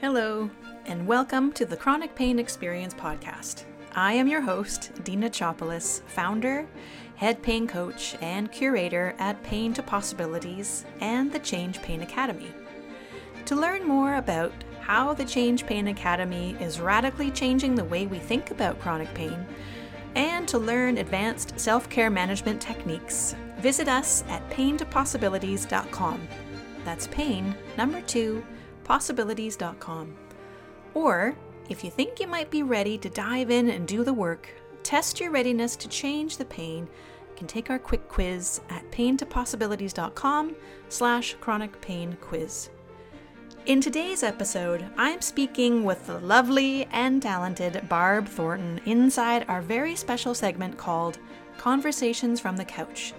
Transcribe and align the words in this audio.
Hello, 0.00 0.48
and 0.86 1.08
welcome 1.08 1.50
to 1.54 1.66
the 1.66 1.76
Chronic 1.76 2.14
Pain 2.14 2.38
Experience 2.38 2.94
podcast. 2.94 3.64
I 3.96 4.12
am 4.12 4.28
your 4.28 4.40
host, 4.40 4.92
Dina 5.02 5.28
Chopolis, 5.28 6.02
founder, 6.02 6.68
head 7.16 7.42
pain 7.42 7.66
coach, 7.66 8.14
and 8.20 8.52
curator 8.52 9.16
at 9.18 9.42
Pain 9.42 9.74
to 9.74 9.82
Possibilities 9.82 10.84
and 11.00 11.32
the 11.32 11.40
Change 11.40 11.82
Pain 11.82 12.02
Academy. 12.02 12.52
To 13.46 13.56
learn 13.56 13.88
more 13.88 14.14
about 14.14 14.52
how 14.78 15.14
the 15.14 15.24
Change 15.24 15.66
Pain 15.66 15.88
Academy 15.88 16.56
is 16.60 16.78
radically 16.78 17.32
changing 17.32 17.74
the 17.74 17.82
way 17.82 18.06
we 18.06 18.20
think 18.20 18.52
about 18.52 18.78
chronic 18.78 19.12
pain, 19.14 19.44
and 20.14 20.46
to 20.46 20.58
learn 20.60 20.98
advanced 20.98 21.58
self 21.58 21.90
care 21.90 22.08
management 22.08 22.60
techniques, 22.60 23.34
visit 23.58 23.88
us 23.88 24.22
at 24.28 24.48
paintopossibilities.com. 24.48 26.28
That's 26.84 27.08
pain, 27.08 27.52
number 27.76 28.00
two, 28.02 28.44
possibilities.com. 28.88 30.16
Or, 30.94 31.36
if 31.68 31.84
you 31.84 31.90
think 31.90 32.18
you 32.18 32.26
might 32.26 32.50
be 32.50 32.62
ready 32.62 32.96
to 32.98 33.10
dive 33.10 33.50
in 33.50 33.68
and 33.68 33.86
do 33.86 34.02
the 34.02 34.14
work, 34.14 34.48
test 34.82 35.20
your 35.20 35.30
readiness 35.30 35.76
to 35.76 35.88
change 35.88 36.38
the 36.38 36.46
pain, 36.46 36.88
you 37.28 37.36
can 37.36 37.46
take 37.46 37.68
our 37.68 37.78
quick 37.78 38.08
quiz 38.08 38.62
at 38.70 38.90
paintopossibilities.com 38.90 40.56
slash 40.88 41.36
chronic 41.38 41.78
pain 41.82 42.16
quiz. 42.22 42.70
In 43.66 43.82
today's 43.82 44.22
episode, 44.22 44.86
I'm 44.96 45.20
speaking 45.20 45.84
with 45.84 46.06
the 46.06 46.20
lovely 46.20 46.86
and 46.86 47.20
talented 47.20 47.86
Barb 47.90 48.26
Thornton 48.26 48.80
inside 48.86 49.44
our 49.48 49.60
very 49.60 49.94
special 49.96 50.34
segment 50.34 50.78
called 50.78 51.18
Conversations 51.58 52.40
from 52.40 52.56
the 52.56 52.64
Couch, 52.64 53.12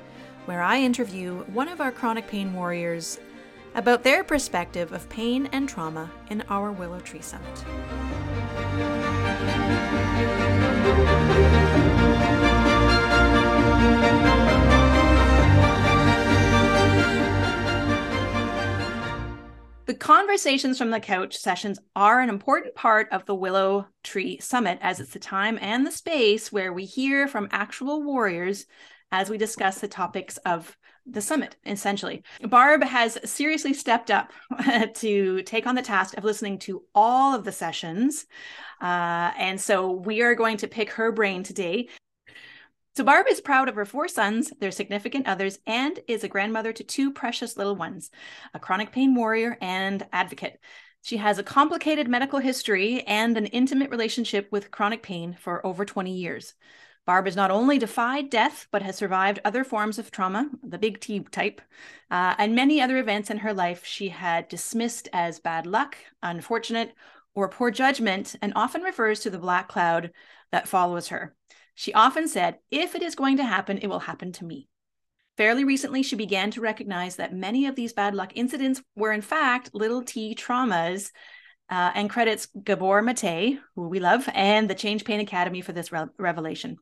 where 0.45 0.63
I 0.63 0.79
interview 0.79 1.43
one 1.53 1.67
of 1.67 1.79
our 1.79 1.91
chronic 1.91 2.27
pain 2.27 2.53
warriors 2.53 3.19
about 3.75 4.03
their 4.03 4.23
perspective 4.23 4.91
of 4.91 5.09
pain 5.09 5.47
and 5.51 5.69
trauma 5.69 6.09
in 6.29 6.43
our 6.49 6.71
Willow 6.71 6.99
Tree 6.99 7.21
Summit. 7.21 7.65
The 19.85 19.95
conversations 19.95 20.77
from 20.77 20.91
the 20.91 20.99
couch 20.99 21.35
sessions 21.35 21.79
are 21.95 22.19
an 22.22 22.29
important 22.29 22.75
part 22.75 23.07
of 23.11 23.25
the 23.25 23.33
Willow 23.33 23.88
Tree 24.03 24.39
Summit, 24.39 24.77
as 24.81 24.99
it's 24.99 25.13
the 25.13 25.19
time 25.19 25.57
and 25.59 25.83
the 25.83 25.91
space 25.91 26.51
where 26.51 26.72
we 26.72 26.85
hear 26.85 27.27
from 27.27 27.47
actual 27.51 28.03
warriors 28.03 28.67
as 29.11 29.31
we 29.31 29.39
discuss 29.39 29.79
the 29.79 29.88
topics 29.88 30.38
of 30.45 30.77
the 31.11 31.21
summit, 31.21 31.55
essentially. 31.65 32.23
Barb 32.41 32.83
has 32.83 33.17
seriously 33.29 33.73
stepped 33.73 34.11
up 34.11 34.31
to 34.95 35.41
take 35.43 35.67
on 35.67 35.75
the 35.75 35.81
task 35.81 36.17
of 36.17 36.23
listening 36.23 36.59
to 36.59 36.83
all 36.93 37.35
of 37.35 37.43
the 37.43 37.51
sessions. 37.51 38.25
Uh, 38.81 39.31
and 39.38 39.59
so 39.59 39.91
we 39.91 40.21
are 40.21 40.35
going 40.35 40.57
to 40.57 40.67
pick 40.67 40.91
her 40.91 41.11
brain 41.11 41.43
today. 41.43 41.89
So, 42.95 43.03
Barb 43.03 43.27
is 43.29 43.39
proud 43.39 43.69
of 43.69 43.75
her 43.75 43.85
four 43.85 44.09
sons, 44.09 44.51
their 44.59 44.71
significant 44.71 45.27
others, 45.27 45.59
and 45.66 45.99
is 46.07 46.23
a 46.23 46.27
grandmother 46.27 46.73
to 46.73 46.83
two 46.83 47.13
precious 47.13 47.55
little 47.55 47.75
ones, 47.75 48.11
a 48.53 48.59
chronic 48.59 48.91
pain 48.91 49.16
warrior 49.16 49.57
and 49.61 50.05
advocate. 50.11 50.59
She 51.01 51.17
has 51.17 51.38
a 51.38 51.44
complicated 51.44 52.09
medical 52.09 52.39
history 52.39 53.01
and 53.03 53.38
an 53.38 53.45
intimate 53.45 53.89
relationship 53.89 54.51
with 54.51 54.71
chronic 54.71 55.01
pain 55.01 55.38
for 55.39 55.66
over 55.66 55.85
20 55.85 56.11
years. 56.11 56.55
Barb 57.09 57.25
has 57.25 57.35
not 57.35 57.49
only 57.49 57.79
defied 57.79 58.29
death, 58.29 58.67
but 58.69 58.83
has 58.83 58.95
survived 58.95 59.39
other 59.43 59.63
forms 59.63 59.97
of 59.97 60.11
trauma, 60.11 60.47
the 60.61 60.77
big 60.77 60.99
T 60.99 61.21
type, 61.31 61.59
uh, 62.11 62.35
and 62.38 62.53
many 62.53 62.79
other 62.79 62.97
events 62.97 63.31
in 63.31 63.39
her 63.39 63.51
life 63.51 63.83
she 63.83 64.09
had 64.09 64.47
dismissed 64.47 65.09
as 65.11 65.39
bad 65.39 65.66
luck, 65.66 65.97
unfortunate, 66.21 66.93
or 67.33 67.49
poor 67.49 67.71
judgment, 67.71 68.35
and 68.43 68.53
often 68.55 68.83
refers 68.83 69.21
to 69.21 69.31
the 69.31 69.39
black 69.39 69.67
cloud 69.67 70.11
that 70.51 70.67
follows 70.67 71.07
her. 71.07 71.33
She 71.73 71.95
often 71.95 72.27
said, 72.27 72.59
If 72.69 72.93
it 72.93 73.01
is 73.01 73.16
going 73.16 73.38
to 73.38 73.44
happen, 73.44 73.79
it 73.79 73.88
will 73.88 74.01
happen 74.01 74.31
to 74.34 74.45
me. 74.45 74.67
Fairly 75.35 75.63
recently, 75.63 76.03
she 76.03 76.16
began 76.16 76.51
to 76.51 76.61
recognize 76.61 77.16
that 77.16 77.34
many 77.34 77.66
of 77.66 77.75
these 77.75 77.91
bad 77.91 78.13
luck 78.13 78.34
incidents 78.35 78.84
were, 78.95 79.11
in 79.11 79.22
fact, 79.22 79.72
little 79.73 80.03
t 80.03 80.35
traumas 80.35 81.09
uh, 81.69 81.91
and 81.94 82.09
credits 82.09 82.47
Gabor 82.63 83.02
Mate, 83.02 83.59
who 83.75 83.88
we 83.88 84.00
love, 84.00 84.28
and 84.34 84.69
the 84.69 84.75
Change 84.75 85.06
Pain 85.06 85.19
Academy 85.19 85.62
for 85.62 85.72
this 85.72 85.91
re- 85.91 86.07
revelation. 86.18 86.78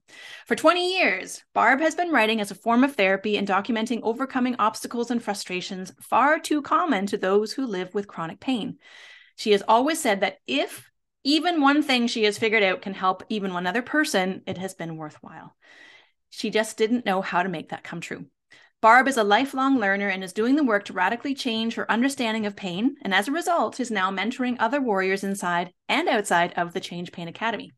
For 0.46 0.56
20 0.56 0.98
years, 0.98 1.44
Barb 1.54 1.82
has 1.82 1.96
been 1.96 2.12
writing 2.12 2.40
as 2.40 2.52
a 2.52 2.56
form 2.56 2.84
of 2.84 2.96
therapy 2.96 3.38
and 3.38 3.48
documenting 3.48 4.00
overcoming 4.04 4.56
obstacles 4.60 5.12
and 5.12 5.22
frustrations 5.22 5.92
far 6.02 6.40
too 6.40 6.62
common 6.62 7.06
to 7.08 7.18
those 7.18 7.52
who 7.52 7.66
live 7.66 7.94
with 7.94 8.08
chronic 8.08 8.40
pain. 8.40 8.78
She 9.36 9.52
has 9.52 9.64
always 9.68 10.02
said 10.02 10.22
that 10.22 10.38
if 10.48 10.90
even 11.24 11.60
one 11.62 11.84
thing 11.84 12.08
she 12.08 12.24
has 12.24 12.38
figured 12.38 12.64
out 12.64 12.82
can 12.82 12.94
help 12.94 13.24
even 13.28 13.54
one 13.54 13.68
other 13.68 13.82
person, 13.82 14.42
it 14.48 14.58
has 14.58 14.74
been 14.74 14.96
worthwhile. 14.96 15.56
She 16.30 16.50
just 16.50 16.78
didn't 16.78 17.06
know 17.06 17.22
how 17.22 17.44
to 17.44 17.50
make 17.50 17.70
that 17.70 17.84
come 17.84 18.00
true. 18.00 18.26
Barb 18.80 19.08
is 19.08 19.18
a 19.18 19.24
lifelong 19.24 19.80
learner 19.80 20.08
and 20.08 20.24
is 20.24 20.34
doing 20.34 20.56
the 20.56 20.64
work 20.64 20.86
to 20.86 20.94
radically 20.94 21.34
change 21.34 21.74
her 21.74 21.92
understanding 21.92 22.46
of 22.46 22.56
pain, 22.56 22.96
and 23.02 23.12
as 23.12 23.28
a 23.28 23.32
result, 23.32 23.80
is 23.80 23.90
now 23.90 24.12
mentoring 24.12 24.56
other 24.60 24.80
warriors 24.80 25.24
inside 25.24 25.74
and 25.90 26.08
outside 26.08 26.54
of 26.56 26.74
the 26.74 26.80
Change 26.80 27.12
Pain 27.12 27.28
Academy. 27.28 27.72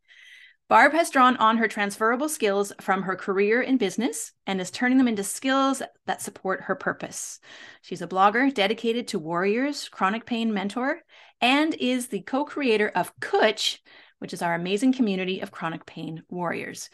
Barb 0.67 0.91
has 0.91 1.09
drawn 1.09 1.37
on 1.37 1.57
her 1.57 1.69
transferable 1.69 2.27
skills 2.27 2.73
from 2.81 3.03
her 3.03 3.15
career 3.15 3.61
in 3.61 3.77
business 3.77 4.33
and 4.45 4.59
is 4.59 4.69
turning 4.69 4.97
them 4.97 5.07
into 5.07 5.23
skills 5.23 5.81
that 6.05 6.21
support 6.21 6.63
her 6.63 6.75
purpose. 6.75 7.39
She's 7.81 8.01
a 8.01 8.07
blogger 8.07 8.53
dedicated 8.53 9.07
to 9.07 9.19
warriors, 9.19 9.87
chronic 9.87 10.25
pain 10.25 10.53
mentor, 10.53 10.99
and 11.39 11.73
is 11.75 12.07
the 12.07 12.21
co 12.21 12.43
creator 12.43 12.91
of 12.93 13.17
Kutch, 13.21 13.79
which 14.19 14.33
is 14.33 14.41
our 14.41 14.53
amazing 14.53 14.91
community 14.91 15.39
of 15.39 15.49
chronic 15.49 15.85
pain 15.85 16.23
warriors. 16.29 16.89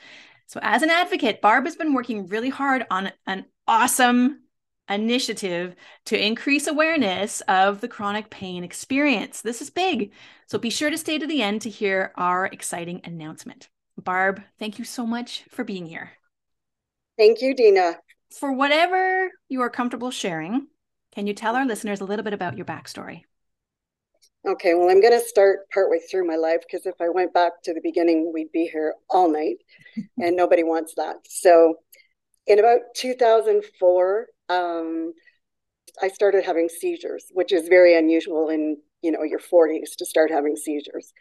So, 0.48 0.60
as 0.64 0.84
an 0.84 0.90
advocate, 0.90 1.42
Barb 1.42 1.66
has 1.66 1.76
been 1.76 1.94
working 1.94 2.28
really 2.28 2.50
hard 2.50 2.86
on 2.90 3.12
an 3.26 3.46
awesome 3.68 4.42
initiative 4.88 5.76
to 6.06 6.24
increase 6.24 6.68
awareness 6.68 7.42
of 7.42 7.82
the 7.82 7.88
chronic 7.88 8.30
pain 8.30 8.64
experience. 8.64 9.42
This 9.42 9.62
is 9.62 9.70
big. 9.70 10.12
So, 10.48 10.58
be 10.58 10.70
sure 10.70 10.90
to 10.90 10.98
stay 10.98 11.18
to 11.18 11.28
the 11.28 11.42
end 11.42 11.64
to 11.64 11.70
hear 11.70 12.14
our 12.16 12.46
exciting 12.46 13.02
announcement. 13.04 13.70
Barb, 13.98 14.42
thank 14.60 14.78
you 14.78 14.86
so 14.86 15.06
much 15.06 15.44
for 15.50 15.64
being 15.64 15.86
here. 15.86 16.12
Thank 17.18 17.42
you, 17.42 17.56
Dina. 17.56 17.98
For 18.40 18.52
whatever 18.52 19.32
you 19.48 19.62
are 19.62 19.70
comfortable 19.70 20.12
sharing, 20.12 20.68
can 21.14 21.28
you 21.28 21.34
tell 21.34 21.56
our 21.56 21.66
listeners 21.66 22.02
a 22.02 22.06
little 22.06 22.24
bit 22.24 22.34
about 22.34 22.58
your 22.58 22.66
backstory? 22.66 23.24
Okay, 24.48 24.76
well, 24.76 24.90
I'm 24.90 25.02
going 25.02 25.20
to 25.20 25.28
start 25.28 25.70
partway 25.72 26.00
through 26.00 26.28
my 26.28 26.36
life 26.36 26.60
because 26.62 26.86
if 26.86 26.94
I 27.02 27.10
went 27.10 27.34
back 27.34 27.64
to 27.64 27.74
the 27.74 27.82
beginning, 27.82 28.32
we'd 28.32 28.52
be 28.52 28.70
here 28.72 28.94
all 29.10 29.32
night, 29.32 29.58
and 30.20 30.36
nobody 30.36 30.64
wants 30.64 30.94
that. 30.98 31.16
So, 31.28 31.76
in 32.46 32.60
about 32.60 32.82
2004, 32.96 34.28
um, 34.50 35.14
I 36.00 36.10
started 36.10 36.46
having 36.46 36.70
seizures, 36.70 37.26
which 37.32 37.52
is 37.52 37.68
very 37.70 37.98
unusual 37.98 38.50
in 38.50 38.78
you 39.02 39.12
know 39.12 39.24
your 39.24 39.40
40s 39.40 39.96
to 39.98 40.06
start 40.06 40.30
having 40.30 40.56
seizures. 40.56 41.12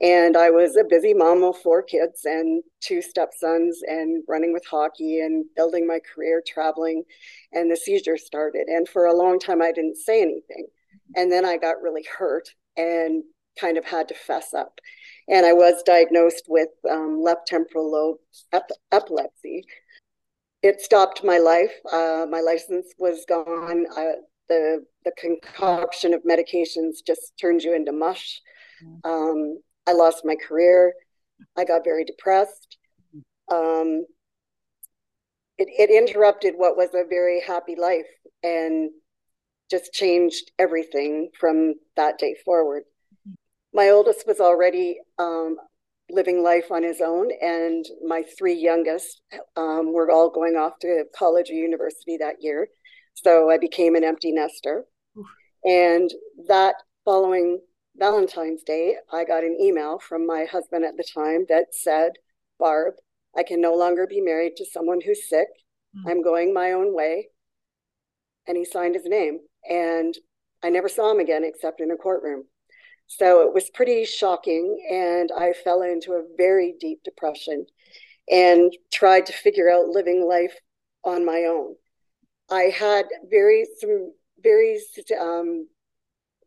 And 0.00 0.34
I 0.34 0.48
was 0.48 0.76
a 0.76 0.84
busy 0.84 1.12
mom 1.12 1.42
of 1.42 1.58
four 1.58 1.82
kids 1.82 2.22
and 2.24 2.62
two 2.80 3.02
stepsons, 3.02 3.82
and 3.86 4.22
running 4.26 4.54
with 4.54 4.64
hockey 4.64 5.20
and 5.20 5.44
building 5.54 5.86
my 5.86 5.98
career, 6.14 6.42
traveling, 6.46 7.02
and 7.52 7.70
the 7.70 7.76
seizures 7.76 8.24
started. 8.24 8.68
And 8.68 8.88
for 8.88 9.04
a 9.04 9.16
long 9.16 9.38
time, 9.38 9.60
I 9.60 9.70
didn't 9.70 9.98
say 9.98 10.22
anything. 10.22 10.66
And 11.14 11.30
then 11.30 11.44
I 11.44 11.58
got 11.58 11.82
really 11.82 12.06
hurt 12.18 12.54
and 12.80 13.22
kind 13.60 13.76
of 13.76 13.84
had 13.84 14.08
to 14.08 14.14
fess 14.14 14.54
up. 14.54 14.80
And 15.28 15.44
I 15.46 15.52
was 15.52 15.82
diagnosed 15.84 16.44
with 16.48 16.68
um, 16.90 17.20
left 17.22 17.46
temporal 17.46 17.90
lobe 17.90 18.16
ep- 18.52 18.70
epilepsy. 18.90 19.64
It 20.62 20.80
stopped 20.80 21.24
my 21.24 21.38
life. 21.38 21.72
Uh, 21.92 22.26
my 22.28 22.40
license 22.40 22.86
was 22.98 23.24
gone. 23.28 23.86
Uh, 23.96 24.20
the 24.48 24.84
the 25.04 25.12
concoction 25.16 26.12
of 26.12 26.22
medications 26.24 26.96
just 27.06 27.32
turns 27.40 27.64
you 27.64 27.74
into 27.74 27.92
mush. 27.92 28.40
Um, 29.04 29.60
I 29.86 29.92
lost 29.92 30.24
my 30.24 30.36
career. 30.36 30.92
I 31.56 31.64
got 31.64 31.84
very 31.84 32.04
depressed. 32.04 32.76
Um, 33.50 34.04
it, 35.58 35.68
it 35.78 35.90
interrupted 35.90 36.54
what 36.56 36.76
was 36.76 36.90
a 36.94 37.08
very 37.08 37.40
happy 37.40 37.76
life 37.76 38.06
and 38.42 38.90
just 39.70 39.92
changed 39.92 40.50
everything 40.58 41.30
from 41.38 41.74
that 41.96 42.18
day 42.18 42.34
forward. 42.44 42.82
My 43.72 43.90
oldest 43.90 44.26
was 44.26 44.40
already 44.40 44.98
um, 45.18 45.56
living 46.10 46.42
life 46.42 46.72
on 46.72 46.82
his 46.82 47.00
own, 47.00 47.30
and 47.40 47.84
my 48.04 48.24
three 48.36 48.54
youngest 48.54 49.22
um, 49.56 49.92
were 49.92 50.10
all 50.10 50.30
going 50.30 50.56
off 50.56 50.78
to 50.80 51.04
college 51.16 51.50
or 51.50 51.54
university 51.54 52.16
that 52.16 52.36
year. 52.40 52.68
So 53.14 53.50
I 53.50 53.58
became 53.58 53.94
an 53.94 54.04
empty 54.04 54.32
nester. 54.32 54.84
And 55.64 56.10
that 56.48 56.76
following 57.04 57.60
Valentine's 57.96 58.62
Day, 58.62 58.96
I 59.12 59.24
got 59.24 59.44
an 59.44 59.56
email 59.60 59.98
from 59.98 60.26
my 60.26 60.46
husband 60.50 60.84
at 60.84 60.96
the 60.96 61.04
time 61.14 61.44
that 61.48 61.74
said, 61.74 62.12
Barb, 62.58 62.94
I 63.36 63.42
can 63.42 63.60
no 63.60 63.74
longer 63.74 64.06
be 64.06 64.20
married 64.20 64.56
to 64.56 64.64
someone 64.64 65.00
who's 65.04 65.28
sick. 65.28 65.48
Mm. 65.96 66.10
I'm 66.10 66.22
going 66.22 66.54
my 66.54 66.72
own 66.72 66.94
way. 66.94 67.28
And 68.46 68.56
he 68.56 68.64
signed 68.64 68.94
his 68.94 69.04
name. 69.04 69.40
And 69.68 70.14
I 70.62 70.70
never 70.70 70.88
saw 70.88 71.10
him 71.10 71.20
again 71.20 71.42
except 71.44 71.80
in 71.80 71.90
a 71.90 71.96
courtroom. 71.96 72.44
So 73.06 73.46
it 73.46 73.52
was 73.52 73.70
pretty 73.70 74.04
shocking. 74.04 74.86
And 74.90 75.30
I 75.36 75.52
fell 75.52 75.82
into 75.82 76.12
a 76.12 76.24
very 76.36 76.74
deep 76.78 77.02
depression 77.04 77.66
and 78.30 78.72
tried 78.92 79.26
to 79.26 79.32
figure 79.32 79.70
out 79.70 79.88
living 79.88 80.26
life 80.26 80.54
on 81.04 81.24
my 81.24 81.46
own. 81.48 81.74
I 82.50 82.64
had 82.64 83.06
very, 83.30 83.66
some 83.80 84.12
very 84.42 84.78
um, 85.20 85.66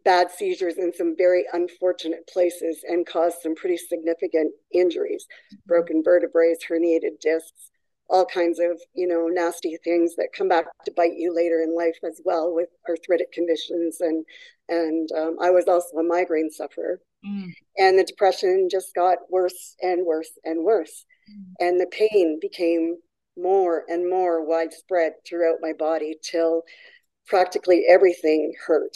bad 0.03 0.31
seizures 0.31 0.77
in 0.77 0.93
some 0.93 1.15
very 1.17 1.45
unfortunate 1.53 2.27
places 2.27 2.83
and 2.87 3.05
caused 3.05 3.37
some 3.41 3.55
pretty 3.55 3.77
significant 3.77 4.53
injuries 4.73 5.25
broken 5.65 6.03
vertebrae, 6.03 6.55
herniated 6.69 7.19
discs, 7.21 7.71
all 8.09 8.25
kinds 8.25 8.59
of 8.59 8.79
you 8.93 9.07
know 9.07 9.27
nasty 9.27 9.77
things 9.83 10.15
that 10.15 10.29
come 10.35 10.47
back 10.47 10.65
to 10.85 10.91
bite 10.95 11.15
you 11.15 11.33
later 11.33 11.61
in 11.61 11.75
life 11.75 11.97
as 12.05 12.21
well 12.25 12.53
with 12.53 12.69
arthritic 12.89 13.31
conditions. 13.31 13.97
And 14.01 14.25
and 14.69 15.09
um, 15.17 15.37
i 15.41 15.49
was 15.49 15.67
also 15.67 15.97
a 15.97 16.03
migraine 16.03 16.49
sufferer. 16.49 16.99
Mm. 17.25 17.53
and 17.77 17.97
the 17.97 18.03
depression 18.03 18.67
just 18.69 18.93
got 18.93 19.17
worse 19.29 19.77
and 19.81 20.05
worse 20.05 20.31
and 20.43 20.63
worse. 20.63 21.05
Mm. 21.29 21.67
and 21.67 21.79
the 21.79 21.87
pain 21.87 22.37
became 22.41 22.97
more 23.37 23.83
and 23.87 24.09
more 24.09 24.45
widespread 24.45 25.13
throughout 25.25 25.57
my 25.61 25.73
body 25.73 26.15
till 26.21 26.63
practically 27.27 27.85
everything 27.89 28.53
hurt. 28.65 28.91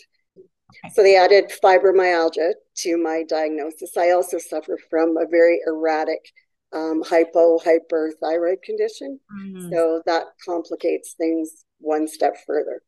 So 0.94 1.02
they 1.02 1.16
added 1.16 1.52
fibromyalgia 1.64 2.52
to 2.80 2.98
my 2.98 3.24
diagnosis. 3.28 3.96
I 3.98 4.12
also 4.12 4.38
suffer 4.38 4.78
from 4.90 5.16
a 5.18 5.26
very 5.26 5.60
erratic 5.66 6.32
um, 6.74 7.02
hypo 7.04 7.60
hyperthyroid 7.60 8.62
condition. 8.64 9.20
Mm-hmm. 9.40 9.72
So 9.72 10.02
that 10.06 10.26
complicates 10.46 11.14
things 11.14 11.66
one 11.80 12.08
step 12.08 12.36
further. 12.46 12.82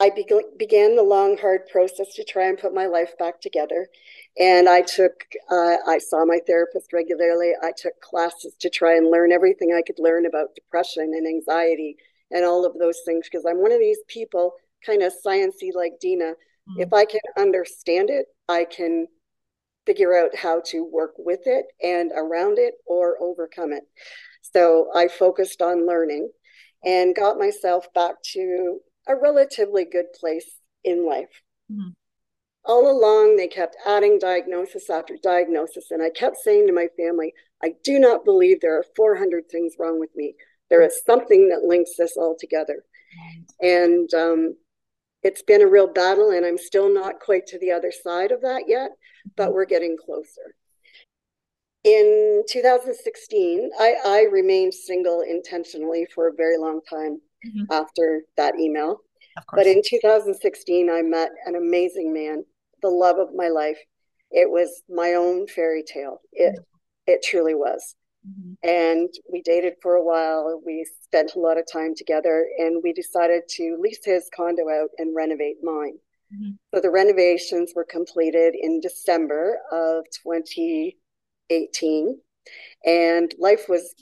I 0.00 0.10
be- 0.10 0.26
began 0.58 0.96
the 0.96 1.04
long, 1.04 1.38
hard 1.38 1.68
process 1.70 2.12
to 2.14 2.24
try 2.24 2.48
and 2.48 2.58
put 2.58 2.74
my 2.74 2.86
life 2.86 3.16
back 3.18 3.40
together. 3.40 3.86
And 4.36 4.68
I 4.68 4.82
took, 4.82 5.12
uh, 5.48 5.76
I 5.86 5.98
saw 5.98 6.24
my 6.24 6.40
therapist 6.44 6.92
regularly. 6.92 7.52
I 7.62 7.70
took 7.76 8.00
classes 8.00 8.56
to 8.60 8.68
try 8.68 8.96
and 8.96 9.10
learn 9.10 9.30
everything 9.30 9.72
I 9.72 9.82
could 9.82 10.00
learn 10.00 10.26
about 10.26 10.56
depression 10.56 11.12
and 11.14 11.26
anxiety 11.26 11.96
and 12.32 12.44
all 12.44 12.66
of 12.66 12.76
those 12.78 13.00
things 13.06 13.28
because 13.30 13.44
I'm 13.46 13.60
one 13.60 13.70
of 13.70 13.78
these 13.78 14.00
people, 14.08 14.54
kind 14.84 15.02
of 15.02 15.12
sciency 15.24 15.70
like 15.72 15.92
Dina. 16.00 16.32
Mm-hmm. 16.32 16.80
If 16.80 16.92
I 16.92 17.04
can 17.04 17.20
understand 17.38 18.10
it, 18.10 18.26
I 18.48 18.64
can 18.64 19.06
figure 19.86 20.16
out 20.16 20.36
how 20.36 20.60
to 20.66 20.84
work 20.84 21.12
with 21.18 21.40
it 21.46 21.66
and 21.82 22.12
around 22.14 22.58
it 22.58 22.74
or 22.86 23.16
overcome 23.20 23.72
it. 23.72 23.84
So 24.54 24.88
I 24.94 25.08
focused 25.08 25.62
on 25.62 25.86
learning 25.86 26.30
and 26.84 27.14
got 27.14 27.38
myself 27.38 27.92
back 27.94 28.16
to 28.32 28.78
a 29.08 29.16
relatively 29.16 29.84
good 29.84 30.06
place 30.18 30.58
in 30.84 31.06
life. 31.06 31.42
Mm-hmm. 31.70 31.90
All 32.64 32.90
along, 32.90 33.36
they 33.36 33.48
kept 33.48 33.76
adding 33.86 34.18
diagnosis 34.20 34.88
after 34.88 35.16
diagnosis. 35.20 35.90
And 35.90 36.02
I 36.02 36.10
kept 36.10 36.36
saying 36.36 36.68
to 36.68 36.72
my 36.72 36.86
family, 36.96 37.32
I 37.62 37.74
do 37.82 37.98
not 37.98 38.24
believe 38.24 38.60
there 38.60 38.78
are 38.78 38.84
400 38.94 39.44
things 39.50 39.74
wrong 39.78 39.98
with 39.98 40.10
me. 40.14 40.34
There 40.70 40.82
is 40.82 41.02
something 41.04 41.48
that 41.48 41.66
links 41.66 41.92
this 41.98 42.16
all 42.16 42.36
together. 42.38 42.84
And 43.60 44.12
um, 44.14 44.56
it's 45.22 45.42
been 45.42 45.62
a 45.62 45.66
real 45.66 45.86
battle, 45.86 46.30
and 46.30 46.44
I'm 46.44 46.58
still 46.58 46.92
not 46.92 47.20
quite 47.20 47.46
to 47.48 47.58
the 47.58 47.72
other 47.72 47.92
side 47.92 48.32
of 48.32 48.40
that 48.42 48.64
yet 48.66 48.90
but 49.36 49.52
we're 49.52 49.64
getting 49.64 49.96
closer. 49.96 50.54
In 51.84 52.44
2016, 52.48 53.70
I, 53.78 53.94
I 54.04 54.22
remained 54.30 54.72
single 54.72 55.22
intentionally 55.22 56.06
for 56.14 56.28
a 56.28 56.34
very 56.34 56.56
long 56.56 56.80
time 56.88 57.20
mm-hmm. 57.44 57.64
after 57.72 58.22
that 58.36 58.58
email. 58.58 58.98
But 59.52 59.66
in 59.66 59.82
2016, 59.84 60.90
I 60.90 61.02
met 61.02 61.30
an 61.46 61.56
amazing 61.56 62.12
man, 62.12 62.44
the 62.82 62.88
love 62.88 63.18
of 63.18 63.34
my 63.34 63.48
life. 63.48 63.78
It 64.30 64.48
was 64.48 64.82
my 64.88 65.14
own 65.14 65.46
fairy 65.46 65.82
tale. 65.82 66.20
It 66.32 66.52
mm-hmm. 66.52 66.62
it 67.06 67.22
truly 67.24 67.54
was. 67.54 67.96
Mm-hmm. 68.28 68.68
And 68.68 69.08
we 69.32 69.42
dated 69.42 69.74
for 69.82 69.94
a 69.96 70.04
while. 70.04 70.60
We 70.64 70.86
spent 71.02 71.34
a 71.34 71.40
lot 71.40 71.58
of 71.58 71.64
time 71.70 71.94
together, 71.96 72.46
and 72.58 72.82
we 72.82 72.92
decided 72.92 73.42
to 73.50 73.76
lease 73.80 74.04
his 74.04 74.28
condo 74.34 74.68
out 74.68 74.90
and 74.98 75.14
renovate 75.14 75.56
mine. 75.62 75.98
Mm-hmm. 76.32 76.52
So 76.74 76.80
the 76.80 76.90
renovations 76.90 77.72
were 77.74 77.84
completed 77.84 78.54
in 78.60 78.80
December 78.80 79.58
of 79.72 80.04
2018, 80.22 82.20
and 82.86 83.34
life 83.38 83.68
was 83.68 83.94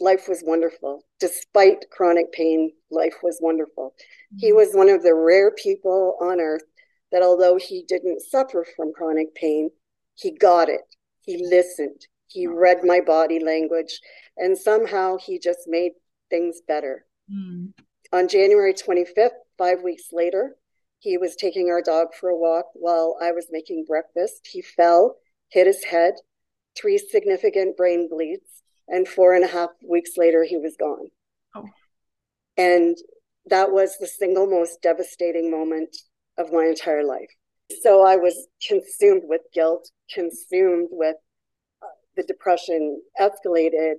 life 0.00 0.28
was 0.28 0.42
wonderful. 0.44 1.04
Despite 1.20 1.90
chronic 1.90 2.32
pain, 2.32 2.72
life 2.90 3.16
was 3.22 3.38
wonderful. 3.40 3.94
Mm-hmm. 3.96 4.38
He 4.38 4.52
was 4.52 4.72
one 4.72 4.88
of 4.88 5.02
the 5.02 5.14
rare 5.14 5.50
people 5.50 6.16
on 6.20 6.40
earth 6.40 6.64
that, 7.12 7.22
although 7.22 7.56
he 7.56 7.84
didn't 7.86 8.22
suffer 8.22 8.66
from 8.76 8.92
chronic 8.92 9.34
pain, 9.34 9.70
he 10.14 10.30
got 10.30 10.68
it. 10.68 10.82
He 11.20 11.44
listened. 11.44 12.06
He 12.34 12.48
read 12.48 12.78
my 12.82 13.00
body 13.00 13.38
language, 13.38 14.00
and 14.36 14.58
somehow 14.58 15.18
he 15.18 15.38
just 15.38 15.68
made 15.68 15.92
things 16.30 16.60
better. 16.66 17.06
Mm. 17.32 17.72
On 18.12 18.26
January 18.26 18.74
25th, 18.74 19.38
five 19.56 19.82
weeks 19.82 20.08
later, 20.10 20.56
he 20.98 21.16
was 21.16 21.36
taking 21.36 21.68
our 21.70 21.80
dog 21.80 22.08
for 22.18 22.28
a 22.28 22.36
walk 22.36 22.66
while 22.74 23.16
I 23.22 23.30
was 23.30 23.46
making 23.52 23.84
breakfast. 23.86 24.48
He 24.50 24.62
fell, 24.62 25.14
hit 25.50 25.68
his 25.68 25.84
head, 25.84 26.14
three 26.76 26.98
significant 26.98 27.76
brain 27.76 28.08
bleeds, 28.10 28.64
and 28.88 29.06
four 29.06 29.32
and 29.34 29.44
a 29.44 29.48
half 29.48 29.70
weeks 29.88 30.16
later, 30.16 30.42
he 30.42 30.56
was 30.56 30.76
gone. 30.76 31.10
Oh. 31.54 31.68
And 32.56 32.96
that 33.46 33.70
was 33.70 33.96
the 34.00 34.08
single 34.08 34.48
most 34.48 34.82
devastating 34.82 35.52
moment 35.52 35.96
of 36.36 36.52
my 36.52 36.64
entire 36.64 37.04
life. 37.04 37.30
So 37.80 38.04
I 38.04 38.16
was 38.16 38.48
consumed 38.66 39.22
with 39.24 39.42
guilt, 39.52 39.88
consumed 40.12 40.88
with 40.90 41.16
the 42.16 42.22
depression, 42.22 43.00
escalated. 43.20 43.96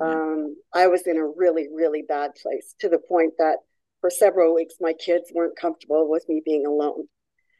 Um, 0.00 0.56
I 0.74 0.88
was 0.88 1.06
in 1.06 1.16
a 1.16 1.26
really, 1.26 1.68
really 1.72 2.02
bad 2.02 2.32
place 2.40 2.74
to 2.80 2.88
the 2.88 2.98
point 2.98 3.34
that 3.38 3.58
for 4.00 4.10
several 4.10 4.54
weeks, 4.54 4.74
my 4.80 4.92
kids 4.92 5.30
weren't 5.32 5.56
comfortable 5.56 6.10
with 6.10 6.28
me 6.28 6.42
being 6.44 6.66
alone. 6.66 7.04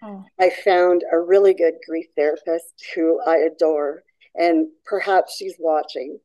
Oh. 0.02 0.24
I 0.38 0.50
found 0.50 1.02
a 1.10 1.18
really 1.18 1.54
good 1.54 1.74
grief 1.88 2.06
therapist 2.16 2.84
who 2.94 3.20
I 3.26 3.36
adore, 3.36 4.02
and 4.34 4.66
perhaps 4.84 5.36
she's 5.36 5.56
watching. 5.58 6.18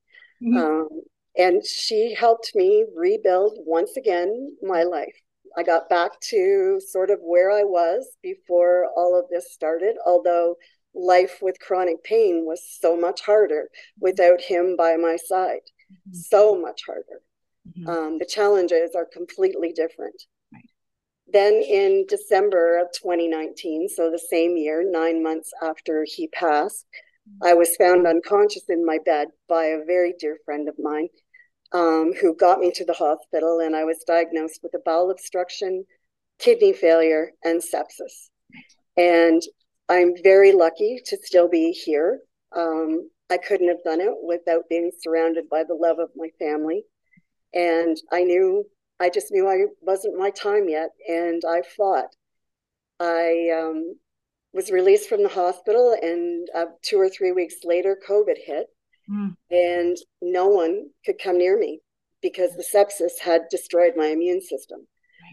Mm-hmm. 0.43 0.57
Um, 0.57 0.89
and 1.37 1.65
she 1.65 2.13
helped 2.13 2.51
me 2.55 2.85
rebuild 2.95 3.57
once 3.59 3.95
again 3.95 4.57
my 4.61 4.83
life. 4.83 5.15
I 5.57 5.63
got 5.63 5.89
back 5.89 6.19
to 6.29 6.81
sort 6.85 7.09
of 7.09 7.19
where 7.21 7.51
I 7.51 7.63
was 7.63 8.05
before 8.21 8.87
all 8.95 9.17
of 9.17 9.29
this 9.29 9.53
started, 9.53 9.95
although 10.05 10.55
life 10.93 11.39
with 11.41 11.59
chronic 11.59 12.03
pain 12.03 12.45
was 12.45 12.61
so 12.79 12.97
much 12.97 13.21
harder 13.21 13.69
without 13.99 14.41
him 14.41 14.75
by 14.75 14.95
my 14.95 15.15
side. 15.15 15.61
Mm-hmm. 15.91 16.13
So 16.13 16.59
much 16.59 16.81
harder. 16.85 17.21
Mm-hmm. 17.67 17.89
Um, 17.89 18.19
the 18.19 18.25
challenges 18.25 18.95
are 18.95 19.05
completely 19.05 19.71
different. 19.71 20.21
Right. 20.53 20.63
Then 21.31 21.53
in 21.53 22.05
December 22.07 22.79
of 22.79 22.87
2019, 22.93 23.89
so 23.89 24.09
the 24.09 24.19
same 24.19 24.57
year, 24.57 24.83
nine 24.89 25.21
months 25.21 25.51
after 25.61 26.05
he 26.07 26.27
passed, 26.27 26.85
mm-hmm. 27.27 27.47
I 27.47 27.53
was 27.53 27.75
found 27.77 28.07
unconscious 28.07 28.63
in 28.69 28.85
my 28.85 28.97
bed 29.05 29.29
by 29.47 29.65
a 29.65 29.85
very 29.85 30.13
dear 30.19 30.37
friend 30.45 30.67
of 30.67 30.75
mine 30.79 31.09
um, 31.71 32.13
who 32.19 32.35
got 32.35 32.59
me 32.59 32.71
to 32.71 32.85
the 32.85 32.93
hospital, 32.93 33.59
and 33.59 33.75
I 33.75 33.83
was 33.83 34.03
diagnosed 34.07 34.59
with 34.63 34.73
a 34.73 34.79
bowel 34.83 35.11
obstruction, 35.11 35.85
kidney 36.39 36.73
failure, 36.73 37.31
and 37.43 37.61
sepsis. 37.61 38.29
And 38.97 39.41
I'm 39.89 40.13
very 40.23 40.51
lucky 40.51 41.01
to 41.05 41.17
still 41.23 41.49
be 41.49 41.71
here. 41.71 42.19
Um, 42.55 43.09
I 43.29 43.37
couldn't 43.37 43.69
have 43.69 43.83
done 43.83 44.01
it 44.01 44.13
without 44.23 44.69
being 44.69 44.91
surrounded 45.01 45.49
by 45.49 45.63
the 45.63 45.73
love 45.73 45.97
of 45.99 46.09
my 46.15 46.29
family. 46.39 46.83
And 47.53 47.97
I 48.11 48.23
knew, 48.23 48.65
I 48.99 49.09
just 49.09 49.31
knew 49.31 49.47
I 49.47 49.65
wasn't 49.81 50.17
my 50.17 50.29
time 50.29 50.69
yet. 50.69 50.91
And 51.07 51.41
I 51.47 51.63
fought. 51.75 52.15
I 52.99 53.49
um, 53.57 53.95
was 54.53 54.71
released 54.71 55.09
from 55.09 55.23
the 55.23 55.29
hospital, 55.29 55.95
and 56.01 56.49
uh, 56.53 56.65
two 56.81 56.99
or 56.99 57.09
three 57.09 57.31
weeks 57.31 57.55
later, 57.63 57.97
COVID 58.07 58.37
hit. 58.37 58.67
Mm. 59.09 59.35
And 59.49 59.97
no 60.21 60.47
one 60.47 60.89
could 61.05 61.17
come 61.23 61.37
near 61.37 61.57
me 61.57 61.81
because 62.21 62.51
the 62.55 62.63
sepsis 62.63 63.19
had 63.19 63.43
destroyed 63.49 63.93
my 63.95 64.07
immune 64.07 64.41
system. 64.41 64.87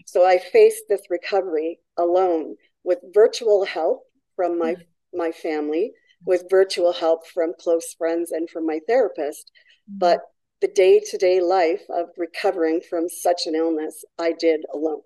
So 0.05 0.25
I 0.25 0.39
faced 0.39 0.83
this 0.87 1.01
recovery 1.09 1.79
alone 1.97 2.55
with 2.83 2.99
virtual 3.13 3.65
help 3.65 4.06
from 4.37 4.57
my, 4.57 4.75
mm. 4.75 4.83
my 5.13 5.31
family, 5.31 5.91
with 6.25 6.49
virtual 6.49 6.93
help 6.93 7.27
from 7.27 7.53
close 7.59 7.93
friends 7.97 8.31
and 8.31 8.49
from 8.49 8.65
my 8.65 8.79
therapist. 8.87 9.51
Mm. 9.91 9.99
But 9.99 10.21
the 10.61 10.69
day 10.69 11.01
to 11.11 11.17
day 11.17 11.41
life 11.41 11.83
of 11.89 12.05
recovering 12.17 12.81
from 12.89 13.09
such 13.09 13.41
an 13.47 13.55
illness, 13.55 14.05
I 14.17 14.31
did 14.31 14.61
alone. 14.73 15.01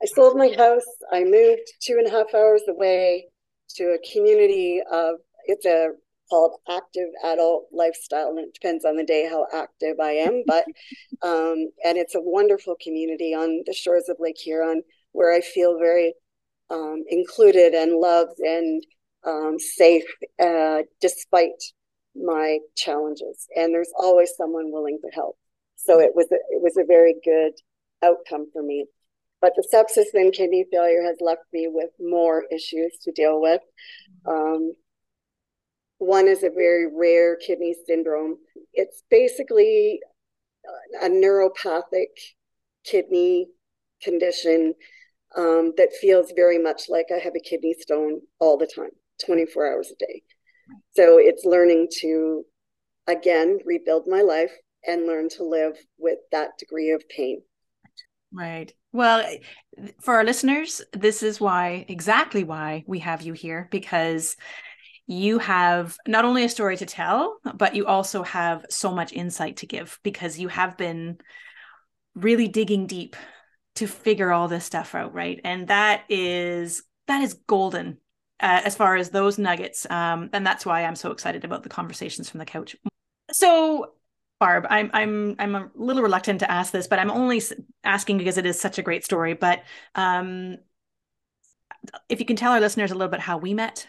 I 0.00 0.06
sold 0.06 0.36
my 0.36 0.54
house. 0.56 0.86
I 1.10 1.24
moved 1.24 1.72
two 1.82 1.96
and 1.98 2.06
a 2.06 2.10
half 2.10 2.32
hours 2.32 2.62
away 2.68 3.26
to 3.76 3.84
a 3.96 4.12
community 4.12 4.80
of, 4.90 5.16
it's 5.46 5.66
a 5.66 5.88
called 6.30 6.52
active 6.68 7.08
adult 7.24 7.66
lifestyle 7.72 8.28
and 8.28 8.38
it 8.38 8.54
depends 8.54 8.84
on 8.84 8.96
the 8.96 9.04
day 9.04 9.28
how 9.28 9.46
active 9.52 9.96
i 10.00 10.12
am 10.12 10.44
but 10.46 10.64
um, 11.22 11.68
and 11.84 11.98
it's 11.98 12.14
a 12.14 12.20
wonderful 12.20 12.76
community 12.80 13.34
on 13.34 13.62
the 13.66 13.74
shores 13.74 14.08
of 14.08 14.16
lake 14.20 14.38
huron 14.38 14.82
where 15.12 15.32
i 15.34 15.40
feel 15.40 15.78
very 15.78 16.14
um, 16.70 17.04
included 17.08 17.74
and 17.74 17.98
loved 17.98 18.38
and 18.38 18.82
um, 19.26 19.58
safe 19.58 20.04
uh, 20.40 20.82
despite 21.00 21.62
my 22.14 22.58
challenges. 22.76 23.46
And 23.56 23.74
there's 23.74 23.92
always 23.98 24.32
someone 24.36 24.72
willing 24.72 24.98
to 25.02 25.10
help. 25.14 25.36
So 25.76 26.00
it 26.00 26.12
was 26.14 26.26
a, 26.30 26.36
it 26.50 26.62
was 26.62 26.76
a 26.76 26.84
very 26.84 27.14
good 27.24 27.52
outcome 28.02 28.46
for 28.52 28.62
me. 28.62 28.86
But 29.40 29.52
the 29.56 29.66
sepsis 29.72 30.12
and 30.12 30.32
kidney 30.32 30.66
failure 30.70 31.02
has 31.02 31.16
left 31.20 31.44
me 31.52 31.68
with 31.70 31.90
more 31.98 32.44
issues 32.52 32.98
to 33.04 33.12
deal 33.12 33.40
with. 33.40 33.62
Um, 34.26 34.72
one 35.96 36.28
is 36.28 36.42
a 36.42 36.50
very 36.50 36.86
rare 36.94 37.36
kidney 37.36 37.74
syndrome. 37.86 38.36
It's 38.74 39.02
basically 39.10 40.00
a 41.02 41.08
neuropathic 41.08 42.12
kidney 42.84 43.48
condition 44.02 44.74
um, 45.36 45.72
that 45.76 45.92
feels 46.00 46.32
very 46.34 46.58
much 46.58 46.82
like 46.88 47.06
I 47.14 47.18
have 47.18 47.34
a 47.36 47.40
kidney 47.40 47.74
stone 47.78 48.20
all 48.38 48.56
the 48.56 48.66
time, 48.66 48.90
24 49.24 49.72
hours 49.72 49.90
a 49.90 49.96
day. 50.04 50.22
So 50.96 51.18
it's 51.18 51.44
learning 51.44 51.88
to, 52.00 52.44
again, 53.06 53.58
rebuild 53.64 54.06
my 54.06 54.22
life 54.22 54.52
and 54.86 55.06
learn 55.06 55.28
to 55.30 55.44
live 55.44 55.76
with 55.98 56.18
that 56.32 56.58
degree 56.58 56.90
of 56.90 57.08
pain. 57.08 57.42
Right. 58.32 58.72
Well, 58.92 59.28
for 60.00 60.14
our 60.14 60.24
listeners, 60.24 60.82
this 60.92 61.22
is 61.22 61.40
why, 61.40 61.84
exactly 61.88 62.44
why 62.44 62.84
we 62.86 63.00
have 63.00 63.22
you 63.22 63.32
here, 63.32 63.68
because 63.70 64.36
you 65.06 65.38
have 65.38 65.96
not 66.06 66.24
only 66.24 66.44
a 66.44 66.48
story 66.48 66.76
to 66.76 66.86
tell, 66.86 67.38
but 67.54 67.74
you 67.74 67.86
also 67.86 68.22
have 68.22 68.64
so 68.70 68.92
much 68.92 69.12
insight 69.12 69.58
to 69.58 69.66
give 69.66 69.98
because 70.04 70.38
you 70.38 70.48
have 70.48 70.76
been 70.76 71.18
really 72.14 72.46
digging 72.46 72.86
deep 72.86 73.16
to 73.76 73.86
figure 73.86 74.32
all 74.32 74.48
this 74.48 74.64
stuff 74.64 74.94
out, 74.94 75.14
right? 75.14 75.40
And 75.44 75.68
that 75.68 76.04
is 76.08 76.82
that 77.06 77.22
is 77.22 77.34
golden 77.34 77.98
uh, 78.40 78.62
as 78.64 78.76
far 78.76 78.96
as 78.96 79.10
those 79.10 79.38
nuggets. 79.38 79.86
Um, 79.90 80.30
and 80.32 80.46
that's 80.46 80.66
why 80.66 80.84
I'm 80.84 80.96
so 80.96 81.10
excited 81.10 81.44
about 81.44 81.62
the 81.62 81.68
conversations 81.68 82.28
from 82.28 82.38
the 82.38 82.44
couch. 82.44 82.76
So 83.32 83.92
Barb, 84.40 84.66
I'm 84.70 84.90
I'm 84.94 85.36
I'm 85.38 85.54
a 85.54 85.70
little 85.74 86.02
reluctant 86.02 86.40
to 86.40 86.50
ask 86.50 86.72
this, 86.72 86.86
but 86.86 86.98
I'm 86.98 87.10
only 87.10 87.42
asking 87.84 88.16
because 88.16 88.38
it 88.38 88.46
is 88.46 88.58
such 88.58 88.78
a 88.78 88.82
great 88.82 89.04
story. 89.04 89.34
But 89.34 89.62
um, 89.94 90.56
if 92.08 92.20
you 92.20 92.26
can 92.26 92.36
tell 92.36 92.52
our 92.52 92.60
listeners 92.60 92.90
a 92.90 92.94
little 92.94 93.10
bit 93.10 93.20
how 93.20 93.36
we 93.36 93.52
met, 93.52 93.86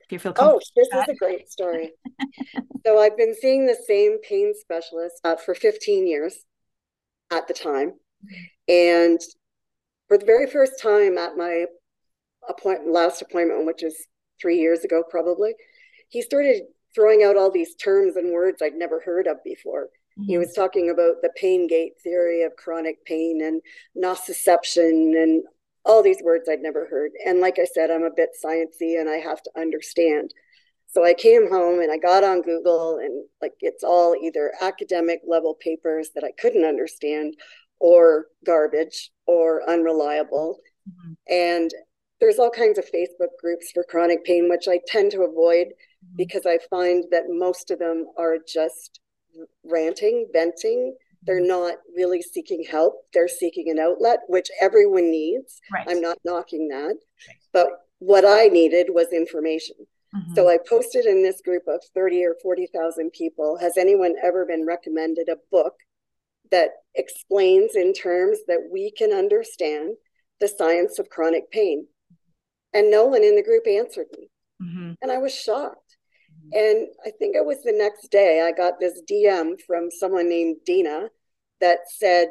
if 0.00 0.10
you 0.10 0.18
feel 0.18 0.34
oh, 0.36 0.60
this 0.74 0.88
is 0.92 1.08
a 1.08 1.14
great 1.14 1.48
story. 1.48 1.92
so 2.86 2.98
I've 2.98 3.16
been 3.16 3.36
seeing 3.40 3.66
the 3.66 3.76
same 3.86 4.18
pain 4.20 4.52
specialist 4.58 5.20
uh, 5.22 5.36
for 5.36 5.54
15 5.54 6.08
years 6.08 6.44
at 7.30 7.46
the 7.46 7.54
time, 7.54 7.94
and 8.68 9.20
for 10.08 10.18
the 10.18 10.26
very 10.26 10.46
first 10.46 10.80
time 10.80 11.18
at 11.18 11.36
my 11.36 11.66
appoint 12.48 12.86
last 12.86 13.22
appointment, 13.22 13.66
which 13.66 13.82
is 13.82 14.06
three 14.40 14.58
years 14.58 14.84
ago 14.84 15.02
probably, 15.08 15.54
he 16.08 16.22
started 16.22 16.62
throwing 16.94 17.22
out 17.22 17.36
all 17.36 17.50
these 17.50 17.74
terms 17.76 18.16
and 18.16 18.32
words 18.32 18.60
I'd 18.60 18.74
never 18.74 19.00
heard 19.00 19.26
of 19.26 19.42
before. 19.44 19.88
Mm-hmm. 20.18 20.24
He 20.24 20.38
was 20.38 20.52
talking 20.52 20.90
about 20.90 21.22
the 21.22 21.30
pain 21.36 21.66
gate 21.66 21.94
theory 22.02 22.42
of 22.42 22.56
chronic 22.56 23.04
pain 23.04 23.40
and 23.42 23.62
nociception 23.96 25.22
and 25.22 25.42
all 25.84 26.02
these 26.02 26.22
words 26.22 26.48
I'd 26.48 26.60
never 26.60 26.86
heard. 26.86 27.12
And 27.26 27.40
like 27.40 27.58
I 27.58 27.64
said, 27.64 27.90
I'm 27.90 28.04
a 28.04 28.10
bit 28.14 28.30
sciencey 28.44 29.00
and 29.00 29.08
I 29.08 29.16
have 29.16 29.42
to 29.42 29.50
understand. 29.56 30.32
So 30.88 31.04
I 31.04 31.14
came 31.14 31.48
home 31.48 31.80
and 31.80 31.90
I 31.90 31.96
got 31.96 32.22
on 32.22 32.42
Google 32.42 32.98
and 32.98 33.24
like 33.40 33.54
it's 33.60 33.82
all 33.82 34.14
either 34.14 34.52
academic 34.60 35.22
level 35.26 35.54
papers 35.54 36.10
that 36.14 36.24
I 36.24 36.32
couldn't 36.38 36.66
understand 36.66 37.34
or 37.82 38.26
garbage 38.46 39.10
or 39.26 39.68
unreliable. 39.68 40.58
Mm-hmm. 40.88 41.12
And 41.28 41.70
there's 42.20 42.38
all 42.38 42.50
kinds 42.50 42.78
of 42.78 42.90
Facebook 42.90 43.36
groups 43.40 43.70
for 43.72 43.84
chronic 43.84 44.24
pain, 44.24 44.48
which 44.48 44.68
I 44.68 44.80
tend 44.86 45.10
to 45.12 45.22
avoid 45.22 45.68
Mm-hmm. 46.04 46.16
because 46.16 46.46
I 46.46 46.58
find 46.68 47.04
that 47.10 47.24
most 47.28 47.70
of 47.70 47.78
them 47.78 48.06
are 48.16 48.36
just 48.46 49.00
ranting, 49.64 50.28
venting. 50.32 50.96
They're 51.22 51.38
mm-hmm. 51.38 51.46
not 51.46 51.74
really 51.94 52.22
seeking 52.22 52.64
help. 52.68 53.06
They're 53.14 53.28
seeking 53.28 53.70
an 53.70 53.78
outlet, 53.78 54.20
which 54.26 54.48
everyone 54.60 55.10
needs. 55.10 55.60
Right. 55.72 55.86
I'm 55.88 56.00
not 56.00 56.18
knocking 56.24 56.68
that. 56.68 56.96
But 57.52 57.68
what 58.00 58.24
I 58.24 58.48
needed 58.48 58.88
was 58.90 59.12
information. 59.12 59.76
Mm-hmm. 60.14 60.34
So 60.34 60.48
I 60.48 60.58
posted 60.68 61.06
in 61.06 61.22
this 61.22 61.40
group 61.40 61.62
of 61.68 61.80
30 61.94 62.24
or 62.24 62.34
40,000 62.42 63.12
people 63.12 63.56
Has 63.58 63.78
anyone 63.78 64.14
ever 64.22 64.44
been 64.44 64.66
recommended 64.66 65.28
a 65.28 65.36
book 65.52 65.74
that 66.52 66.70
explains 66.94 67.74
in 67.74 67.92
terms 67.92 68.38
that 68.46 68.68
we 68.72 68.92
can 68.92 69.12
understand 69.12 69.96
the 70.40 70.48
science 70.48 71.00
of 71.00 71.10
chronic 71.10 71.50
pain? 71.50 71.86
And 72.72 72.90
no 72.90 73.06
one 73.06 73.24
in 73.24 73.34
the 73.36 73.42
group 73.42 73.66
answered 73.66 74.06
me. 74.16 74.30
Mm-hmm. 74.62 74.92
And 75.02 75.10
I 75.10 75.18
was 75.18 75.34
shocked. 75.34 75.96
And 76.52 76.88
I 77.04 77.10
think 77.18 77.34
it 77.34 77.44
was 77.44 77.62
the 77.62 77.72
next 77.72 78.10
day 78.10 78.42
I 78.42 78.52
got 78.52 78.78
this 78.78 79.00
DM 79.10 79.60
from 79.66 79.90
someone 79.90 80.28
named 80.28 80.56
Dina 80.66 81.08
that 81.60 81.80
said, 81.88 82.28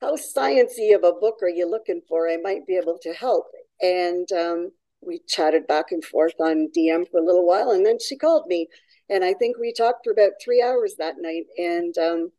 How 0.00 0.16
sciency 0.16 0.94
of 0.94 1.04
a 1.04 1.12
book 1.12 1.36
are 1.42 1.48
you 1.48 1.70
looking 1.70 2.00
for? 2.08 2.28
I 2.28 2.38
might 2.38 2.66
be 2.66 2.76
able 2.76 2.98
to 3.02 3.12
help. 3.12 3.46
And 3.80 4.30
um, 4.32 4.70
we 5.00 5.20
chatted 5.28 5.66
back 5.66 5.92
and 5.92 6.04
forth 6.04 6.34
on 6.40 6.70
DM 6.76 7.08
for 7.10 7.20
a 7.20 7.24
little 7.24 7.46
while. 7.46 7.70
And 7.70 7.84
then 7.84 7.98
she 8.00 8.16
called 8.16 8.46
me. 8.46 8.68
And 9.08 9.24
I 9.24 9.34
think 9.34 9.58
we 9.58 9.72
talked 9.72 10.04
for 10.04 10.12
about 10.12 10.32
three 10.42 10.62
hours 10.62 10.94
that 10.98 11.16
night. 11.18 11.44
And 11.58 11.96
um, 11.98 12.32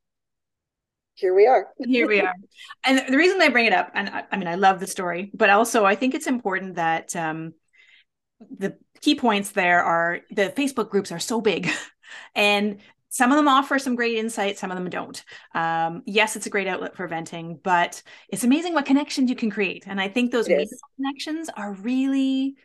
here 1.16 1.34
we 1.34 1.48
are. 1.48 1.68
here 1.78 2.08
we 2.08 2.22
are. 2.22 2.34
And 2.86 3.04
the 3.08 3.18
reason 3.18 3.42
I 3.42 3.50
bring 3.50 3.66
it 3.66 3.74
up, 3.74 3.92
and 3.94 4.10
I, 4.10 4.24
I, 4.32 4.38
mean, 4.38 4.48
I 4.48 4.56
love 4.56 4.80
the 4.80 4.88
story, 4.88 5.32
but 5.34 5.50
also 5.50 5.86
I 5.86 5.96
think 5.96 6.16
it's 6.16 6.28
important 6.28 6.76
that 6.76 7.16
um, 7.16 7.54
the 8.58 8.78
key 9.02 9.16
points 9.16 9.52
there 9.52 9.84
are 9.84 10.22
the 10.32 10.54
Facebook 10.56 10.90
groups 10.90 11.12
are 11.12 11.20
so 11.20 11.42
big 11.42 11.70
and 12.36 12.80
some 13.10 13.32
of 13.32 13.38
them 13.38 13.48
offer 13.48 13.78
some 13.78 13.96
great 13.96 14.18
insight 14.18 14.58
some 14.58 14.72
of 14.72 14.78
them 14.78 14.90
don't 14.90 15.24
um, 15.56 16.04
yes 16.06 16.36
it's 16.36 16.46
a 16.46 16.50
great 16.50 16.68
outlet 16.68 16.96
for 16.96 17.08
venting 17.08 17.60
but 17.64 18.02
it's 18.30 18.44
amazing 18.44 18.74
what 18.74 18.86
connections 18.86 19.30
you 19.30 19.36
can 19.36 19.50
create 19.50 19.84
and 19.88 20.00
i 20.00 20.08
think 20.08 20.32
those 20.32 20.48
connections 20.96 21.50
are 21.56 21.74
really 21.74 22.56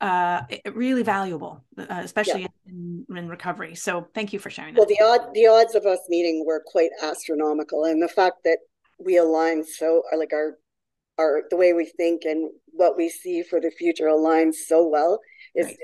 uh, 0.00 0.42
really 0.74 1.02
valuable 1.02 1.64
uh, 1.78 1.86
especially 2.02 2.42
yeah. 2.42 2.48
in, 2.66 3.06
in, 3.16 3.28
recovery 3.28 3.74
so 3.74 4.06
thank 4.14 4.32
you 4.32 4.38
for 4.38 4.50
sharing 4.50 4.74
that 4.74 4.80
well 4.80 4.88
the 4.88 5.00
odd 5.02 5.32
the 5.34 5.46
odds 5.46 5.74
of 5.74 5.86
us 5.86 6.00
meeting 6.08 6.44
were 6.46 6.62
quite 6.66 6.90
astronomical 7.02 7.84
and 7.84 8.02
the 8.02 8.08
fact 8.08 8.38
that 8.44 8.58
we 8.98 9.16
align 9.16 9.64
so 9.64 10.02
like 10.16 10.32
our 10.32 10.58
our 11.18 11.42
the 11.50 11.56
way 11.56 11.72
we 11.72 11.86
think 11.86 12.24
and 12.24 12.50
what 12.72 12.96
we 12.96 13.08
see 13.08 13.42
for 13.42 13.60
the 13.60 13.70
future 13.70 14.06
aligns 14.06 14.54
so 14.54 14.86
well 14.86 15.20
is 15.54 15.66
right. 15.66 15.76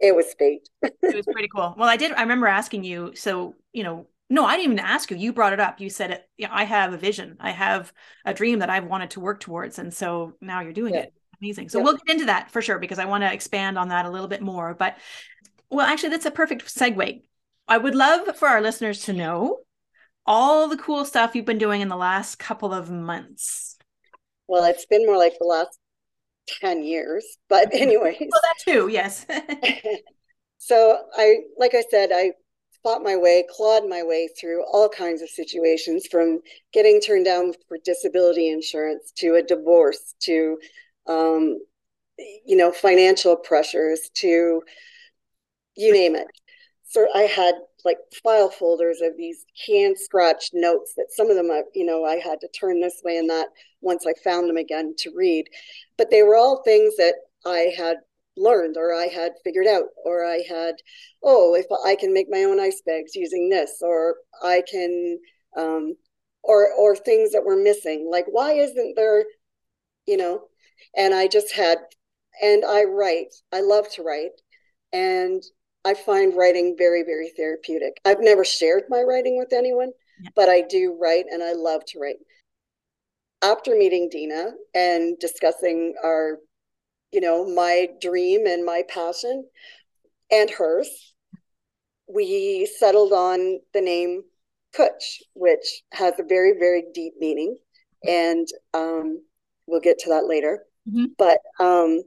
it 0.00 0.14
was 0.14 0.34
fate. 0.38 0.68
it 0.82 1.16
was 1.16 1.26
pretty 1.30 1.48
cool. 1.48 1.74
Well, 1.76 1.88
I 1.88 1.96
did. 1.96 2.12
I 2.12 2.22
remember 2.22 2.46
asking 2.46 2.84
you. 2.84 3.12
So 3.14 3.54
you 3.72 3.82
know, 3.82 4.06
no, 4.30 4.44
I 4.44 4.56
didn't 4.56 4.72
even 4.72 4.84
ask 4.84 5.10
you. 5.10 5.16
You 5.16 5.32
brought 5.32 5.52
it 5.52 5.60
up. 5.60 5.80
You 5.80 5.90
said 5.90 6.10
it. 6.10 6.28
Yeah, 6.36 6.48
I 6.50 6.64
have 6.64 6.92
a 6.92 6.98
vision. 6.98 7.36
I 7.40 7.50
have 7.50 7.92
a 8.24 8.34
dream 8.34 8.60
that 8.60 8.70
I've 8.70 8.84
wanted 8.84 9.10
to 9.10 9.20
work 9.20 9.40
towards, 9.40 9.78
and 9.78 9.92
so 9.92 10.34
now 10.40 10.60
you're 10.60 10.72
doing 10.72 10.94
yeah. 10.94 11.00
it. 11.00 11.14
Amazing. 11.42 11.70
So 11.70 11.78
yeah. 11.78 11.84
we'll 11.84 11.96
get 11.96 12.14
into 12.14 12.26
that 12.26 12.52
for 12.52 12.62
sure 12.62 12.78
because 12.78 13.00
I 13.00 13.04
want 13.04 13.24
to 13.24 13.32
expand 13.32 13.76
on 13.76 13.88
that 13.88 14.06
a 14.06 14.10
little 14.10 14.28
bit 14.28 14.42
more. 14.42 14.74
But 14.74 14.96
well, 15.70 15.84
actually, 15.86 16.10
that's 16.10 16.26
a 16.26 16.30
perfect 16.30 16.64
segue. 16.66 17.22
I 17.66 17.78
would 17.78 17.96
love 17.96 18.36
for 18.36 18.46
our 18.46 18.60
listeners 18.60 19.02
to 19.04 19.12
know 19.12 19.60
all 20.24 20.68
the 20.68 20.76
cool 20.76 21.04
stuff 21.04 21.34
you've 21.34 21.44
been 21.44 21.58
doing 21.58 21.80
in 21.80 21.88
the 21.88 21.96
last 21.96 22.38
couple 22.38 22.72
of 22.72 22.90
months. 22.90 23.76
Well, 24.46 24.64
it's 24.64 24.86
been 24.86 25.04
more 25.04 25.16
like 25.16 25.34
the 25.38 25.46
last 25.46 25.76
10 26.60 26.84
years, 26.84 27.24
but 27.48 27.68
anyways. 27.74 28.18
well, 28.20 28.40
that 28.42 28.72
too, 28.72 28.88
yes. 28.88 29.26
so 30.58 30.98
I, 31.16 31.38
like 31.58 31.74
I 31.74 31.82
said, 31.90 32.10
I 32.12 32.32
fought 32.84 33.02
my 33.02 33.16
way, 33.16 33.44
clawed 33.50 33.88
my 33.88 34.02
way 34.04 34.28
through 34.38 34.64
all 34.72 34.88
kinds 34.88 35.22
of 35.22 35.28
situations 35.28 36.06
from 36.08 36.40
getting 36.72 37.00
turned 37.00 37.24
down 37.24 37.52
for 37.66 37.78
disability 37.84 38.48
insurance 38.48 39.12
to 39.16 39.34
a 39.34 39.42
divorce 39.42 40.14
to, 40.20 40.58
um, 41.06 41.58
you 42.46 42.56
know, 42.56 42.72
financial 42.72 43.36
pressures 43.36 44.10
to 44.14 44.62
you 45.76 45.92
name 45.92 46.14
it. 46.14 46.26
So 46.84 47.06
I 47.14 47.22
had 47.22 47.54
like 47.84 47.98
file 48.22 48.50
folders 48.50 49.00
of 49.00 49.16
these 49.16 49.44
hand 49.66 49.96
scratched 49.98 50.50
notes 50.52 50.94
that 50.96 51.06
some 51.10 51.30
of 51.30 51.36
them, 51.36 51.50
I, 51.50 51.62
you 51.74 51.84
know, 51.84 52.04
I 52.04 52.16
had 52.16 52.40
to 52.42 52.48
turn 52.48 52.80
this 52.80 53.00
way 53.04 53.16
and 53.16 53.28
that 53.30 53.48
once 53.80 54.06
I 54.06 54.12
found 54.22 54.48
them 54.48 54.56
again 54.56 54.94
to 54.98 55.12
read. 55.16 55.46
But 55.96 56.10
they 56.10 56.22
were 56.22 56.36
all 56.36 56.62
things 56.62 56.96
that 56.96 57.14
I 57.44 57.72
had 57.76 57.96
learned 58.36 58.76
or 58.76 58.94
I 58.94 59.06
had 59.06 59.32
figured 59.44 59.66
out, 59.66 59.84
or 60.04 60.24
I 60.24 60.42
had, 60.48 60.74
oh, 61.22 61.54
if 61.54 61.66
I 61.84 61.96
can 61.96 62.12
make 62.14 62.28
my 62.30 62.44
own 62.44 62.60
ice 62.60 62.82
bags 62.86 63.14
using 63.14 63.48
this, 63.48 63.78
or 63.82 64.16
I 64.42 64.62
can, 64.70 65.18
um, 65.56 65.94
or 66.42 66.72
or 66.72 66.96
things 66.96 67.32
that 67.32 67.44
were 67.44 67.56
missing. 67.56 68.08
Like, 68.10 68.26
why 68.28 68.52
isn't 68.52 68.96
there, 68.96 69.24
you 70.06 70.16
know? 70.16 70.48
And 70.96 71.14
I 71.14 71.28
just 71.28 71.52
had, 71.52 71.78
and 72.42 72.64
I 72.64 72.84
write. 72.84 73.34
I 73.52 73.60
love 73.60 73.88
to 73.92 74.02
write, 74.02 74.40
and 74.92 75.42
I 75.84 75.94
find 75.94 76.36
writing 76.36 76.76
very, 76.78 77.02
very 77.02 77.30
therapeutic. 77.36 77.98
I've 78.04 78.20
never 78.20 78.44
shared 78.44 78.84
my 78.88 79.02
writing 79.02 79.36
with 79.38 79.52
anyone, 79.52 79.92
yeah. 80.20 80.30
but 80.36 80.48
I 80.48 80.62
do 80.62 80.96
write 81.00 81.24
and 81.30 81.42
I 81.42 81.52
love 81.52 81.84
to 81.88 81.98
write. 81.98 82.16
After 83.42 83.74
meeting 83.74 84.08
Dina 84.08 84.52
and 84.74 85.18
discussing 85.18 85.94
our 86.04 86.38
you 87.12 87.20
know, 87.20 87.46
my 87.46 87.88
dream 88.00 88.46
and 88.46 88.64
my 88.64 88.82
passion 88.88 89.46
and 90.30 90.50
hers, 90.50 91.14
we 92.08 92.66
settled 92.78 93.12
on 93.12 93.60
the 93.74 93.80
name 93.82 94.22
Kutch, 94.76 95.20
which 95.34 95.82
has 95.92 96.14
a 96.18 96.24
very, 96.24 96.54
very 96.58 96.84
deep 96.94 97.12
meaning. 97.20 97.58
And 98.02 98.48
um, 98.72 99.22
we'll 99.66 99.80
get 99.80 99.98
to 100.00 100.10
that 100.10 100.26
later. 100.26 100.64
Mm-hmm. 100.88 101.04
But 101.18 101.38
um, 101.60 102.02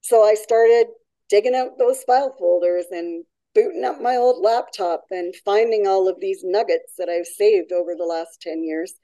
so 0.00 0.22
I 0.24 0.34
started 0.34 0.86
digging 1.28 1.54
out 1.54 1.78
those 1.78 2.02
file 2.04 2.34
folders 2.38 2.86
and 2.90 3.24
booting 3.54 3.84
up 3.84 4.00
my 4.00 4.16
old 4.16 4.42
laptop 4.42 5.04
and 5.10 5.34
finding 5.44 5.86
all 5.86 6.08
of 6.08 6.20
these 6.20 6.42
nuggets 6.44 6.94
that 6.98 7.08
I've 7.08 7.26
saved 7.26 7.72
over 7.72 7.94
the 7.94 8.04
last 8.04 8.40
10 8.40 8.62
years. 8.62 8.94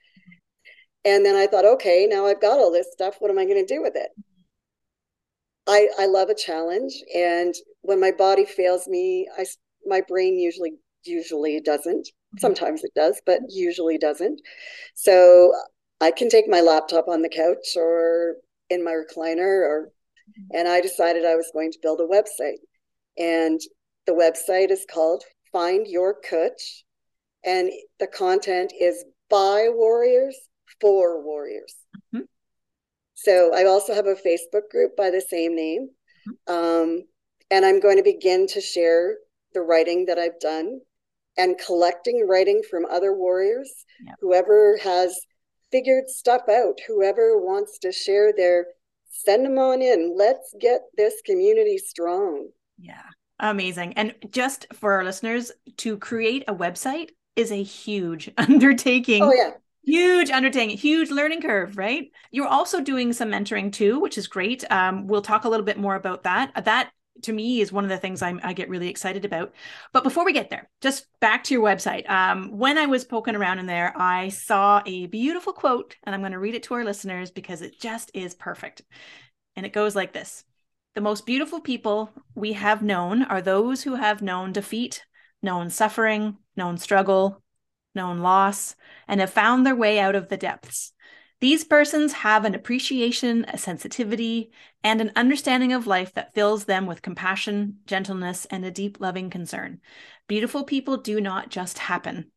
And 1.04 1.24
then 1.24 1.36
I 1.36 1.46
thought, 1.46 1.64
okay, 1.64 2.06
now 2.08 2.26
I've 2.26 2.40
got 2.40 2.58
all 2.58 2.72
this 2.72 2.92
stuff. 2.92 3.16
What 3.18 3.30
am 3.30 3.38
I 3.38 3.44
going 3.44 3.64
to 3.64 3.74
do 3.74 3.82
with 3.82 3.94
it? 3.96 4.10
I, 5.66 5.88
I 5.98 6.06
love 6.06 6.30
a 6.30 6.34
challenge. 6.34 6.94
And 7.14 7.54
when 7.82 8.00
my 8.00 8.10
body 8.10 8.44
fails 8.44 8.86
me, 8.86 9.28
I, 9.36 9.44
my 9.86 10.02
brain 10.06 10.38
usually, 10.38 10.72
usually 11.04 11.60
doesn't. 11.60 12.06
Mm-hmm. 12.06 12.38
Sometimes 12.38 12.84
it 12.84 12.92
does, 12.94 13.20
but 13.26 13.40
usually 13.48 13.98
doesn't. 13.98 14.40
So 14.94 15.52
I 16.00 16.10
can 16.10 16.28
take 16.28 16.48
my 16.48 16.60
laptop 16.60 17.08
on 17.08 17.22
the 17.22 17.28
couch 17.28 17.76
or 17.76 18.36
in 18.70 18.84
my 18.84 18.92
recliner 18.92 19.40
or 19.40 19.92
mm-hmm. 20.28 20.56
and 20.56 20.68
I 20.68 20.80
decided 20.80 21.24
I 21.24 21.36
was 21.36 21.50
going 21.52 21.72
to 21.72 21.78
build 21.82 22.00
a 22.00 22.06
website. 22.06 22.58
And 23.18 23.60
the 24.06 24.12
website 24.12 24.70
is 24.70 24.86
called 24.92 25.22
Find 25.52 25.86
Your 25.86 26.16
Kutch, 26.20 26.82
and 27.44 27.70
the 28.00 28.06
content 28.06 28.72
is 28.78 29.04
by 29.30 29.68
warriors 29.70 30.36
for 30.80 31.22
warriors. 31.22 31.74
Mm-hmm. 32.14 32.24
So 33.14 33.52
I 33.54 33.64
also 33.64 33.94
have 33.94 34.06
a 34.06 34.14
Facebook 34.14 34.68
group 34.70 34.96
by 34.96 35.10
the 35.10 35.20
same 35.20 35.54
name. 35.54 35.88
Mm-hmm. 36.48 36.52
Um, 36.52 37.02
and 37.50 37.64
I'm 37.64 37.80
going 37.80 37.98
to 37.98 38.02
begin 38.02 38.46
to 38.48 38.60
share 38.60 39.16
the 39.52 39.60
writing 39.60 40.06
that 40.06 40.18
I've 40.18 40.40
done 40.40 40.80
and 41.36 41.58
collecting 41.58 42.26
writing 42.28 42.62
from 42.68 42.84
other 42.86 43.14
warriors. 43.14 43.84
Yep. 44.06 44.16
Whoever 44.20 44.78
has 44.82 45.18
figured 45.74 46.08
stuff 46.08 46.42
out, 46.48 46.78
whoever 46.86 47.36
wants 47.36 47.78
to 47.80 47.90
share 47.90 48.32
their, 48.32 48.66
send 49.10 49.44
them 49.44 49.58
on 49.58 49.82
in. 49.82 50.14
Let's 50.16 50.54
get 50.60 50.82
this 50.96 51.14
community 51.26 51.78
strong. 51.78 52.50
Yeah. 52.78 53.02
Amazing. 53.40 53.94
And 53.94 54.14
just 54.30 54.68
for 54.72 54.92
our 54.92 55.02
listeners, 55.02 55.50
to 55.78 55.98
create 55.98 56.44
a 56.46 56.54
website 56.54 57.10
is 57.34 57.50
a 57.50 57.60
huge 57.60 58.30
undertaking. 58.38 59.24
Oh, 59.24 59.32
yeah. 59.34 59.50
Huge 59.84 60.30
undertaking, 60.30 60.78
huge 60.78 61.10
learning 61.10 61.42
curve, 61.42 61.76
right? 61.76 62.10
You're 62.30 62.46
also 62.46 62.80
doing 62.80 63.12
some 63.12 63.30
mentoring 63.30 63.72
too, 63.72 63.98
which 63.98 64.16
is 64.16 64.28
great. 64.28 64.64
Um, 64.70 65.08
we'll 65.08 65.22
talk 65.22 65.44
a 65.44 65.48
little 65.48 65.66
bit 65.66 65.76
more 65.76 65.96
about 65.96 66.22
that. 66.22 66.52
That 66.64 66.90
to 67.22 67.32
me 67.32 67.60
is 67.60 67.72
one 67.72 67.84
of 67.84 67.90
the 67.90 67.98
things 67.98 68.22
I'm, 68.22 68.40
i 68.42 68.52
get 68.52 68.68
really 68.68 68.88
excited 68.88 69.24
about. 69.24 69.54
But 69.92 70.04
before 70.04 70.24
we 70.24 70.32
get 70.32 70.50
there, 70.50 70.68
just 70.80 71.06
back 71.20 71.44
to 71.44 71.54
your 71.54 71.64
website. 71.64 72.08
Um, 72.10 72.50
when 72.58 72.78
I 72.78 72.86
was 72.86 73.04
poking 73.04 73.36
around 73.36 73.58
in 73.58 73.66
there, 73.66 73.92
I 73.96 74.28
saw 74.28 74.82
a 74.84 75.06
beautiful 75.06 75.52
quote, 75.52 75.96
and 76.04 76.14
I'm 76.14 76.20
going 76.20 76.32
to 76.32 76.38
read 76.38 76.54
it 76.54 76.64
to 76.64 76.74
our 76.74 76.84
listeners 76.84 77.30
because 77.30 77.62
it 77.62 77.80
just 77.80 78.10
is 78.14 78.34
perfect. 78.34 78.82
And 79.56 79.64
it 79.64 79.72
goes 79.72 79.94
like 79.94 80.12
this 80.12 80.44
the 80.94 81.00
most 81.00 81.26
beautiful 81.26 81.60
people 81.60 82.10
we 82.36 82.52
have 82.52 82.82
known 82.82 83.24
are 83.24 83.42
those 83.42 83.82
who 83.82 83.96
have 83.96 84.22
known 84.22 84.52
defeat, 84.52 85.04
known 85.42 85.68
suffering, 85.68 86.36
known 86.56 86.78
struggle, 86.78 87.42
known 87.94 88.20
loss, 88.20 88.76
and 89.08 89.20
have 89.20 89.30
found 89.30 89.66
their 89.66 89.76
way 89.76 89.98
out 89.98 90.14
of 90.14 90.28
the 90.28 90.36
depths. 90.36 90.93
These 91.40 91.64
persons 91.64 92.12
have 92.12 92.44
an 92.44 92.54
appreciation, 92.54 93.44
a 93.48 93.58
sensitivity, 93.58 94.50
and 94.82 95.00
an 95.00 95.12
understanding 95.16 95.72
of 95.72 95.86
life 95.86 96.14
that 96.14 96.34
fills 96.34 96.64
them 96.64 96.86
with 96.86 97.02
compassion, 97.02 97.78
gentleness, 97.86 98.46
and 98.46 98.64
a 98.64 98.70
deep 98.70 98.98
loving 99.00 99.30
concern. 99.30 99.80
Beautiful 100.26 100.64
people 100.64 100.96
do 100.96 101.20
not 101.20 101.50
just 101.50 101.78
happen. 101.78 102.30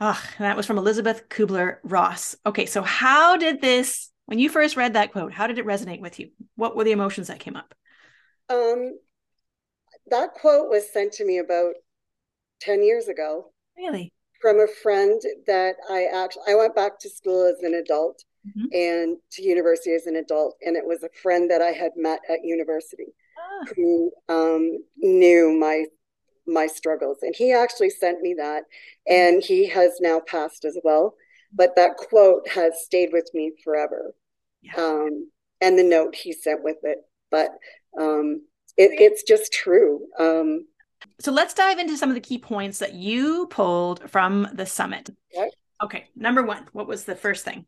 Ah, 0.00 0.22
that 0.38 0.56
was 0.56 0.66
from 0.66 0.78
Elisabeth 0.78 1.28
Kubler 1.28 1.78
Ross. 1.84 2.34
Okay, 2.44 2.66
so 2.66 2.82
how 2.82 3.36
did 3.36 3.60
this 3.60 4.10
when 4.26 4.38
you 4.38 4.48
first 4.48 4.76
read 4.76 4.94
that 4.94 5.12
quote, 5.12 5.32
how 5.32 5.46
did 5.46 5.58
it 5.58 5.66
resonate 5.66 6.00
with 6.00 6.18
you? 6.18 6.30
What 6.56 6.76
were 6.76 6.84
the 6.84 6.92
emotions 6.92 7.26
that 7.28 7.40
came 7.40 7.56
up? 7.56 7.74
Um, 8.48 8.98
that 10.06 10.34
quote 10.34 10.68
was 10.70 10.90
sent 10.92 11.12
to 11.14 11.24
me 11.24 11.38
about 11.38 11.74
10 12.60 12.82
years 12.82 13.08
ago. 13.08 13.52
Really? 13.76 14.12
From 14.42 14.60
a 14.60 14.66
friend 14.66 15.20
that 15.46 15.76
I 15.88 16.06
actually 16.12 16.42
I 16.48 16.54
went 16.54 16.74
back 16.74 16.98
to 17.00 17.08
school 17.08 17.46
as 17.46 17.62
an 17.62 17.74
adult 17.74 18.22
mm-hmm. 18.46 18.66
and 18.72 19.16
to 19.32 19.42
university 19.42 19.94
as 19.94 20.06
an 20.06 20.16
adult. 20.16 20.56
And 20.62 20.76
it 20.76 20.84
was 20.84 21.02
a 21.02 21.20
friend 21.22 21.50
that 21.50 21.62
I 21.62 21.70
had 21.70 21.92
met 21.96 22.20
at 22.28 22.44
university 22.44 23.14
ah. 23.38 23.66
who 23.74 24.10
um, 24.28 24.78
knew 24.96 25.56
my 25.58 25.84
my 26.46 26.66
struggles. 26.66 27.18
And 27.22 27.34
he 27.34 27.52
actually 27.52 27.90
sent 27.90 28.20
me 28.20 28.34
that. 28.36 28.64
Mm-hmm. 28.64 29.14
And 29.14 29.42
he 29.42 29.68
has 29.68 29.98
now 30.00 30.20
passed 30.20 30.64
as 30.64 30.76
well 30.82 31.14
but 31.52 31.76
that 31.76 31.96
quote 31.96 32.48
has 32.48 32.82
stayed 32.82 33.10
with 33.12 33.28
me 33.34 33.52
forever. 33.62 34.14
Yeah. 34.62 34.74
Um, 34.76 35.30
and 35.60 35.78
the 35.78 35.84
note 35.84 36.14
he 36.14 36.32
sent 36.32 36.64
with 36.64 36.78
it, 36.82 36.98
but 37.30 37.50
um, 37.98 38.42
it, 38.76 38.90
it's 39.00 39.22
just 39.22 39.52
true. 39.52 40.00
Um, 40.18 40.66
so 41.20 41.32
let's 41.32 41.54
dive 41.54 41.78
into 41.78 41.96
some 41.96 42.08
of 42.08 42.14
the 42.14 42.20
key 42.20 42.38
points 42.38 42.78
that 42.78 42.94
you 42.94 43.46
pulled 43.48 44.08
from 44.10 44.48
the 44.52 44.66
summit. 44.66 45.10
Okay. 45.36 45.50
okay, 45.82 46.08
number 46.16 46.42
one, 46.42 46.66
what 46.72 46.86
was 46.86 47.04
the 47.04 47.14
first 47.14 47.44
thing? 47.44 47.66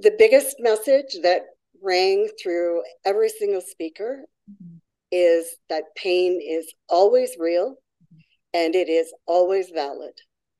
The 0.00 0.14
biggest 0.18 0.56
message 0.60 1.16
that 1.22 1.42
rang 1.82 2.28
through 2.42 2.82
every 3.04 3.28
single 3.28 3.60
speaker 3.60 4.24
mm-hmm. 4.50 4.76
is 5.12 5.56
that 5.68 5.94
pain 5.94 6.40
is 6.42 6.72
always 6.88 7.36
real 7.38 7.72
mm-hmm. 7.72 8.18
and 8.54 8.74
it 8.74 8.88
is 8.88 9.12
always 9.26 9.70
valid. 9.70 10.14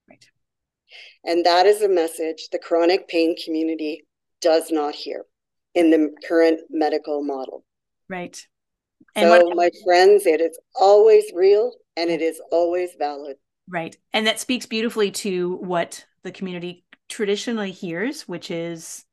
Right. 0.08 0.24
And 1.24 1.44
that 1.46 1.66
is 1.66 1.82
a 1.82 1.88
message 1.88 2.48
the 2.52 2.58
chronic 2.58 3.08
pain 3.08 3.34
community 3.42 4.06
does 4.40 4.70
not 4.70 4.94
hear 4.94 5.24
in 5.74 5.90
the 5.90 6.10
current 6.28 6.60
medical 6.70 7.24
model. 7.24 7.64
Right. 8.08 8.46
And 9.16 9.30
so, 9.30 9.50
my 9.54 9.70
friends, 9.84 10.26
it 10.26 10.40
is 10.40 10.58
always 10.74 11.24
real 11.34 11.72
and 11.96 12.10
it 12.10 12.20
is 12.20 12.40
always 12.50 12.90
valid. 12.98 13.36
Right. 13.68 13.96
And 14.12 14.26
that 14.26 14.40
speaks 14.40 14.66
beautifully 14.66 15.10
to 15.12 15.56
what 15.56 16.04
the 16.22 16.32
community 16.32 16.84
traditionally 17.08 17.70
hears, 17.70 18.22
which 18.28 18.50
is 18.50 19.04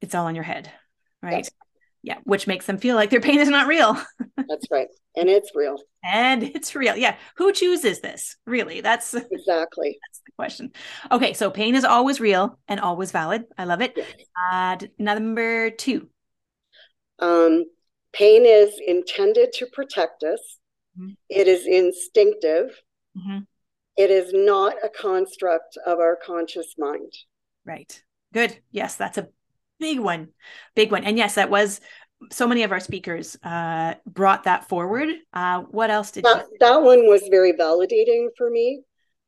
it's 0.00 0.14
all 0.14 0.28
in 0.28 0.34
your 0.34 0.44
head. 0.44 0.70
Right. 1.22 1.38
Yes. 1.38 1.50
Yeah. 2.02 2.18
Which 2.22 2.46
makes 2.46 2.66
them 2.66 2.78
feel 2.78 2.94
like 2.94 3.10
their 3.10 3.20
pain 3.20 3.40
is 3.40 3.48
not 3.48 3.66
real. 3.66 4.00
That's 4.36 4.70
right. 4.70 4.86
And 5.16 5.28
it's 5.28 5.50
real. 5.54 5.76
And 6.04 6.42
it's 6.42 6.76
real. 6.76 6.96
Yeah. 6.96 7.16
Who 7.36 7.52
chooses 7.52 8.00
this? 8.00 8.36
Really? 8.46 8.80
That's 8.80 9.14
exactly 9.32 9.98
that's 10.06 10.20
the 10.24 10.32
question. 10.36 10.72
Okay. 11.10 11.32
So 11.32 11.50
pain 11.50 11.74
is 11.74 11.84
always 11.84 12.20
real 12.20 12.58
and 12.68 12.78
always 12.78 13.10
valid. 13.10 13.44
I 13.58 13.64
love 13.64 13.80
it. 13.80 13.94
Yes. 13.96 14.12
Uh, 14.52 14.76
number 14.98 15.70
two. 15.70 16.08
Um, 17.18 17.64
pain 18.16 18.46
is 18.46 18.80
intended 18.86 19.52
to 19.52 19.66
protect 19.66 20.22
us. 20.22 20.58
Mm-hmm. 20.98 21.12
It 21.28 21.46
is 21.48 21.66
instinctive. 21.66 22.80
Mm-hmm. 23.16 23.40
It 23.96 24.10
is 24.10 24.32
not 24.32 24.74
a 24.82 24.88
construct 24.88 25.76
of 25.86 25.98
our 25.98 26.16
conscious 26.16 26.74
mind. 26.78 27.12
Right. 27.64 28.02
Good. 28.32 28.58
Yes, 28.70 28.96
that's 28.96 29.18
a 29.18 29.28
big 29.78 29.98
one. 29.98 30.28
Big 30.74 30.90
one. 30.92 31.04
And 31.04 31.18
yes, 31.18 31.34
that 31.34 31.50
was 31.50 31.80
so 32.30 32.46
many 32.46 32.62
of 32.62 32.72
our 32.72 32.80
speakers 32.80 33.36
uh, 33.42 33.94
brought 34.06 34.44
that 34.44 34.68
forward. 34.68 35.08
Uh, 35.32 35.60
what 35.62 35.90
else 35.90 36.10
did 36.10 36.24
that, 36.24 36.46
you- 36.50 36.56
that 36.60 36.82
one 36.82 37.06
was 37.06 37.22
very 37.30 37.52
validating 37.52 38.28
for 38.38 38.50
me 38.50 38.80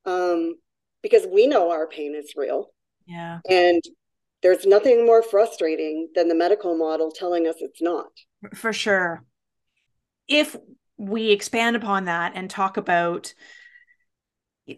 um, 0.07 0.55
because 1.03 1.27
we 1.31 1.47
know 1.47 1.71
our 1.71 1.87
pain 1.87 2.15
is 2.15 2.33
real. 2.37 2.71
Yeah. 3.07 3.41
And 3.49 3.83
there's 4.43 4.65
nothing 4.65 5.05
more 5.05 5.23
frustrating 5.23 6.09
than 6.15 6.29
the 6.29 6.35
medical 6.35 6.77
model 6.77 7.11
telling 7.11 7.47
us 7.47 7.57
it's 7.61 7.83
not. 7.83 8.11
For 8.55 8.73
sure. 8.73 9.25
If 10.27 10.57
we 10.97 11.31
expand 11.31 11.77
upon 11.77 12.05
that 12.05 12.33
and 12.35 12.51
talk 12.51 12.77
about 12.77 13.35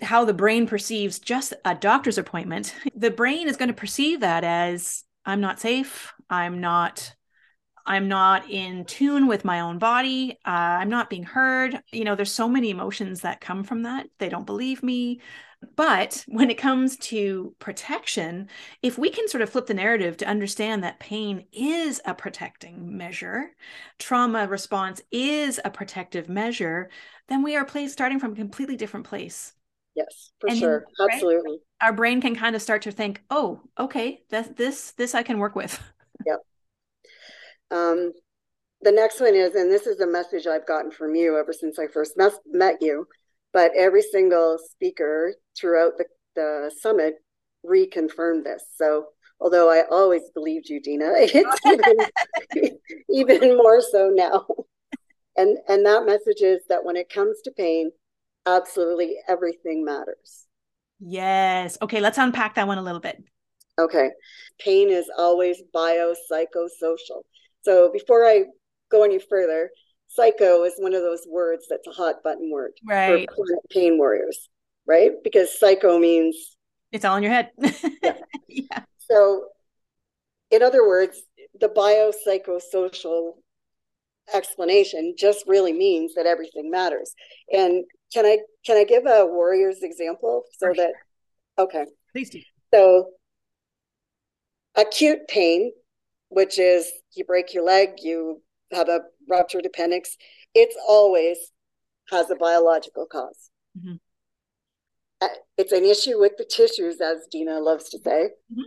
how 0.02 0.24
the 0.24 0.34
brain 0.34 0.66
perceives 0.66 1.18
just 1.18 1.52
a 1.64 1.74
doctor's 1.74 2.18
appointment, 2.18 2.74
the 2.94 3.10
brain 3.10 3.48
is 3.48 3.56
going 3.56 3.68
to 3.68 3.74
perceive 3.74 4.20
that 4.20 4.44
as 4.44 5.04
I'm 5.24 5.40
not 5.40 5.60
safe. 5.60 6.12
I'm 6.28 6.60
not 6.60 7.14
I'm 7.86 8.08
not 8.08 8.48
in 8.48 8.84
tune 8.84 9.26
with 9.26 9.44
my 9.44 9.60
own 9.60 9.78
body. 9.78 10.38
Uh, 10.46 10.50
I'm 10.50 10.90
not 10.90 11.10
being 11.10 11.24
heard. 11.24 11.80
You 11.90 12.04
know, 12.04 12.14
there's 12.14 12.30
so 12.30 12.48
many 12.48 12.70
emotions 12.70 13.22
that 13.22 13.40
come 13.40 13.64
from 13.64 13.82
that. 13.82 14.06
They 14.18 14.28
don't 14.28 14.46
believe 14.46 14.82
me. 14.82 15.20
But 15.76 16.24
when 16.26 16.50
it 16.50 16.56
comes 16.56 16.96
to 16.96 17.54
protection, 17.58 18.48
if 18.82 18.96
we 18.96 19.10
can 19.10 19.28
sort 19.28 19.42
of 19.42 19.50
flip 19.50 19.66
the 19.66 19.74
narrative 19.74 20.16
to 20.18 20.26
understand 20.26 20.82
that 20.82 21.00
pain 21.00 21.46
is 21.52 22.00
a 22.06 22.14
protecting 22.14 22.96
measure, 22.96 23.50
trauma 23.98 24.46
response 24.46 25.02
is 25.10 25.60
a 25.64 25.70
protective 25.70 26.28
measure, 26.28 26.88
then 27.28 27.42
we 27.42 27.56
are 27.56 27.64
placed 27.64 27.92
starting 27.92 28.18
from 28.18 28.32
a 28.32 28.36
completely 28.36 28.76
different 28.76 29.06
place. 29.06 29.52
Yes, 29.94 30.32
for 30.38 30.48
and 30.48 30.58
sure. 30.58 30.86
Absolutely. 30.98 31.58
Our 31.82 31.92
brain 31.92 32.20
can 32.20 32.34
kind 32.34 32.56
of 32.56 32.62
start 32.62 32.82
to 32.82 32.92
think, 32.92 33.22
oh, 33.30 33.60
okay, 33.78 34.22
that 34.30 34.56
this 34.56 34.92
this 34.92 35.14
I 35.14 35.22
can 35.22 35.38
work 35.38 35.54
with. 35.54 35.80
Yep. 36.26 36.40
Um, 37.70 38.12
the 38.82 38.92
next 38.92 39.20
one 39.20 39.34
is, 39.34 39.54
and 39.54 39.70
this 39.70 39.86
is 39.86 40.00
a 40.00 40.06
message 40.06 40.46
I've 40.46 40.66
gotten 40.66 40.90
from 40.90 41.14
you 41.14 41.38
ever 41.38 41.54
since 41.54 41.78
I 41.78 41.86
first 41.86 42.14
mes- 42.18 42.38
met 42.46 42.76
you, 42.82 43.06
but 43.52 43.72
every 43.76 44.02
single 44.02 44.58
speaker 44.58 45.34
throughout 45.58 45.92
the, 45.98 46.04
the 46.36 46.72
summit 46.80 47.14
reconfirmed 47.66 48.44
this. 48.44 48.64
So 48.76 49.06
although 49.40 49.70
I 49.70 49.84
always 49.90 50.22
believed 50.34 50.68
you, 50.68 50.80
Dina, 50.80 51.12
it's 51.16 52.76
even, 53.10 53.38
even 53.38 53.56
more 53.56 53.80
so 53.80 54.10
now. 54.14 54.46
And 55.36 55.58
and 55.68 55.86
that 55.86 56.06
message 56.06 56.42
is 56.42 56.62
that 56.68 56.84
when 56.84 56.96
it 56.96 57.08
comes 57.08 57.40
to 57.44 57.50
pain, 57.50 57.90
absolutely 58.46 59.16
everything 59.28 59.84
matters. 59.84 60.46
Yes. 60.98 61.78
Okay, 61.80 62.00
let's 62.00 62.18
unpack 62.18 62.56
that 62.56 62.66
one 62.66 62.78
a 62.78 62.82
little 62.82 63.00
bit. 63.00 63.22
Okay. 63.78 64.10
Pain 64.58 64.90
is 64.90 65.10
always 65.16 65.62
biopsychosocial. 65.74 67.22
So 67.62 67.90
before 67.90 68.26
I 68.26 68.44
go 68.90 69.02
any 69.02 69.18
further, 69.18 69.70
psycho 70.10 70.64
is 70.64 70.74
one 70.78 70.94
of 70.94 71.02
those 71.02 71.26
words 71.28 71.66
that's 71.70 71.86
a 71.86 71.92
hot 71.92 72.16
button 72.22 72.50
word 72.50 72.72
right. 72.86 73.28
for 73.34 73.46
pain 73.70 73.96
warriors, 73.96 74.48
right? 74.86 75.12
Because 75.22 75.58
psycho 75.58 75.98
means 75.98 76.56
it's 76.92 77.04
all 77.04 77.16
in 77.16 77.22
your 77.22 77.32
head. 77.32 77.50
yeah. 78.02 78.14
yeah. 78.48 78.82
So, 78.98 79.46
in 80.50 80.62
other 80.62 80.86
words, 80.86 81.22
the 81.58 81.68
biopsychosocial 81.68 83.34
explanation 84.34 85.14
just 85.16 85.44
really 85.46 85.72
means 85.72 86.14
that 86.14 86.26
everything 86.26 86.70
matters. 86.70 87.14
And 87.52 87.84
can 88.12 88.26
I 88.26 88.38
can 88.66 88.76
I 88.76 88.84
give 88.84 89.06
a 89.06 89.26
warrior's 89.26 89.82
example 89.82 90.44
so 90.58 90.72
that 90.76 90.92
okay. 91.58 91.86
Please 92.12 92.30
do. 92.30 92.40
So 92.74 93.10
acute 94.76 95.28
pain, 95.28 95.72
which 96.28 96.58
is 96.58 96.90
you 97.14 97.24
break 97.24 97.54
your 97.54 97.64
leg, 97.64 97.98
you 98.02 98.42
have 98.72 98.88
a 98.88 99.00
ruptured 99.28 99.66
appendix, 99.66 100.16
it's 100.54 100.76
always 100.88 101.38
has 102.10 102.30
a 102.30 102.36
biological 102.36 103.06
because 103.10 103.50
mm-hmm. 103.78 103.96
Uh, 105.22 105.28
it's 105.58 105.72
an 105.72 105.84
issue 105.84 106.18
with 106.18 106.32
the 106.38 106.46
tissues, 106.46 106.98
as 106.98 107.26
Dina 107.30 107.60
loves 107.60 107.90
to 107.90 107.98
say. 107.98 108.30
Mm-hmm 108.50 108.62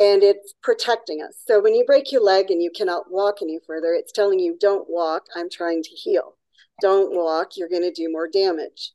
and 0.00 0.22
it's 0.22 0.54
protecting 0.62 1.22
us. 1.22 1.42
So 1.46 1.60
when 1.60 1.74
you 1.74 1.84
break 1.84 2.12
your 2.12 2.22
leg 2.22 2.50
and 2.50 2.62
you 2.62 2.70
cannot 2.74 3.10
walk 3.10 3.36
any 3.42 3.58
further, 3.66 3.94
it's 3.94 4.12
telling 4.12 4.38
you, 4.38 4.56
don't 4.60 4.88
walk, 4.88 5.24
I'm 5.34 5.50
trying 5.50 5.82
to 5.82 5.90
heal. 5.90 6.36
Don't 6.80 7.14
walk, 7.14 7.56
you're 7.56 7.68
going 7.68 7.82
to 7.82 7.90
do 7.90 8.10
more 8.10 8.28
damage. 8.28 8.92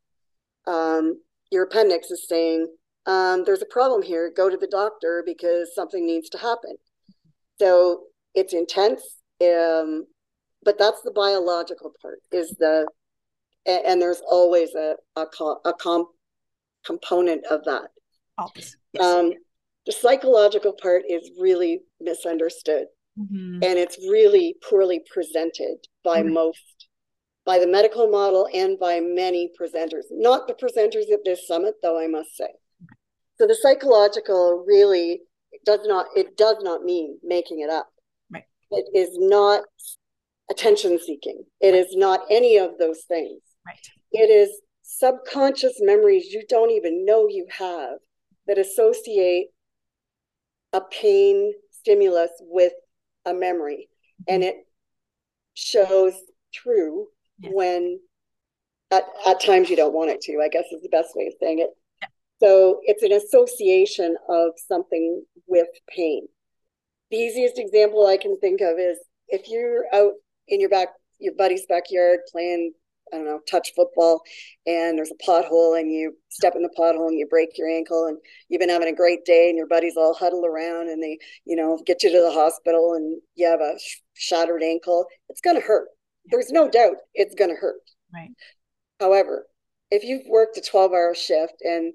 Um, 0.66 1.22
your 1.52 1.64
appendix 1.64 2.10
is 2.10 2.28
saying, 2.28 2.68
um, 3.06 3.44
there's 3.44 3.62
a 3.62 3.66
problem 3.66 4.02
here, 4.02 4.32
go 4.36 4.50
to 4.50 4.56
the 4.56 4.68
doctor 4.68 5.24
because 5.26 5.76
something 5.76 6.06
needs 6.06 6.30
to 6.30 6.38
happen. 6.38 6.78
So 7.60 8.04
it's 8.34 8.54
intense, 8.54 9.02
um, 9.42 10.06
but 10.64 10.78
that's 10.78 11.02
the 11.02 11.12
biological 11.12 11.94
part, 12.02 12.20
is 12.32 12.56
the, 12.60 12.88
and, 13.66 13.86
and 13.86 14.02
there's 14.02 14.22
always 14.30 14.74
a, 14.76 14.96
a, 15.16 15.26
a 15.66 15.74
com- 15.74 16.08
component 16.86 17.46
of 17.48 17.64
that. 17.66 17.90
Yes. 18.56 18.76
Um, 19.00 19.32
the 19.86 19.92
psychological 19.92 20.74
part 20.74 21.04
is 21.10 21.32
really 21.40 21.82
misunderstood 22.00 22.88
mm-hmm. 23.20 23.56
and 23.64 23.80
it's 23.80 23.98
really 24.10 24.56
poorly 24.68 25.02
presented 25.12 25.78
by 26.04 26.22
mm-hmm. 26.22 26.34
most 26.34 26.88
by 27.46 27.60
the 27.60 27.68
medical 27.68 28.10
model 28.10 28.48
and 28.54 28.80
by 28.80 29.00
many 29.02 29.52
presenters 29.60 30.04
not 30.12 30.48
the 30.48 30.54
presenters 30.54 31.12
at 31.12 31.20
this 31.26 31.48
summit 31.48 31.76
though 31.82 32.00
i 32.00 32.08
must 32.08 32.36
say 32.36 32.48
so 33.38 33.48
the 33.48 33.56
psychological 33.56 34.64
really 34.66 35.22
does 35.66 35.82
not 35.86 36.06
it 36.16 36.38
does 36.38 36.58
not 36.62 36.84
mean 36.84 37.18
making 37.24 37.60
it 37.60 37.70
up 37.70 37.90
right. 38.32 38.44
it 38.72 38.86
is 38.98 39.10
not 39.20 39.64
attention 40.50 41.00
seeking 41.00 41.44
It 41.62 41.74
is 41.74 41.96
not 41.96 42.22
any 42.30 42.58
of 42.58 42.78
those 42.78 43.04
things 43.08 43.42
right 43.66 43.88
it 44.12 44.30
is 44.30 44.62
subconscious 44.82 45.76
memories 45.80 46.26
you 46.32 46.44
don't 46.48 46.72
even 46.72 47.06
know 47.06 47.28
you 47.28 47.48
have 47.58 47.98
that 48.48 48.58
associate 48.58 49.48
a 50.74 50.82
pain 50.82 51.54
stimulus 51.72 52.32
with 52.42 52.74
a 53.26 53.34
memory 53.34 53.88
mm-hmm. 54.22 54.36
and 54.36 54.44
it 54.44 54.56
shows 55.54 56.14
true 56.54 57.08
yes. 57.40 57.52
when 57.54 58.00
at, 58.92 59.04
at 59.28 59.42
times 59.42 59.70
you 59.70 59.76
don't 59.76 59.94
want 59.94 60.12
it 60.12 60.22
to 60.22 60.42
i 60.44 60.50
guess 60.50 60.66
is 60.72 60.82
the 60.82 60.90
best 60.90 61.10
way 61.16 61.28
of 61.28 61.34
saying 61.40 61.60
it 61.60 61.70
yeah. 62.02 62.08
so 62.42 62.80
it's 62.84 63.04
an 63.04 63.12
association 63.12 64.16
of 64.30 64.52
something 64.68 65.24
with 65.48 65.68
pain 65.90 66.28
the 67.10 67.18
easiest 67.18 67.58
example 67.58 68.06
i 68.06 68.18
can 68.18 68.38
think 68.40 68.62
of 68.62 68.78
is 68.78 68.98
if 69.30 69.48
you're 69.48 69.86
out 69.94 70.14
in 70.48 70.60
your 70.60 70.70
back 70.70 70.90
your 71.20 71.34
buddy's 71.36 71.66
backyard 71.68 72.20
playing 72.32 72.74
I 73.12 73.18
don't 73.18 73.26
know, 73.26 73.40
touch 73.50 73.74
football 73.76 74.22
and 74.66 74.98
there's 74.98 75.12
a 75.12 75.24
pothole 75.24 75.80
and 75.80 75.92
you 75.92 76.18
step 76.30 76.54
in 76.56 76.64
the 76.64 76.74
pothole 76.78 77.08
and 77.08 77.20
you 77.20 77.28
break 77.28 77.58
your 77.58 77.70
ankle 77.70 78.08
and 78.08 78.18
you've 78.50 78.60
been 78.60 78.70
having 78.70 78.88
a 78.88 78.96
great 78.96 79.24
day 79.26 79.50
and 79.50 79.58
your 79.58 79.68
buddies 79.68 79.96
all 79.98 80.16
huddle 80.16 80.46
around 80.46 80.90
and 80.90 81.04
they, 81.04 81.20
you 81.46 81.56
know, 81.56 81.80
get 81.86 82.02
you 82.02 82.12
to 82.12 82.22
the 82.22 82.32
hospital 82.32 82.94
and 82.94 83.22
you 83.36 83.48
have 83.48 83.60
a 83.60 83.78
sh- 83.80 84.00
shattered 84.14 84.64
ankle, 84.64 85.06
it's 85.30 85.42
going 85.42 85.56
to 85.56 85.62
hurt. 85.62 85.90
There's 86.26 86.50
no 86.50 86.70
doubt 86.70 86.96
it's 87.14 87.36
going 87.36 87.52
to 87.52 87.60
hurt. 87.60 87.82
Right. 88.14 88.32
However, 89.00 89.46
if 89.92 90.04
you've 90.04 90.26
worked 90.28 90.58
a 90.58 90.62
12 90.62 90.92
hour 90.92 91.14
shift 91.14 91.56
and 91.62 91.94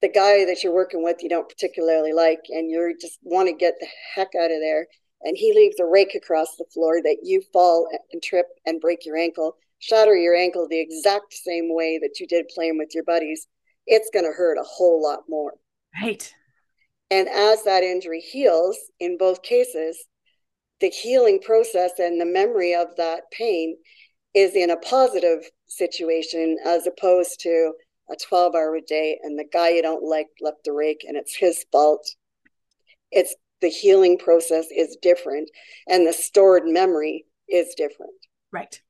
the 0.00 0.08
guy 0.08 0.46
that 0.46 0.64
you're 0.64 0.72
working 0.72 1.02
with 1.04 1.22
you 1.22 1.28
don't 1.28 1.48
particularly 1.48 2.14
like 2.14 2.40
and 2.48 2.70
you 2.70 2.94
just 2.98 3.18
want 3.22 3.48
to 3.48 3.54
get 3.54 3.74
the 3.80 3.86
heck 4.14 4.28
out 4.34 4.50
of 4.50 4.60
there 4.60 4.86
and 5.22 5.36
he 5.36 5.52
leaves 5.54 5.78
a 5.78 5.84
rake 5.84 6.14
across 6.14 6.56
the 6.56 6.64
floor 6.72 7.02
that 7.02 7.18
you 7.22 7.42
fall 7.52 7.88
and 8.12 8.22
trip 8.22 8.46
and 8.66 8.80
break 8.80 9.04
your 9.04 9.16
ankle 9.16 9.56
shatter 9.80 10.14
your 10.14 10.36
ankle 10.36 10.68
the 10.68 10.80
exact 10.80 11.34
same 11.34 11.74
way 11.74 11.98
that 11.98 12.20
you 12.20 12.26
did 12.26 12.46
playing 12.54 12.78
with 12.78 12.94
your 12.94 13.04
buddies, 13.04 13.48
it's 13.86 14.10
going 14.12 14.24
to 14.24 14.32
hurt 14.32 14.58
a 14.58 14.62
whole 14.62 15.02
lot 15.02 15.20
more. 15.28 15.54
Right. 16.00 16.32
And 17.10 17.28
as 17.28 17.64
that 17.64 17.82
injury 17.82 18.20
heals, 18.20 18.78
in 19.00 19.18
both 19.18 19.42
cases, 19.42 20.04
the 20.80 20.90
healing 20.90 21.40
process 21.40 21.92
and 21.98 22.20
the 22.20 22.26
memory 22.26 22.74
of 22.74 22.88
that 22.96 23.22
pain 23.32 23.76
is 24.32 24.54
in 24.54 24.70
a 24.70 24.76
positive 24.76 25.50
situation 25.66 26.56
as 26.64 26.86
opposed 26.86 27.40
to 27.40 27.72
a 28.10 28.16
12 28.16 28.54
hour 28.54 28.78
day 28.86 29.18
and 29.22 29.38
the 29.38 29.48
guy 29.52 29.70
you 29.70 29.82
don't 29.82 30.04
like 30.04 30.28
left 30.40 30.64
the 30.64 30.72
rake 30.72 31.04
and 31.06 31.16
it's 31.16 31.34
his 31.34 31.64
fault. 31.72 32.08
It's 33.10 33.34
the 33.60 33.68
healing 33.68 34.18
process 34.18 34.66
is 34.74 34.96
different 35.00 35.50
and 35.88 36.06
the 36.06 36.12
stored 36.12 36.64
memory 36.66 37.26
is 37.48 37.74
different. 37.76 38.12
Right. 38.52 38.80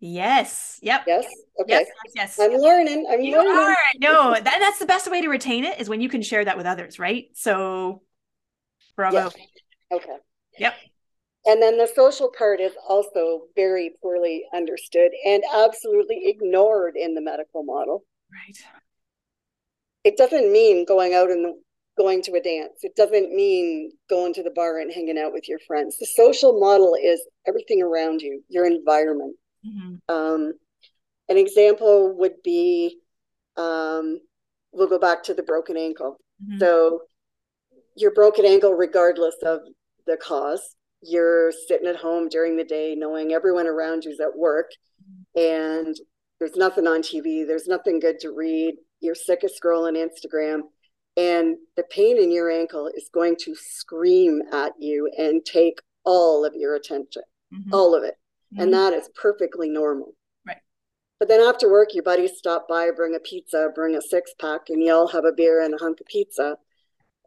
Yes. 0.00 0.78
Yep. 0.82 1.04
Yes. 1.06 1.26
Okay. 1.60 1.72
Yes. 1.72 1.88
yes. 2.14 2.38
I'm 2.40 2.52
learning. 2.52 3.06
I'm 3.10 3.20
you 3.20 3.36
learning. 3.36 3.52
Are. 3.52 3.76
No, 3.98 4.34
that, 4.34 4.58
that's 4.60 4.78
the 4.78 4.86
best 4.86 5.10
way 5.10 5.20
to 5.20 5.28
retain 5.28 5.64
it 5.64 5.80
is 5.80 5.88
when 5.88 6.00
you 6.00 6.08
can 6.08 6.22
share 6.22 6.44
that 6.44 6.56
with 6.56 6.66
others, 6.66 6.98
right? 6.98 7.26
So, 7.34 8.02
bravo. 8.94 9.30
Okay. 9.92 10.16
Yep. 10.58 10.74
And 11.46 11.62
then 11.62 11.78
the 11.78 11.88
social 11.94 12.30
part 12.36 12.60
is 12.60 12.72
also 12.86 13.42
very 13.56 13.92
poorly 14.02 14.44
understood 14.54 15.10
and 15.24 15.42
absolutely 15.54 16.22
ignored 16.26 16.94
in 16.96 17.14
the 17.14 17.22
medical 17.22 17.64
model. 17.64 18.04
Right. 18.30 18.56
It 20.04 20.16
doesn't 20.16 20.52
mean 20.52 20.84
going 20.84 21.14
out 21.14 21.30
and 21.30 21.56
going 21.98 22.22
to 22.22 22.32
a 22.32 22.40
dance. 22.40 22.78
It 22.82 22.96
doesn't 22.96 23.34
mean 23.34 23.90
going 24.08 24.32
to 24.34 24.42
the 24.42 24.50
bar 24.50 24.78
and 24.78 24.92
hanging 24.92 25.18
out 25.18 25.32
with 25.32 25.48
your 25.48 25.58
friends. 25.66 25.98
The 25.98 26.06
social 26.06 26.58
model 26.58 26.94
is 26.94 27.20
everything 27.46 27.82
around 27.82 28.22
you, 28.22 28.42
your 28.48 28.64
environment. 28.64 29.36
Mm-hmm. 29.66 30.14
Um, 30.14 30.52
an 31.28 31.36
example 31.36 32.16
would 32.16 32.42
be 32.42 32.98
um, 33.56 34.20
we'll 34.72 34.88
go 34.88 34.98
back 34.98 35.24
to 35.24 35.34
the 35.34 35.42
broken 35.42 35.76
ankle. 35.76 36.18
Mm-hmm. 36.42 36.58
So, 36.60 37.02
your 37.96 38.12
broken 38.12 38.46
ankle, 38.46 38.72
regardless 38.72 39.34
of 39.44 39.60
the 40.06 40.16
cause, 40.16 40.76
you're 41.02 41.52
sitting 41.66 41.88
at 41.88 41.96
home 41.96 42.28
during 42.28 42.56
the 42.56 42.64
day 42.64 42.94
knowing 42.96 43.32
everyone 43.32 43.66
around 43.66 44.04
you's 44.04 44.20
at 44.20 44.36
work 44.36 44.70
and 45.34 45.96
there's 46.38 46.56
nothing 46.56 46.86
on 46.86 47.02
TV, 47.02 47.46
there's 47.46 47.66
nothing 47.66 47.98
good 47.98 48.20
to 48.20 48.30
read, 48.30 48.74
you're 49.00 49.14
sick 49.14 49.42
of 49.42 49.50
scrolling 49.50 49.96
Instagram, 49.96 50.60
and 51.18 51.56
the 51.76 51.82
pain 51.90 52.16
in 52.16 52.30
your 52.30 52.50
ankle 52.50 52.90
is 52.94 53.10
going 53.12 53.36
to 53.40 53.54
scream 53.54 54.40
at 54.52 54.72
you 54.78 55.10
and 55.18 55.44
take 55.44 55.80
all 56.04 56.44
of 56.44 56.54
your 56.54 56.76
attention, 56.76 57.22
mm-hmm. 57.52 57.74
all 57.74 57.94
of 57.94 58.04
it 58.04 58.14
mm-hmm. 58.52 58.62
and 58.62 58.74
that 58.74 58.92
is 58.92 59.08
perfectly 59.14 59.68
normal. 59.68 60.14
Right. 60.46 60.58
But 61.18 61.28
then 61.28 61.40
after 61.40 61.70
work, 61.70 61.94
your 61.94 62.02
buddies 62.02 62.36
stop 62.36 62.68
by, 62.68 62.90
bring 62.94 63.14
a 63.14 63.20
pizza, 63.20 63.70
bring 63.74 63.96
a 63.96 64.02
six 64.02 64.32
pack, 64.40 64.68
and 64.68 64.82
you 64.82 64.92
all 64.92 65.08
have 65.08 65.24
a 65.24 65.32
beer 65.32 65.62
and 65.62 65.74
a 65.74 65.78
hunk 65.78 66.00
of 66.00 66.06
pizza, 66.06 66.56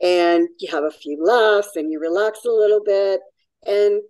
and 0.02 0.48
you 0.60 0.72
have 0.72 0.84
a 0.84 0.92
few 0.92 1.24
laughs 1.24 1.76
and 1.76 1.92
you 1.92 2.00
relax 2.00 2.46
a 2.46 2.50
little 2.50 2.84
bit. 2.84 3.22
And 3.66 4.02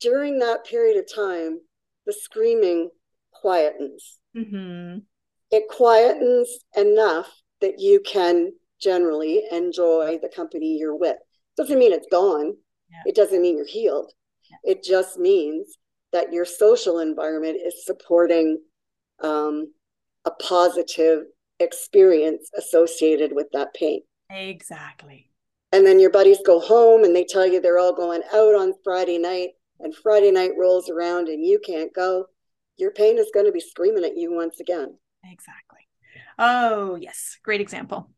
during 0.00 0.38
that 0.40 0.66
period 0.66 0.98
of 0.98 1.12
time, 1.12 1.60
the 2.06 2.12
screaming 2.12 2.90
quietens. 3.42 4.18
Mm-hmm. 4.36 4.98
It 5.50 5.64
quietens 5.70 6.48
enough 6.76 7.30
that 7.60 7.80
you 7.80 8.00
can 8.00 8.52
generally 8.80 9.42
enjoy 9.50 10.18
the 10.20 10.28
company 10.28 10.78
you're 10.78 10.96
with. 10.96 11.16
Doesn't 11.56 11.78
mean 11.78 11.92
it's 11.92 12.08
gone. 12.10 12.54
Yeah. 12.90 13.02
It 13.06 13.14
doesn't 13.14 13.42
mean 13.42 13.56
you're 13.56 13.66
healed 13.66 14.12
Yeah. 14.50 14.56
It 14.72 14.82
just 14.82 15.18
means 15.18 15.76
that 16.12 16.32
your 16.32 16.44
social 16.44 17.00
environment 17.00 17.58
is 17.64 17.84
supporting 17.84 18.60
um, 19.22 19.72
a 20.24 20.30
positive 20.30 21.24
experience 21.60 22.50
associated 22.56 23.32
with 23.34 23.48
that 23.52 23.74
pain. 23.74 24.00
Exactly. 24.30 25.30
And 25.72 25.84
then 25.84 26.00
your 26.00 26.10
buddies 26.10 26.38
go 26.46 26.60
home 26.60 27.04
and 27.04 27.14
they 27.14 27.24
tell 27.24 27.46
you 27.46 27.60
they're 27.60 27.78
all 27.78 27.94
going 27.94 28.22
out 28.32 28.54
on 28.54 28.72
Friday 28.82 29.18
night, 29.18 29.50
and 29.80 29.94
Friday 29.94 30.30
night 30.30 30.52
rolls 30.58 30.88
around 30.88 31.28
and 31.28 31.44
you 31.44 31.60
can't 31.64 31.94
go. 31.94 32.26
Your 32.78 32.90
pain 32.90 33.18
is 33.18 33.30
going 33.34 33.46
to 33.46 33.52
be 33.52 33.60
screaming 33.60 34.04
at 34.04 34.16
you 34.16 34.32
once 34.32 34.60
again. 34.60 34.96
Exactly. 35.24 35.86
Oh, 36.38 36.96
yes. 36.96 37.36
Great 37.42 37.60
example. 37.60 38.10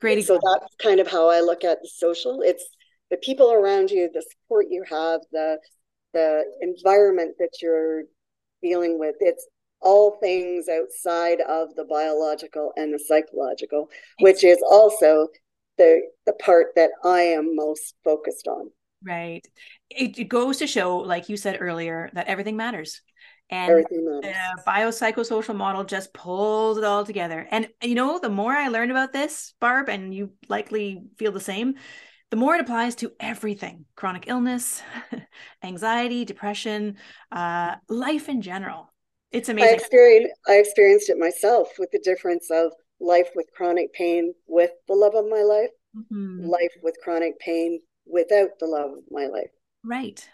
Great 0.00 0.18
example. 0.18 0.48
So 0.48 0.58
that's 0.60 0.74
kind 0.76 1.00
of 1.00 1.06
how 1.06 1.28
I 1.28 1.40
look 1.40 1.64
at 1.64 1.78
the 1.82 1.88
social. 1.88 2.40
It's 2.42 2.66
the 3.10 3.16
people 3.18 3.52
around 3.52 3.90
you, 3.90 4.10
the 4.12 4.22
support 4.22 4.66
you 4.70 4.84
have, 4.88 5.20
the 5.32 5.58
the 6.12 6.42
environment 6.60 7.36
that 7.38 7.50
you're 7.62 8.02
dealing 8.62 8.98
with. 8.98 9.16
It's 9.20 9.46
all 9.80 10.18
things 10.20 10.66
outside 10.68 11.40
of 11.40 11.74
the 11.76 11.84
biological 11.84 12.72
and 12.76 12.92
the 12.92 12.98
psychological, 12.98 13.88
which 14.20 14.44
is 14.44 14.62
also 14.70 15.28
the 15.78 16.00
the 16.26 16.32
part 16.34 16.68
that 16.76 16.90
I 17.04 17.20
am 17.20 17.56
most 17.56 17.94
focused 18.04 18.46
on. 18.46 18.70
Right. 19.02 19.46
It, 19.88 20.18
it 20.18 20.28
goes 20.28 20.58
to 20.58 20.66
show, 20.66 20.98
like 20.98 21.28
you 21.28 21.36
said 21.36 21.58
earlier, 21.60 22.10
that 22.12 22.26
everything 22.26 22.56
matters. 22.56 23.00
And 23.50 23.84
the 23.84 24.62
biopsychosocial 24.66 25.56
model 25.56 25.82
just 25.82 26.14
pulls 26.14 26.78
it 26.78 26.84
all 26.84 27.04
together. 27.04 27.48
And 27.50 27.68
you 27.82 27.96
know, 27.96 28.18
the 28.18 28.28
more 28.28 28.52
I 28.52 28.68
learned 28.68 28.92
about 28.92 29.12
this, 29.12 29.54
Barb, 29.60 29.88
and 29.88 30.14
you 30.14 30.32
likely 30.48 31.02
feel 31.18 31.32
the 31.32 31.40
same, 31.40 31.74
the 32.30 32.36
more 32.36 32.54
it 32.54 32.60
applies 32.60 32.94
to 32.96 33.12
everything 33.18 33.86
chronic 33.96 34.28
illness, 34.28 34.82
anxiety, 35.64 36.24
depression, 36.24 36.96
uh, 37.32 37.74
life 37.88 38.28
in 38.28 38.40
general. 38.40 38.92
It's 39.32 39.48
amazing. 39.48 39.70
I 39.70 39.74
experienced, 39.74 40.34
I 40.46 40.54
experienced 40.54 41.10
it 41.10 41.18
myself 41.18 41.70
with 41.78 41.90
the 41.90 42.00
difference 42.00 42.50
of 42.50 42.72
life 43.00 43.30
with 43.34 43.46
chronic 43.56 43.92
pain 43.92 44.32
with 44.46 44.70
the 44.86 44.94
love 44.94 45.14
of 45.14 45.28
my 45.28 45.42
life, 45.42 45.70
mm-hmm. 45.96 46.44
life 46.44 46.72
with 46.82 46.96
chronic 47.02 47.38
pain 47.40 47.80
without 48.06 48.50
the 48.60 48.66
love 48.66 48.92
of 48.92 49.04
my 49.10 49.26
life. 49.26 49.50
Right. 49.84 50.28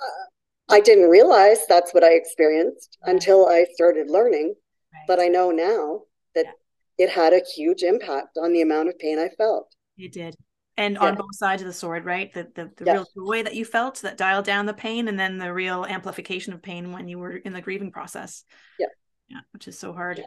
Uh, 0.00 0.26
I 0.68 0.80
didn't 0.80 1.08
realize 1.08 1.58
that's 1.68 1.94
what 1.94 2.04
I 2.04 2.14
experienced 2.14 2.98
right. 3.04 3.12
until 3.14 3.46
I 3.46 3.66
started 3.74 4.10
learning, 4.10 4.54
right. 4.92 5.04
but 5.06 5.20
I 5.20 5.28
know 5.28 5.50
now 5.50 6.02
that 6.34 6.46
yeah. 6.98 7.06
it 7.06 7.10
had 7.10 7.32
a 7.32 7.42
huge 7.54 7.82
impact 7.82 8.36
on 8.42 8.52
the 8.52 8.62
amount 8.62 8.88
of 8.88 8.98
pain 8.98 9.18
I 9.18 9.28
felt. 9.28 9.74
It 9.96 10.12
did 10.12 10.36
and 10.76 10.94
yeah. 10.94 11.00
on 11.00 11.14
both 11.14 11.34
sides 11.34 11.62
of 11.62 11.68
the 11.68 11.74
sword 11.74 12.04
right 12.04 12.32
the 12.32 12.48
the, 12.54 12.70
the 12.76 12.84
yeah. 12.84 12.92
real 12.92 13.06
joy 13.16 13.42
that 13.42 13.54
you 13.54 13.64
felt 13.64 14.00
that 14.02 14.16
dialed 14.16 14.44
down 14.44 14.66
the 14.66 14.74
pain 14.74 15.08
and 15.08 15.18
then 15.18 15.38
the 15.38 15.52
real 15.52 15.84
amplification 15.88 16.52
of 16.52 16.62
pain 16.62 16.92
when 16.92 17.08
you 17.08 17.18
were 17.18 17.36
in 17.36 17.52
the 17.52 17.60
grieving 17.60 17.90
process 17.90 18.44
yeah 18.78 18.86
yeah 19.28 19.40
which 19.52 19.68
is 19.68 19.78
so 19.78 19.92
hard 19.92 20.22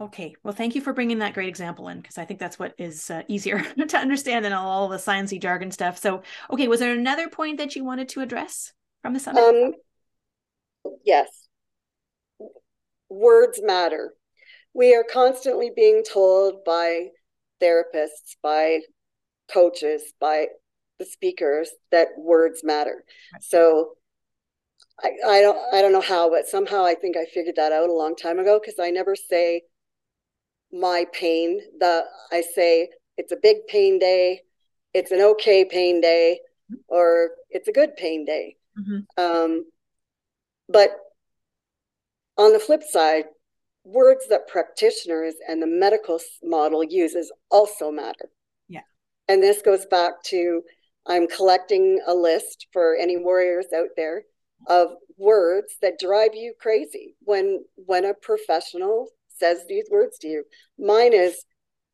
okay 0.00 0.34
well 0.42 0.54
thank 0.54 0.74
you 0.74 0.80
for 0.80 0.92
bringing 0.92 1.20
that 1.20 1.34
great 1.34 1.48
example 1.48 1.88
in 1.88 2.00
because 2.00 2.18
i 2.18 2.24
think 2.24 2.40
that's 2.40 2.58
what 2.58 2.74
is 2.78 3.10
uh, 3.10 3.22
easier 3.28 3.60
to 3.88 3.98
understand 3.98 4.44
than 4.44 4.52
all 4.52 4.88
the 4.88 4.96
sciencey 4.96 5.40
jargon 5.40 5.70
stuff 5.70 5.98
so 5.98 6.22
okay 6.50 6.68
was 6.68 6.80
there 6.80 6.92
another 6.92 7.28
point 7.28 7.58
that 7.58 7.76
you 7.76 7.84
wanted 7.84 8.08
to 8.08 8.20
address 8.20 8.72
from 9.06 9.14
the 9.14 9.20
summit 9.20 9.42
um, 9.42 9.72
yes 11.04 11.48
words 13.08 13.60
matter 13.62 14.12
we 14.74 14.94
are 14.94 15.04
constantly 15.10 15.70
being 15.74 16.02
told 16.04 16.64
by 16.64 17.06
therapists 17.62 18.36
by 18.42 18.80
coaches, 19.52 20.12
by 20.20 20.46
the 20.98 21.04
speakers 21.04 21.70
that 21.90 22.08
words 22.16 22.62
matter. 22.64 23.04
So 23.40 23.92
I, 25.02 25.10
I 25.26 25.40
don't 25.40 25.58
I 25.74 25.82
don't 25.82 25.92
know 25.92 26.00
how, 26.00 26.30
but 26.30 26.46
somehow 26.46 26.84
I 26.84 26.94
think 26.94 27.16
I 27.16 27.26
figured 27.26 27.56
that 27.56 27.72
out 27.72 27.88
a 27.88 27.92
long 27.92 28.16
time 28.16 28.38
ago 28.38 28.58
because 28.60 28.78
I 28.80 28.90
never 28.90 29.14
say 29.14 29.62
my 30.72 31.06
pain. 31.12 31.60
The 31.78 32.04
I 32.32 32.42
say 32.42 32.88
it's 33.16 33.32
a 33.32 33.36
big 33.42 33.66
pain 33.68 33.98
day, 33.98 34.42
it's 34.94 35.10
an 35.10 35.20
okay 35.20 35.64
pain 35.64 36.00
day, 36.00 36.40
or 36.88 37.30
it's 37.50 37.68
a 37.68 37.72
good 37.72 37.96
pain 37.96 38.24
day. 38.24 38.56
Mm-hmm. 38.78 39.22
Um, 39.22 39.64
but 40.68 40.90
on 42.36 42.52
the 42.52 42.58
flip 42.58 42.82
side, 42.82 43.24
words 43.84 44.26
that 44.28 44.48
practitioners 44.48 45.34
and 45.48 45.62
the 45.62 45.66
medical 45.66 46.18
model 46.42 46.82
uses 46.82 47.32
also 47.50 47.90
matter. 47.90 48.28
Yeah. 48.68 48.80
And 49.28 49.42
this 49.42 49.62
goes 49.62 49.86
back 49.86 50.22
to 50.26 50.62
I'm 51.06 51.28
collecting 51.28 52.00
a 52.06 52.14
list 52.14 52.66
for 52.72 52.96
any 52.96 53.16
warriors 53.16 53.66
out 53.74 53.90
there 53.96 54.24
of 54.66 54.88
words 55.16 55.76
that 55.82 55.98
drive 55.98 56.34
you 56.34 56.54
crazy 56.58 57.14
when 57.20 57.64
when 57.76 58.04
a 58.04 58.14
professional 58.14 59.08
says 59.28 59.64
these 59.68 59.86
words 59.90 60.18
to 60.18 60.28
you. 60.28 60.44
Mine 60.78 61.12
is 61.12 61.44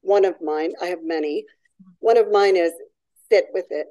one 0.00 0.24
of 0.24 0.40
mine. 0.40 0.72
I 0.80 0.86
have 0.86 1.02
many. 1.02 1.44
One 1.98 2.16
of 2.16 2.30
mine 2.30 2.56
is 2.56 2.72
sit 3.30 3.46
with 3.52 3.66
it. 3.70 3.86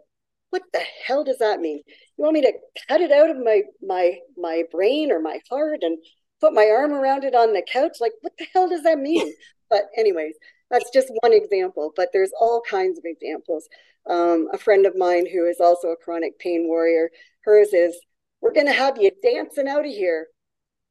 What 0.51 0.61
the 0.71 0.83
hell 1.05 1.23
does 1.23 1.39
that 1.39 1.59
mean? 1.59 1.81
You 2.17 2.23
want 2.23 2.35
me 2.35 2.41
to 2.41 2.53
cut 2.87 3.01
it 3.01 3.11
out 3.11 3.29
of 3.29 3.37
my 3.37 3.63
my 3.81 4.19
my 4.37 4.63
brain 4.71 5.11
or 5.11 5.19
my 5.19 5.39
heart 5.49 5.79
and 5.81 5.97
put 6.39 6.53
my 6.53 6.67
arm 6.67 6.93
around 6.93 7.23
it 7.23 7.35
on 7.35 7.53
the 7.53 7.63
couch? 7.63 7.97
Like 7.99 8.13
what 8.21 8.33
the 8.37 8.47
hell 8.53 8.69
does 8.69 8.83
that 8.83 8.99
mean? 8.99 9.33
But 9.69 9.85
anyways, 9.95 10.33
that's 10.69 10.89
just 10.89 11.11
one 11.21 11.31
example, 11.31 11.93
but 11.95 12.09
there's 12.11 12.31
all 12.39 12.61
kinds 12.69 12.97
of 12.97 13.05
examples. 13.05 13.69
Um, 14.09 14.47
a 14.51 14.57
friend 14.57 14.85
of 14.85 14.97
mine 14.97 15.25
who 15.25 15.45
is 15.45 15.61
also 15.61 15.89
a 15.89 15.95
chronic 15.95 16.39
pain 16.39 16.67
warrior, 16.67 17.09
hers 17.45 17.73
is, 17.73 17.95
we're 18.41 18.53
going 18.53 18.67
to 18.67 18.73
have 18.73 18.97
you 18.97 19.11
dancing 19.23 19.67
out 19.67 19.85
of 19.85 19.91
here. 19.91 20.27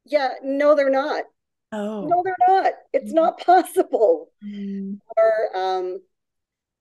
Yeah, 0.05 0.33
no, 0.43 0.75
they're 0.75 0.89
not. 0.89 1.25
Oh. 1.71 2.05
No, 2.07 2.21
they're 2.23 2.35
not. 2.47 2.73
It's 2.93 3.05
mm-hmm. 3.05 3.15
not 3.15 3.39
possible. 3.45 4.29
Mm. 4.45 4.99
Or 5.17 5.57
um, 5.57 5.99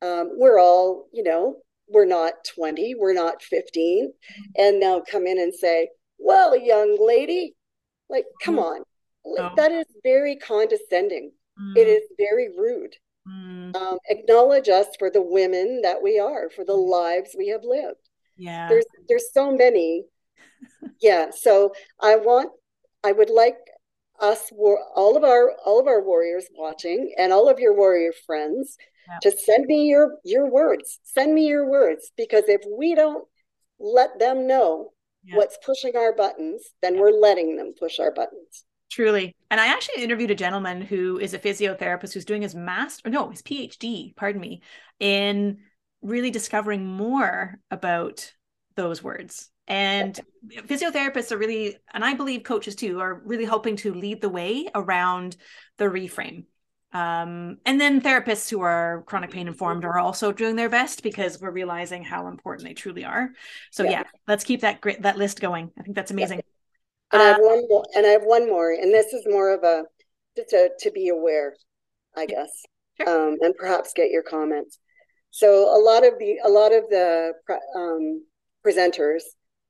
um, 0.03 0.31
we're 0.37 0.59
all, 0.61 1.09
you 1.13 1.23
know, 1.23 1.57
we're 1.91 2.07
not 2.07 2.35
20, 2.55 2.95
we're 2.95 3.13
not 3.13 3.43
15. 3.43 4.09
Mm-hmm. 4.09 4.43
And 4.57 4.83
they'll 4.83 5.03
come 5.03 5.27
in 5.27 5.39
and 5.39 5.53
say, 5.53 5.89
well, 6.19 6.57
young 6.57 6.97
lady, 7.05 7.55
like, 8.09 8.25
come 8.43 8.57
mm. 8.57 8.63
on. 8.63 8.83
Oh. 9.27 9.51
That 9.57 9.73
is 9.73 9.87
very 10.03 10.37
condescending. 10.37 11.33
Mm. 11.61 11.77
It 11.77 11.89
is 11.89 12.03
very 12.19 12.49
rude. 12.57 12.95
Mm. 13.29 13.77
Um, 13.77 13.99
acknowledge 14.09 14.69
us 14.69 14.89
for 14.99 15.11
the 15.11 15.23
women 15.23 15.83
that 15.83 16.03
we 16.03 16.19
are, 16.19 16.49
for 16.51 16.65
the 16.65 16.75
lives 16.75 17.35
we 17.37 17.49
have 17.49 17.65
lived. 17.65 18.09
Yeah. 18.37 18.69
There's 18.69 18.87
there's 19.09 19.33
so 19.33 19.53
many. 19.53 20.05
yeah. 21.01 21.31
So 21.31 21.75
I 22.01 22.17
want 22.17 22.51
I 23.05 23.13
would 23.13 23.31
like 23.31 23.59
us 24.21 24.51
all 24.53 25.17
of 25.17 25.25
our 25.25 25.53
all 25.65 25.81
of 25.81 25.87
our 25.87 26.03
warriors 26.03 26.47
watching 26.57 27.13
and 27.19 27.33
all 27.33 27.49
of 27.49 27.59
your 27.59 27.75
warrior 27.75 28.13
friends 28.27 28.77
to 29.23 29.31
send 29.31 29.67
me 29.67 29.87
your 29.87 30.17
your 30.25 30.51
words. 30.51 30.99
Send 31.05 31.35
me 31.35 31.47
your 31.47 31.69
words 31.69 32.11
because 32.17 32.45
if 32.49 32.63
we 32.79 32.95
don't 32.95 33.27
let 33.79 34.19
them 34.19 34.47
know 34.47 34.93
what's 35.33 35.59
pushing 35.65 35.97
our 35.97 36.15
buttons, 36.15 36.63
then 36.83 36.99
we're 36.99 37.11
letting 37.11 37.57
them 37.57 37.75
push 37.79 37.99
our 37.99 38.13
buttons. 38.13 38.65
Truly. 38.91 39.37
And 39.51 39.61
I 39.61 39.69
actually 39.69 40.03
interviewed 40.03 40.31
a 40.31 40.35
gentleman 40.37 40.81
who 40.81 41.19
is 41.19 41.35
a 41.35 41.39
physiotherapist 41.39 42.13
who's 42.13 42.25
doing 42.25 42.43
his 42.43 42.55
master, 42.55 43.09
no, 43.09 43.31
his 43.31 43.43
PhD, 43.43 44.17
pardon 44.17 44.41
me, 44.41 44.63
in 44.99 45.59
really 46.03 46.31
discovering 46.31 46.87
more 46.87 47.61
about 47.71 48.33
those 48.75 49.03
words. 49.03 49.51
And 49.69 50.19
physiotherapists 50.67 51.31
are 51.31 51.39
really, 51.39 51.77
and 51.95 52.05
I 52.05 52.15
believe 52.15 52.43
coaches 52.43 52.75
too, 52.75 52.99
are 52.99 53.23
really 53.25 53.45
helping 53.45 53.77
to 53.77 53.95
lead 53.95 54.21
the 54.21 54.29
way 54.29 54.67
around 54.75 55.37
the 55.77 55.85
reframe. 55.85 56.47
Um, 56.93 57.59
and 57.65 57.81
then 57.81 58.01
therapists 58.01 58.51
who 58.51 58.63
are 58.63 59.05
chronic 59.07 59.31
pain 59.31 59.47
informed 59.47 59.85
are 59.85 59.99
also 59.99 60.33
doing 60.33 60.57
their 60.57 60.69
best 60.69 61.03
because 61.03 61.41
we're 61.41 61.53
realizing 61.53 62.03
how 62.03 62.27
important 62.27 62.67
they 62.67 62.75
truly 62.75 63.05
are. 63.05 63.31
So 63.71 63.85
yeah, 63.85 63.91
yeah 63.91 64.03
let's 64.27 64.43
keep 64.43 64.63
that 64.63 64.81
great 64.81 65.03
that 65.03 65.17
list 65.17 65.41
going. 65.41 65.71
I 65.79 65.83
think 65.83 65.95
that's 65.95 66.11
amazing. 66.11 66.39
Yeah. 66.39 66.45
And 67.13 67.23
uh, 67.23 67.25
I 67.25 67.29
have 67.29 67.39
one 67.41 67.69
more, 67.69 67.85
and 67.95 68.07
I 68.07 68.11
have 68.11 68.23
one 68.25 68.49
more, 68.49 68.73
and 68.73 68.93
this 68.93 69.13
is 69.13 69.25
more 69.27 69.55
of 69.55 69.63
a 69.63 69.85
just 70.37 70.53
a, 70.53 70.71
to 70.81 70.91
be 70.91 71.09
aware, 71.09 71.55
I 72.17 72.27
guess, 72.27 72.51
sure. 73.01 73.09
um, 73.09 73.39
and 73.41 73.55
perhaps 73.57 73.93
get 73.95 74.11
your 74.11 74.23
comments. 74.23 74.79
So 75.31 75.77
a 75.77 75.81
lot 75.81 76.05
of 76.05 76.19
the 76.19 76.39
a 76.45 76.49
lot 76.49 76.73
of 76.73 76.89
the 76.91 77.33
um, 77.77 78.25
presenters, 78.67 79.23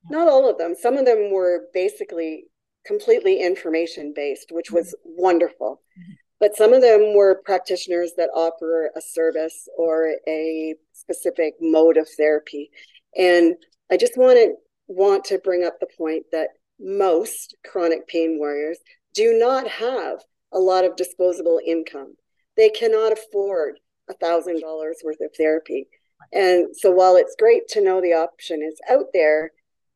not 0.09 0.27
all 0.27 0.49
of 0.49 0.57
them, 0.57 0.73
some 0.79 0.97
of 0.97 1.05
them 1.05 1.31
were 1.31 1.67
basically 1.71 2.45
completely 2.85 3.41
information 3.41 4.13
based, 4.15 4.47
which 4.51 4.71
was 4.71 4.87
mm-hmm. 4.87 5.21
wonderful. 5.21 5.81
Mm-hmm. 5.99 6.13
But 6.41 6.57
some 6.57 6.73
of 6.73 6.81
them 6.81 7.13
were 7.15 7.41
practitioners 7.45 8.13
that 8.17 8.31
offer 8.35 8.89
a 8.97 9.01
service 9.01 9.69
or 9.77 10.15
a 10.27 10.75
specific 10.91 11.53
mode 11.61 11.97
of 11.97 12.09
therapy. 12.17 12.71
And 13.15 13.55
I 13.91 13.95
just 13.95 14.17
want 14.17 14.37
to 14.37 14.55
want 14.87 15.23
to 15.25 15.37
bring 15.37 15.63
up 15.63 15.79
the 15.79 15.87
point 15.97 16.25
that 16.31 16.49
most 16.79 17.55
chronic 17.65 18.07
pain 18.07 18.37
warriors 18.39 18.79
do 19.13 19.37
not 19.37 19.67
have 19.67 20.17
a 20.51 20.59
lot 20.59 20.83
of 20.83 20.95
disposable 20.95 21.59
income. 21.65 22.15
They 22.57 22.69
cannot 22.69 23.13
afford 23.13 23.79
a 24.09 24.13
thousand 24.13 24.61
dollars 24.61 24.97
worth 25.03 25.21
of 25.21 25.29
therapy. 25.37 25.87
And 26.33 26.75
so 26.75 26.89
while 26.91 27.15
it's 27.17 27.35
great 27.37 27.67
to 27.69 27.83
know 27.83 28.01
the 28.01 28.13
option 28.13 28.61
is 28.63 28.79
out 28.89 29.07
there, 29.13 29.51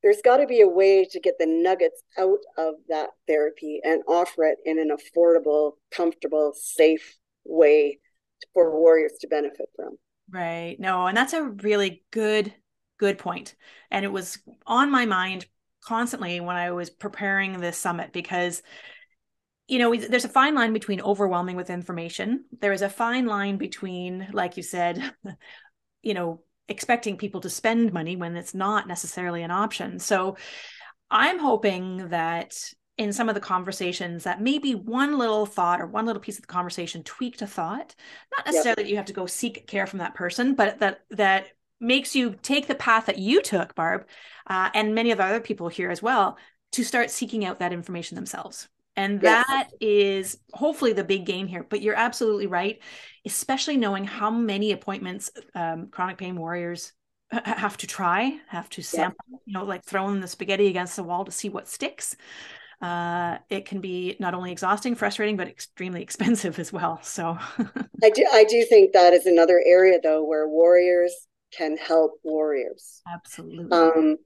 there's 0.05 0.21
got 0.23 0.37
to 0.37 0.45
be 0.45 0.61
a 0.61 0.67
way 0.67 1.03
to 1.03 1.19
get 1.19 1.33
the 1.39 1.47
nuggets 1.47 2.03
out 2.19 2.37
of 2.59 2.75
that 2.89 3.09
therapy 3.27 3.81
and 3.83 4.03
offer 4.07 4.43
it 4.43 4.59
in 4.63 4.77
an 4.77 4.95
affordable, 4.95 5.71
comfortable, 5.91 6.53
safe 6.55 7.17
way 7.43 7.97
for 8.53 8.79
warriors 8.79 9.13
to 9.21 9.27
benefit 9.27 9.65
from. 9.75 9.97
Right. 10.29 10.77
No, 10.79 11.07
and 11.07 11.17
that's 11.17 11.33
a 11.33 11.41
really 11.41 12.03
good 12.11 12.53
good 12.99 13.17
point. 13.17 13.55
And 13.89 14.05
it 14.05 14.11
was 14.11 14.37
on 14.67 14.91
my 14.91 15.07
mind 15.07 15.47
constantly 15.83 16.39
when 16.39 16.55
I 16.55 16.69
was 16.69 16.91
preparing 16.91 17.59
this 17.59 17.77
summit 17.77 18.13
because 18.13 18.61
you 19.67 19.79
know, 19.79 19.95
there's 19.95 20.25
a 20.25 20.29
fine 20.29 20.53
line 20.53 20.73
between 20.73 21.01
overwhelming 21.01 21.55
with 21.55 21.71
information. 21.71 22.45
There 22.61 22.73
is 22.73 22.83
a 22.83 22.89
fine 22.89 23.25
line 23.25 23.57
between, 23.57 24.27
like 24.31 24.57
you 24.57 24.61
said, 24.61 25.01
you 26.03 26.13
know, 26.13 26.43
expecting 26.67 27.17
people 27.17 27.41
to 27.41 27.49
spend 27.49 27.93
money 27.93 28.15
when 28.15 28.35
it's 28.35 28.53
not 28.53 28.87
necessarily 28.87 29.43
an 29.43 29.51
option. 29.51 29.99
So 29.99 30.37
I'm 31.11 31.39
hoping 31.39 32.09
that 32.09 32.57
in 32.97 33.11
some 33.11 33.27
of 33.29 33.35
the 33.35 33.41
conversations 33.41 34.23
that 34.23 34.41
maybe 34.41 34.73
one 34.73 35.17
little 35.17 35.45
thought 35.45 35.81
or 35.81 35.85
one 35.85 36.05
little 36.05 36.21
piece 36.21 36.37
of 36.37 36.41
the 36.41 36.47
conversation 36.47 37.03
tweaked 37.03 37.41
a 37.41 37.47
thought 37.47 37.93
not 38.37 38.45
necessarily 38.45 38.69
yep. 38.69 38.77
that 38.77 38.89
you 38.89 38.95
have 38.95 39.05
to 39.05 39.13
go 39.13 39.25
seek 39.25 39.67
care 39.67 39.85
from 39.85 39.99
that 39.99 40.15
person 40.15 40.55
but 40.55 40.79
that 40.79 41.01
that 41.09 41.47
makes 41.81 42.15
you 42.15 42.35
take 42.41 42.67
the 42.67 42.75
path 42.75 43.07
that 43.07 43.19
you 43.19 43.41
took 43.41 43.75
barb 43.75 44.05
uh, 44.47 44.69
and 44.73 44.95
many 44.95 45.11
of 45.11 45.17
the 45.17 45.25
other 45.25 45.41
people 45.41 45.67
here 45.67 45.91
as 45.91 46.01
well 46.01 46.37
to 46.71 46.83
start 46.83 47.11
seeking 47.11 47.43
out 47.43 47.59
that 47.59 47.73
information 47.73 48.15
themselves 48.15 48.69
and 48.95 49.21
yes. 49.21 49.45
that 49.47 49.69
is 49.81 50.37
hopefully 50.53 50.93
the 50.93 51.03
big 51.03 51.25
game 51.25 51.47
here. 51.47 51.65
But 51.67 51.81
you're 51.81 51.95
absolutely 51.95 52.47
right, 52.47 52.79
especially 53.25 53.77
knowing 53.77 54.05
how 54.05 54.29
many 54.29 54.71
appointments 54.71 55.31
um, 55.53 55.87
chronic 55.87 56.17
pain 56.17 56.37
warriors 56.37 56.93
have 57.31 57.77
to 57.77 57.87
try, 57.87 58.39
have 58.47 58.69
to 58.69 58.81
sample, 58.81 59.25
yeah. 59.29 59.37
you 59.45 59.53
know, 59.53 59.65
like 59.65 59.83
throwing 59.83 60.19
the 60.19 60.27
spaghetti 60.27 60.67
against 60.67 60.95
the 60.95 61.03
wall 61.03 61.25
to 61.25 61.31
see 61.31 61.49
what 61.49 61.67
sticks. 61.67 62.15
Uh, 62.81 63.37
it 63.49 63.65
can 63.65 63.81
be 63.81 64.15
not 64.19 64.33
only 64.33 64.51
exhausting, 64.51 64.95
frustrating, 64.95 65.37
but 65.37 65.47
extremely 65.47 66.01
expensive 66.03 66.59
as 66.59 66.71
well. 66.71 66.99
So 67.01 67.37
I 68.03 68.09
do, 68.09 68.25
I 68.31 68.43
do 68.43 68.63
think 68.65 68.93
that 68.93 69.13
is 69.13 69.25
another 69.25 69.61
area 69.65 69.99
though 70.01 70.23
where 70.23 70.47
warriors 70.47 71.27
can 71.51 71.77
help 71.77 72.19
warriors. 72.23 73.01
Absolutely. 73.11 73.71
Um, 73.71 74.17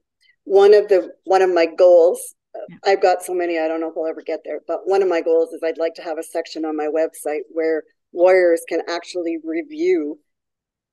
one 0.44 0.74
of 0.74 0.88
the 0.88 1.12
one 1.24 1.42
of 1.42 1.52
my 1.52 1.66
goals 1.66 2.34
I've 2.84 3.02
got 3.02 3.22
so 3.22 3.34
many, 3.34 3.58
I 3.58 3.68
don't 3.68 3.80
know 3.80 3.88
if 3.88 3.94
we'll 3.96 4.06
ever 4.08 4.22
get 4.22 4.40
there. 4.44 4.60
But 4.66 4.80
one 4.84 5.02
of 5.02 5.08
my 5.08 5.20
goals 5.20 5.52
is 5.52 5.60
I'd 5.62 5.78
like 5.78 5.94
to 5.94 6.02
have 6.02 6.18
a 6.18 6.22
section 6.22 6.64
on 6.64 6.76
my 6.76 6.86
website 6.86 7.42
where 7.50 7.84
lawyers 8.12 8.62
can 8.68 8.80
actually 8.88 9.38
review 9.44 10.18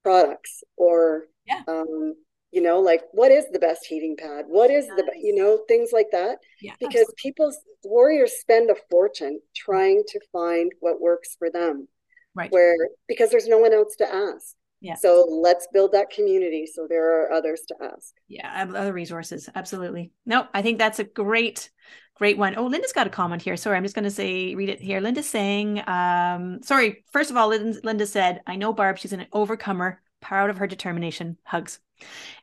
products 0.04 0.64
or, 0.76 1.28
yeah. 1.46 1.62
um, 1.68 2.14
you 2.52 2.62
know, 2.62 2.80
like 2.80 3.02
what 3.12 3.32
is 3.32 3.46
the 3.52 3.60
best 3.60 3.86
heating 3.86 4.16
pad? 4.18 4.46
What 4.48 4.70
is 4.70 4.88
nice. 4.88 4.98
the, 4.98 5.12
you 5.20 5.36
know, 5.36 5.60
things 5.68 5.90
like 5.92 6.08
that. 6.12 6.38
Yeah, 6.62 6.74
because 6.80 7.02
absolutely. 7.02 7.22
people, 7.24 7.54
warriors 7.84 8.34
spend 8.40 8.70
a 8.70 8.76
fortune 8.90 9.40
trying 9.56 10.04
to 10.08 10.20
find 10.32 10.72
what 10.80 11.02
works 11.02 11.36
for 11.40 11.50
them. 11.50 11.88
Right. 12.36 12.52
Where, 12.52 12.76
because 13.08 13.32
there's 13.32 13.48
no 13.48 13.58
one 13.58 13.74
else 13.74 13.96
to 13.98 14.08
ask. 14.08 14.56
Yeah. 14.80 14.96
So 14.96 15.26
let's 15.30 15.68
build 15.74 15.92
that 15.94 16.10
community 16.10 16.66
so 16.66 16.86
there 16.88 17.24
are 17.24 17.32
others 17.32 17.62
to 17.68 17.76
ask. 17.82 18.14
Yeah, 18.28 18.66
other 18.76 18.94
resources. 18.94 19.50
Absolutely. 19.56 20.12
No, 20.26 20.48
I 20.54 20.62
think 20.62 20.78
that's 20.78 21.00
a 21.00 21.04
great, 21.04 21.72
great 22.16 22.38
one. 22.38 22.56
Oh, 22.58 22.66
Linda's 22.66 22.94
got 22.94 23.08
a 23.08 23.12
comment 23.12 23.42
here. 23.42 23.58
Sorry, 23.58 23.76
I'm 23.76 23.84
just 23.84 23.96
going 23.96 24.04
to 24.04 24.12
say, 24.12 24.54
read 24.56 24.70
it 24.70 24.80
here. 24.80 25.02
Linda's 25.02 25.30
saying, 25.30 25.82
um, 25.88 26.62
sorry, 26.62 27.04
first 27.12 27.32
of 27.32 27.38
all, 27.38 27.48
Linda, 27.48 27.80
Linda 27.84 28.06
said, 28.06 28.42
I 28.46 28.56
know 28.56 28.72
Barb, 28.72 29.00
she's 29.00 29.14
an 29.14 29.26
overcomer, 29.34 30.02
proud 30.22 30.50
of 30.50 30.58
her 30.58 30.68
determination. 30.68 31.38
Hugs. 31.44 31.80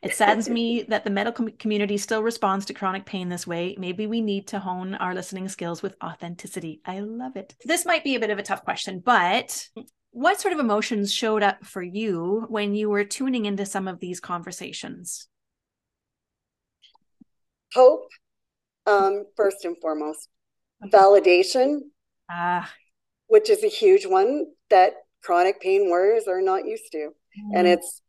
It 0.03 0.14
saddens 0.14 0.49
me 0.49 0.83
that 0.88 1.05
the 1.05 1.11
medical 1.11 1.49
community 1.59 1.97
still 1.99 2.23
responds 2.23 2.66
to 2.66 2.75
chronic 2.75 3.05
pain 3.05 3.29
this 3.29 3.47
way. 3.47 3.77
Maybe 3.79 4.07
we 4.07 4.20
need 4.20 4.49
to 4.49 4.59
hone 4.59 4.94
our 4.97 5.14
listening 5.14 5.49
skills 5.49 5.83
with 5.83 5.94
authenticity. 6.03 6.81
I 6.85 7.01
love 7.01 7.37
it. 7.37 7.55
This 7.64 7.87
might 7.87 8.03
be 8.03 8.16
a 8.16 8.20
bit 8.20 8.31
of 8.31 8.38
a 8.38 8.42
tough 8.42 8.64
question, 8.64 9.01
but 9.05 9.68
what 10.14 10.40
sort 10.40 10.55
of 10.55 10.61
emotions 10.61 11.12
showed 11.12 11.42
up 11.42 11.66
for 11.66 11.83
you 11.83 12.46
when 12.48 12.72
you 12.72 12.88
were 12.88 13.05
tuning 13.05 13.46
into 13.46 13.66
some 13.66 13.88
of 13.88 13.98
these 13.98 14.20
conversations? 14.20 15.27
Hope, 17.72 18.09
um, 18.87 19.24
first 19.37 19.64
and 19.64 19.77
foremost, 19.81 20.29
okay. 20.85 20.96
validation, 20.96 21.81
ah. 22.31 22.72
which 23.27 23.50
is 23.50 23.64
a 23.64 23.68
huge 23.68 24.07
one 24.07 24.46
that 24.70 24.92
chronic 25.20 25.61
pain 25.61 25.88
warriors 25.88 26.29
are 26.29 26.40
not 26.40 26.64
used 26.64 26.92
to. 26.92 27.11
Mm. 27.37 27.57
And 27.57 27.66
it's 27.66 28.00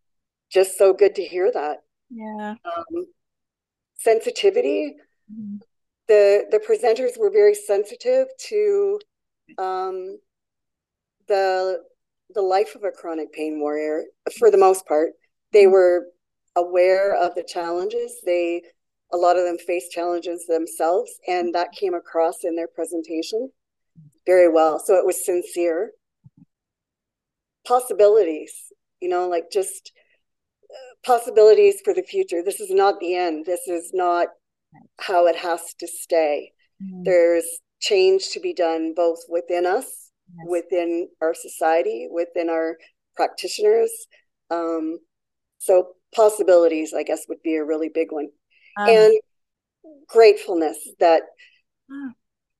just 0.51 0.77
so 0.77 0.93
good 0.93 1.15
to 1.15 1.23
hear 1.23 1.51
that. 1.51 1.77
Yeah. 2.11 2.53
Um, 2.63 3.05
sensitivity. 3.95 4.93
Mm. 5.33 5.59
The 6.07 6.45
the 6.51 6.59
presenters 6.59 7.19
were 7.19 7.31
very 7.31 7.55
sensitive 7.55 8.27
to 8.49 8.99
um, 9.57 10.19
the 11.27 11.81
the 12.35 12.41
life 12.41 12.75
of 12.75 12.83
a 12.83 12.91
chronic 12.91 13.31
pain 13.33 13.59
warrior 13.59 14.03
for 14.37 14.51
the 14.51 14.57
most 14.57 14.85
part 14.85 15.11
they 15.51 15.63
mm-hmm. 15.63 15.71
were 15.71 16.07
aware 16.57 17.13
of 17.15 17.35
the 17.35 17.43
challenges. 17.43 18.17
They 18.25 18.61
a 19.13 19.17
lot 19.17 19.37
of 19.37 19.43
them 19.43 19.57
face 19.57 19.87
challenges 19.89 20.45
themselves 20.47 21.11
and 21.27 21.53
that 21.53 21.71
came 21.71 21.93
across 21.93 22.43
in 22.43 22.55
their 22.55 22.67
presentation 22.67 23.51
very 24.25 24.49
well. 24.49 24.79
So 24.79 24.95
it 24.95 25.05
was 25.05 25.25
sincere 25.25 25.91
possibilities 27.65 28.53
you 29.01 29.09
know 29.09 29.27
like 29.27 29.45
just 29.51 29.91
uh, 30.69 30.95
possibilities 31.05 31.81
for 31.83 31.93
the 31.93 32.03
future. 32.03 32.43
This 32.43 32.59
is 32.59 32.71
not 32.71 32.99
the 32.99 33.15
end. 33.15 33.45
This 33.45 33.67
is 33.67 33.91
not 33.93 34.27
how 34.99 35.27
it 35.27 35.37
has 35.37 35.73
to 35.79 35.87
stay. 35.87 36.51
Mm-hmm. 36.83 37.03
there's 37.03 37.45
change 37.79 38.31
to 38.31 38.41
be 38.41 38.53
done 38.53 38.93
both 38.93 39.19
within 39.29 39.65
us 39.65 40.04
yes. 40.37 40.47
within 40.47 41.09
our 41.21 41.33
society, 41.33 42.07
within 42.11 42.49
our 42.49 42.77
practitioners. 43.15 43.91
Um, 44.49 44.99
so 45.57 45.89
possibilities, 46.13 46.93
I 46.93 47.03
guess, 47.03 47.25
would 47.27 47.41
be 47.43 47.55
a 47.55 47.65
really 47.65 47.89
big 47.89 48.11
one, 48.11 48.29
um, 48.77 48.89
and 48.89 49.13
gratefulness 50.07 50.77
that 50.99 51.23
uh, 51.91 52.11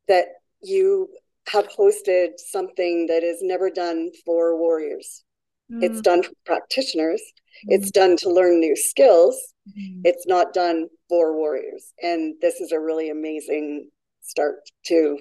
that 0.07 0.25
you 0.61 1.09
have 1.49 1.67
hosted 1.69 2.37
something 2.37 3.07
that 3.07 3.23
is 3.23 3.39
never 3.41 3.69
done 3.69 4.11
for 4.25 4.57
warriors. 4.57 5.23
Mm. 5.71 5.83
It's 5.83 6.01
done 6.01 6.23
for 6.23 6.31
practitioners. 6.45 7.21
Mm. 7.67 7.75
It's 7.75 7.91
done 7.91 8.17
to 8.17 8.29
learn 8.29 8.59
new 8.59 8.75
skills. 8.75 9.53
Mm. 9.69 10.01
It's 10.03 10.25
not 10.27 10.53
done 10.53 10.87
for 11.09 11.35
warriors. 11.35 11.93
And 12.01 12.35
this 12.41 12.61
is 12.61 12.71
a 12.71 12.79
really 12.79 13.09
amazing 13.09 13.89
start 14.21 14.55
to 14.87 15.19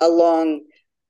a 0.00 0.08
long 0.08 0.62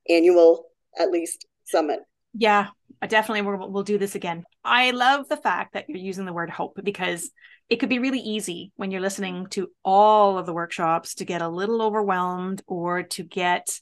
annual 0.09 0.68
at 0.97 1.11
least 1.11 1.45
summit. 1.65 1.99
Yeah, 2.33 2.67
definitely 3.07 3.41
we'll, 3.41 3.71
we'll 3.71 3.83
do 3.83 3.97
this 3.97 4.15
again. 4.15 4.43
I 4.63 4.91
love 4.91 5.27
the 5.29 5.37
fact 5.37 5.73
that 5.73 5.89
you're 5.89 5.97
using 5.97 6.25
the 6.25 6.33
word 6.33 6.49
hope 6.49 6.79
because 6.83 7.31
it 7.69 7.77
could 7.77 7.89
be 7.89 7.99
really 7.99 8.19
easy 8.19 8.71
when 8.75 8.91
you're 8.91 9.01
listening 9.01 9.47
to 9.51 9.71
all 9.83 10.37
of 10.37 10.45
the 10.45 10.53
workshops 10.53 11.15
to 11.15 11.25
get 11.25 11.41
a 11.41 11.47
little 11.47 11.81
overwhelmed 11.81 12.61
or 12.67 13.03
to 13.03 13.23
get 13.23 13.79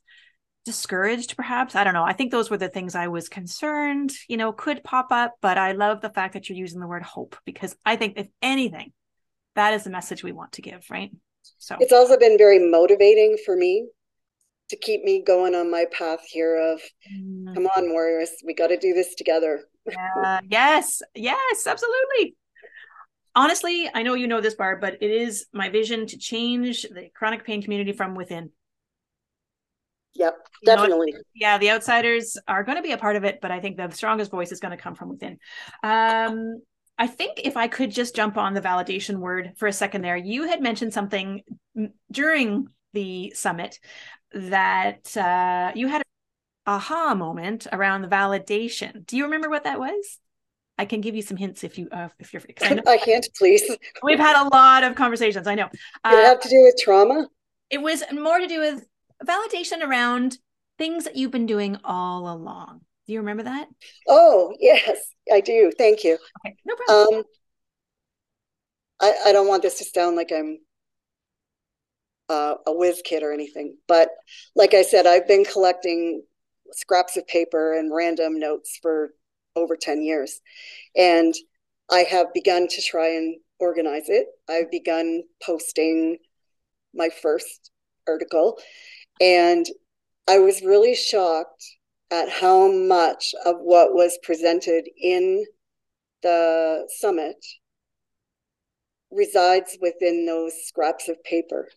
discouraged 0.65 1.37
perhaps 1.37 1.75
i 1.75 1.83
don't 1.85 1.93
know 1.93 2.03
i 2.03 2.11
think 2.11 2.29
those 2.29 2.49
were 2.49 2.57
the 2.57 2.67
things 2.67 2.93
i 2.93 3.07
was 3.07 3.29
concerned 3.29 4.11
you 4.27 4.35
know 4.35 4.51
could 4.51 4.83
pop 4.83 5.07
up 5.11 5.35
but 5.41 5.57
i 5.57 5.71
love 5.71 6.01
the 6.01 6.09
fact 6.09 6.33
that 6.33 6.49
you're 6.49 6.57
using 6.57 6.81
the 6.81 6.87
word 6.87 7.03
hope 7.03 7.37
because 7.45 7.73
i 7.85 7.95
think 7.95 8.17
if 8.17 8.27
anything 8.41 8.91
that 9.55 9.73
is 9.73 9.85
the 9.85 9.89
message 9.89 10.25
we 10.25 10.33
want 10.33 10.51
to 10.51 10.61
give 10.61 10.85
right 10.91 11.09
so 11.57 11.77
it's 11.79 11.93
also 11.93 12.17
been 12.17 12.37
very 12.37 12.59
motivating 12.59 13.37
for 13.45 13.55
me 13.55 13.87
to 14.69 14.75
keep 14.77 15.03
me 15.03 15.23
going 15.25 15.55
on 15.55 15.71
my 15.71 15.85
path 15.91 16.21
here 16.27 16.57
of 16.57 16.81
mm. 17.13 17.53
come 17.53 17.67
on 17.77 17.91
warriors 17.91 18.29
we 18.45 18.53
got 18.53 18.67
to 18.67 18.77
do 18.77 18.93
this 18.93 19.15
together. 19.15 19.61
Yeah, 19.85 20.39
yes 20.49 21.01
yes 21.15 21.67
absolutely. 21.67 22.35
Honestly 23.35 23.89
i 23.93 24.03
know 24.03 24.15
you 24.15 24.27
know 24.27 24.41
this 24.41 24.55
barb 24.55 24.81
but 24.81 24.97
it 25.01 25.11
is 25.11 25.45
my 25.53 25.69
vision 25.69 26.07
to 26.07 26.17
change 26.17 26.83
the 26.83 27.09
chronic 27.15 27.45
pain 27.45 27.61
community 27.61 27.93
from 27.93 28.15
within. 28.15 28.51
Yep 30.15 30.35
definitely 30.65 31.11
you 31.11 31.13
know, 31.13 31.21
yeah 31.35 31.57
the 31.57 31.71
outsiders 31.71 32.37
are 32.47 32.63
going 32.63 32.77
to 32.77 32.81
be 32.81 32.91
a 32.91 32.97
part 32.97 33.15
of 33.15 33.23
it 33.23 33.39
but 33.39 33.51
i 33.51 33.59
think 33.59 33.77
the 33.77 33.91
strongest 33.91 34.31
voice 34.31 34.51
is 34.51 34.59
going 34.59 34.75
to 34.75 34.81
come 34.81 34.95
from 34.95 35.09
within. 35.09 35.37
Um 35.83 36.61
I 36.99 37.05
think 37.05 37.41
if 37.43 37.57
I 37.57 37.67
could 37.67 37.91
just 37.91 38.15
jump 38.15 38.37
on 38.37 38.55
the 38.55 38.61
validation 38.61 39.17
word 39.17 39.53
for 39.57 39.67
a 39.67 39.73
second 39.73 40.01
there, 40.01 40.17
you 40.17 40.47
had 40.47 40.61
mentioned 40.61 40.93
something 40.93 41.43
during 42.11 42.69
the 42.93 43.31
summit 43.35 43.77
that 44.33 45.15
uh, 45.15 45.71
you 45.75 45.87
had 45.87 46.01
an 46.01 46.03
aha 46.65 47.15
moment 47.15 47.67
around 47.71 48.01
the 48.01 48.07
validation. 48.07 49.05
Do 49.05 49.17
you 49.17 49.23
remember 49.23 49.49
what 49.49 49.63
that 49.63 49.79
was? 49.79 50.19
I 50.77 50.85
can 50.85 51.01
give 51.01 51.15
you 51.15 51.21
some 51.21 51.37
hints 51.37 51.63
if 51.63 51.77
you 51.77 51.87
uh, 51.91 52.09
if 52.19 52.33
you're. 52.33 52.43
I, 52.61 52.79
I, 52.87 52.97
can't, 52.97 53.27
please. 53.35 53.63
We've 54.03 54.19
had 54.19 54.39
a 54.39 54.47
lot 54.49 54.83
of 54.83 54.95
conversations. 54.95 55.47
I 55.47 55.55
know. 55.55 55.69
Uh, 56.03 56.11
Did 56.11 56.19
it 56.19 56.25
have 56.25 56.41
to 56.41 56.49
do 56.49 56.61
with 56.63 56.75
trauma? 56.79 57.27
It 57.69 57.81
was 57.81 58.03
more 58.11 58.39
to 58.39 58.47
do 58.47 58.59
with 58.59 58.85
validation 59.25 59.81
around 59.81 60.37
things 60.77 61.05
that 61.05 61.15
you've 61.15 61.31
been 61.31 61.47
doing 61.47 61.77
all 61.83 62.31
along. 62.31 62.81
Do 63.07 63.13
you 63.13 63.19
remember 63.19 63.43
that? 63.43 63.67
Oh 64.07 64.53
yes, 64.59 64.99
I 65.31 65.41
do. 65.41 65.71
Thank 65.77 66.03
you. 66.03 66.17
Okay, 66.45 66.55
no 66.65 66.75
problem. 66.75 67.19
Um, 67.19 67.23
I, 68.99 69.15
I 69.27 69.31
don't 69.31 69.47
want 69.47 69.63
this 69.63 69.77
to 69.79 69.83
sound 69.85 70.15
like 70.15 70.31
I'm 70.31 70.59
uh, 72.29 72.55
a 72.65 72.73
whiz 72.73 73.01
kit 73.03 73.23
or 73.23 73.31
anything. 73.31 73.77
But 73.87 74.09
like 74.55 74.73
I 74.73 74.81
said, 74.81 75.05
I've 75.05 75.27
been 75.27 75.45
collecting 75.45 76.23
scraps 76.71 77.17
of 77.17 77.27
paper 77.27 77.73
and 77.73 77.93
random 77.93 78.39
notes 78.39 78.77
for 78.81 79.11
over 79.55 79.75
10 79.75 80.01
years. 80.01 80.41
And 80.95 81.33
I 81.89 81.99
have 81.99 82.33
begun 82.33 82.67
to 82.67 82.81
try 82.81 83.09
and 83.09 83.37
organize 83.59 84.09
it. 84.09 84.27
I've 84.49 84.69
begun 84.69 85.23
posting 85.43 86.17
my 86.93 87.09
first 87.09 87.71
article. 88.07 88.59
And 89.21 89.65
I 90.27 90.39
was 90.39 90.61
really 90.61 90.95
shocked 90.95 91.63
at 92.11 92.29
how 92.29 92.71
much 92.71 93.33
of 93.45 93.55
what 93.59 93.93
was 93.93 94.17
presented 94.23 94.89
in 95.01 95.45
the 96.21 96.87
summit 96.99 97.37
resides 99.11 99.77
within 99.81 100.25
those 100.25 100.53
scraps 100.65 101.07
of 101.07 101.23
paper. 101.23 101.69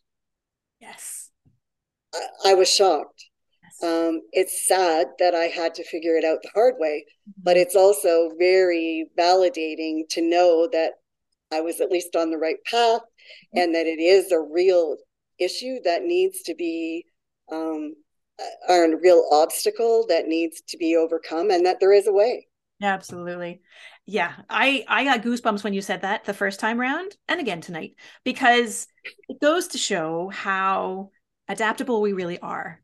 Yes. 0.81 1.31
I, 2.14 2.51
I 2.51 2.55
was 2.55 2.72
shocked. 2.72 3.24
Yes. 3.62 3.83
Um, 3.83 4.20
it's 4.33 4.66
sad 4.66 5.09
that 5.18 5.35
I 5.35 5.45
had 5.45 5.74
to 5.74 5.85
figure 5.85 6.16
it 6.16 6.24
out 6.24 6.39
the 6.43 6.51
hard 6.55 6.74
way, 6.78 7.05
mm-hmm. 7.28 7.43
but 7.43 7.57
it's 7.57 7.76
also 7.76 8.31
very 8.39 9.07
validating 9.18 10.09
to 10.11 10.22
know 10.22 10.68
that 10.72 10.93
I 11.53 11.61
was 11.61 11.81
at 11.81 11.91
least 11.91 12.16
on 12.16 12.31
the 12.31 12.39
right 12.39 12.62
path 12.64 13.01
mm-hmm. 13.01 13.59
and 13.59 13.74
that 13.74 13.87
it 13.87 14.01
is 14.01 14.33
a 14.33 14.41
real 14.41 14.97
issue 15.39 15.78
that 15.85 16.03
needs 16.03 16.43
to 16.43 16.55
be 16.55 17.07
um, 17.51 17.95
a 18.68 18.97
real 19.03 19.26
obstacle 19.33 20.07
that 20.09 20.26
needs 20.26 20.62
to 20.68 20.76
be 20.76 20.97
overcome 20.97 21.51
and 21.51 21.66
that 21.66 21.81
there 21.81 21.93
is 21.93 22.07
a 22.07 22.12
way. 22.12 22.47
Absolutely. 22.83 23.61
Yeah, 24.07 24.33
I 24.49 24.85
I 24.89 25.05
got 25.05 25.22
goosebumps 25.22 25.62
when 25.62 25.74
you 25.74 25.83
said 25.83 26.03
that 26.03 26.24
the 26.24 26.35
first 26.35 26.61
time 26.61 26.81
round 26.81 27.16
and 27.28 27.39
again 27.39 27.61
tonight 27.61 27.95
because 28.24 28.87
it 29.29 29.41
goes 29.41 29.69
to 29.69 29.79
show 29.79 30.29
how 30.29 31.11
adaptable 31.49 32.01
we 32.01 32.13
really 32.13 32.39
are 32.41 32.81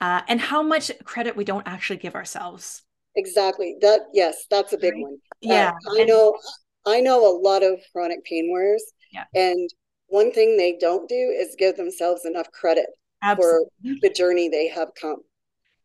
uh, 0.00 0.22
and 0.28 0.40
how 0.40 0.62
much 0.62 0.90
credit 1.04 1.36
we 1.36 1.44
don't 1.44 1.66
actually 1.66 1.98
give 1.98 2.14
ourselves. 2.14 2.82
Exactly. 3.14 3.76
That 3.80 4.00
yes, 4.12 4.46
that's 4.50 4.72
a 4.72 4.78
big 4.78 4.94
right? 4.94 5.02
one. 5.02 5.14
Uh, 5.14 5.16
yeah. 5.40 5.72
I 5.90 6.00
and, 6.00 6.08
know 6.08 6.36
I 6.86 7.00
know 7.00 7.26
a 7.26 7.34
lot 7.38 7.62
of 7.62 7.80
chronic 7.92 8.24
pain 8.24 8.48
warriors. 8.48 8.84
Yeah. 9.12 9.24
And 9.34 9.70
one 10.08 10.32
thing 10.32 10.56
they 10.56 10.76
don't 10.78 11.08
do 11.08 11.14
is 11.14 11.56
give 11.58 11.76
themselves 11.76 12.24
enough 12.24 12.50
credit 12.52 12.86
Absolutely. 13.22 13.68
for 13.82 13.96
the 14.02 14.10
journey 14.10 14.48
they 14.48 14.68
have 14.68 14.88
come. 15.00 15.18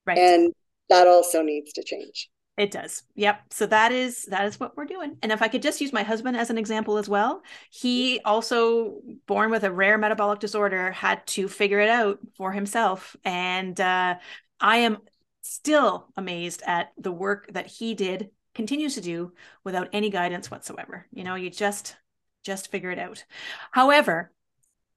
Right. 0.05 0.17
And 0.17 0.53
that 0.89 1.07
also 1.07 1.41
needs 1.41 1.73
to 1.73 1.83
change. 1.83 2.29
It 2.61 2.69
does. 2.69 3.01
Yep. 3.15 3.41
So 3.49 3.65
that 3.65 3.91
is 3.91 4.25
that 4.25 4.45
is 4.45 4.59
what 4.59 4.77
we're 4.77 4.85
doing. 4.85 5.17
And 5.23 5.31
if 5.31 5.41
I 5.41 5.47
could 5.47 5.63
just 5.63 5.81
use 5.81 5.91
my 5.91 6.03
husband 6.03 6.37
as 6.37 6.51
an 6.51 6.59
example 6.59 6.99
as 6.99 7.09
well, 7.09 7.41
he 7.71 8.19
also 8.23 9.01
born 9.25 9.49
with 9.49 9.63
a 9.63 9.71
rare 9.71 9.97
metabolic 9.97 10.37
disorder 10.39 10.91
had 10.91 11.25
to 11.25 11.47
figure 11.47 11.79
it 11.79 11.89
out 11.89 12.19
for 12.37 12.51
himself 12.51 13.15
and 13.25 13.81
uh, 13.81 14.13
I 14.59 14.77
am 14.77 14.99
still 15.41 16.09
amazed 16.15 16.61
at 16.67 16.91
the 16.99 17.11
work 17.11 17.51
that 17.53 17.65
he 17.65 17.95
did 17.95 18.29
continues 18.53 18.93
to 18.93 19.01
do 19.01 19.33
without 19.63 19.89
any 19.91 20.11
guidance 20.11 20.51
whatsoever. 20.51 21.07
You 21.11 21.23
know, 21.23 21.33
you 21.33 21.49
just 21.49 21.95
just 22.43 22.69
figure 22.69 22.91
it 22.91 22.99
out. 22.99 23.23
However, 23.71 24.31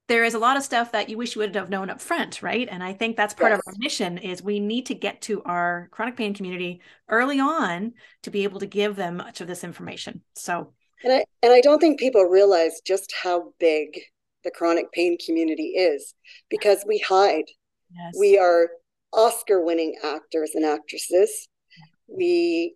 there 0.07 0.23
is 0.23 0.35
a 0.35 0.39
lot 0.39 0.57
of 0.57 0.63
stuff 0.63 0.91
that 0.91 1.09
you 1.09 1.17
wish 1.17 1.35
you 1.35 1.39
would 1.39 1.55
have 1.55 1.69
known 1.69 1.89
up 1.89 1.99
front 2.01 2.41
right? 2.41 2.67
And 2.69 2.83
i 2.83 2.93
think 2.93 3.15
that's 3.15 3.33
part 3.33 3.51
yes. 3.51 3.59
of 3.59 3.63
our 3.67 3.73
mission 3.79 4.17
is 4.17 4.41
we 4.41 4.59
need 4.59 4.85
to 4.87 4.95
get 4.95 5.21
to 5.23 5.41
our 5.43 5.89
chronic 5.91 6.15
pain 6.17 6.33
community 6.33 6.81
early 7.09 7.39
on 7.39 7.93
to 8.23 8.29
be 8.29 8.43
able 8.43 8.59
to 8.59 8.65
give 8.65 8.95
them 8.95 9.17
much 9.17 9.41
of 9.41 9.47
this 9.47 9.63
information. 9.63 10.21
So 10.35 10.73
and 11.03 11.13
i 11.13 11.25
and 11.43 11.53
i 11.53 11.61
don't 11.61 11.79
think 11.79 11.99
people 11.99 12.23
realize 12.23 12.81
just 12.85 13.13
how 13.21 13.53
big 13.59 13.99
the 14.43 14.51
chronic 14.51 14.91
pain 14.91 15.17
community 15.25 15.69
is 15.69 16.13
because 16.49 16.83
we 16.87 16.99
hide. 16.99 17.45
Yes. 17.91 18.13
we 18.19 18.37
are 18.37 18.69
oscar 19.13 19.63
winning 19.63 19.95
actors 20.03 20.51
and 20.53 20.65
actresses. 20.65 21.47
Mm-hmm. 22.09 22.17
We 22.17 22.75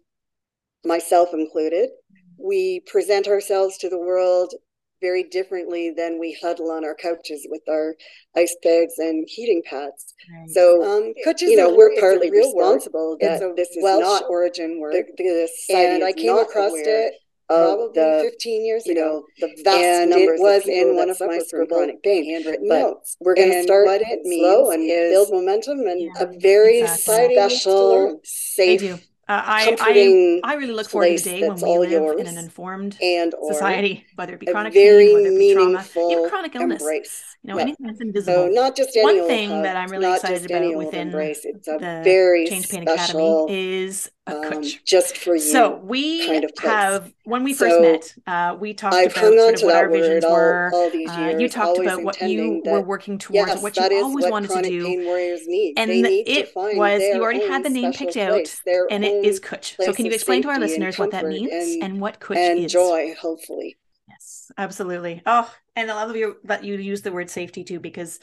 myself 0.86 1.30
included 1.34 1.90
mm-hmm. 1.90 2.48
we 2.48 2.82
present 2.82 3.28
ourselves 3.28 3.78
to 3.78 3.90
the 3.90 3.98
world 3.98 4.54
very 5.02 5.24
differently 5.24 5.94
than 5.96 6.20
we 6.20 6.38
huddle 6.42 6.72
on 6.72 6.86
our 6.86 6.96
couches 6.96 7.48
with 7.50 7.62
our 7.70 7.96
ice 8.36 8.56
bags 8.64 8.94
and 8.98 9.28
heating 9.28 9.62
pads. 9.66 10.14
Right. 10.32 10.50
So, 10.50 10.84
um, 10.84 11.14
you 11.40 11.56
know, 11.56 11.74
we're 11.74 12.00
partly 12.00 12.32
responsible 12.32 13.18
that 13.22 13.40
this 13.56 13.70
is 13.70 13.84
Welsh 13.84 14.02
not 14.02 14.24
origin 14.30 14.80
work. 14.80 14.94
The, 14.94 15.50
the 15.70 15.76
and 15.76 16.04
I 16.04 16.14
came 16.14 16.38
across 16.38 16.74
it 16.76 17.14
probably 17.48 17.90
the, 17.96 18.30
15 18.32 18.66
years 18.66 18.86
you 18.86 18.94
know, 18.94 19.02
ago. 19.02 19.26
The 19.40 19.64
vast 19.64 19.78
and 19.78 20.12
it 20.14 20.40
was 20.40 20.68
in 20.68 20.96
one 20.96 21.10
of 21.10 21.20
my 21.20 21.42
chronic 21.50 22.04
pain 22.04 22.26
handwritten 22.32 22.68
notes. 22.68 23.18
We're 23.20 23.36
going 23.36 23.52
to 23.52 23.64
start 23.64 23.88
what 23.88 24.02
it 24.02 24.20
slow 24.24 24.72
and 24.72 24.88
build 24.88 25.32
momentum 25.32 25.80
and 25.80 26.02
yeah, 26.02 26.24
a 26.24 26.40
very 26.40 26.82
exactly. 26.82 27.36
special, 27.36 28.20
safe 28.24 29.09
uh, 29.30 29.44
I, 29.46 29.78
I, 29.80 30.40
I 30.44 30.56
really 30.56 30.74
look 30.74 30.90
forward 30.90 31.16
to 31.16 31.24
the 31.24 31.30
day 31.30 31.48
when 31.48 31.62
we 31.62 31.88
live 31.88 32.18
in 32.20 32.26
an 32.26 32.38
informed 32.38 32.98
and 33.00 33.32
society, 33.48 34.04
whether 34.16 34.34
it 34.34 34.40
be 34.40 34.48
chronic 34.48 34.74
pain, 34.74 35.14
whether 35.14 35.28
it 35.28 35.38
be 35.38 35.54
trauma, 35.54 35.86
even 35.96 36.30
chronic 36.30 36.56
illness. 36.56 36.82
Embrace. 36.82 37.38
You 37.44 37.50
know, 37.50 37.58
yep. 37.58 37.62
anything 37.62 37.86
that's 37.86 38.02
invisible. 38.02 38.34
So 38.34 38.48
not 38.48 38.76
just 38.76 38.98
one 39.00 39.28
thing 39.28 39.50
hug, 39.50 39.64
that 39.64 39.78
I'm 39.78 39.90
really 39.90 40.12
excited 40.12 40.50
about 40.50 40.76
within 40.76 41.10
embrace. 41.10 41.42
It's 41.46 41.68
a 41.68 41.74
the 41.74 42.02
very 42.04 42.48
Change 42.48 42.70
Pain 42.70 42.88
Academy 42.88 43.46
is 43.50 44.10
um, 44.34 44.64
just 44.86 45.18
for 45.18 45.36
you. 45.36 45.42
So 45.42 45.78
we 45.78 46.26
kind 46.26 46.44
of 46.44 46.52
have 46.62 47.14
when 47.24 47.44
we 47.44 47.54
first 47.54 47.76
so 47.76 47.82
met, 47.82 48.16
uh, 48.28 48.56
we 48.58 48.74
talked 48.74 48.96
I've 48.96 49.12
about 49.12 49.34
sort 49.34 49.56
of 49.56 49.62
what 49.64 49.76
our 49.76 49.90
visions 49.90 50.24
all, 50.24 50.32
were. 50.34 50.72
All 50.74 50.90
these 50.90 51.16
years, 51.18 51.36
uh, 51.36 51.38
you 51.38 51.50
talked 51.50 51.80
about 51.80 52.04
what 52.04 52.22
you 52.22 52.62
were 52.66 52.82
working 52.82 53.18
towards, 53.18 53.48
yes, 53.48 53.62
what 53.62 53.76
you 53.76 54.04
always 54.04 54.24
what 54.24 54.32
wanted 54.32 54.52
to 54.52 54.62
do. 54.62 54.84
Pain 54.86 55.06
warriors 55.06 55.48
need. 55.48 55.74
And 55.78 55.90
it 55.92 56.52
was 56.56 57.02
you 57.02 57.22
already 57.22 57.48
had 57.48 57.64
the 57.64 57.70
name 57.70 57.94
picked 57.94 58.18
out, 58.18 58.48
and 58.92 59.04
it 59.04 59.26
is 59.26 59.40
Cwtch. 59.40 59.76
So 59.84 59.94
can 59.94 60.06
you 60.06 60.12
explain 60.12 60.42
to 60.44 60.50
our 60.50 60.60
listeners 60.60 60.98
what 60.98 61.12
that 61.12 61.26
means 61.26 61.78
and 61.82 62.00
what 62.00 62.20
Cwtch 62.20 62.38
is? 62.38 62.60
And 62.60 62.70
joy, 62.70 63.16
hopefully. 63.20 63.78
Yes, 64.08 64.52
absolutely. 64.58 65.22
Oh, 65.26 65.54
and 65.76 65.92
I 65.92 65.94
love 65.94 66.16
you 66.16 66.38
that 66.46 66.64
you 66.64 66.76
use 66.76 67.02
the 67.04 67.12
word 67.12 67.30
safety 67.30 67.64
too, 67.64 67.80
because 67.80 68.20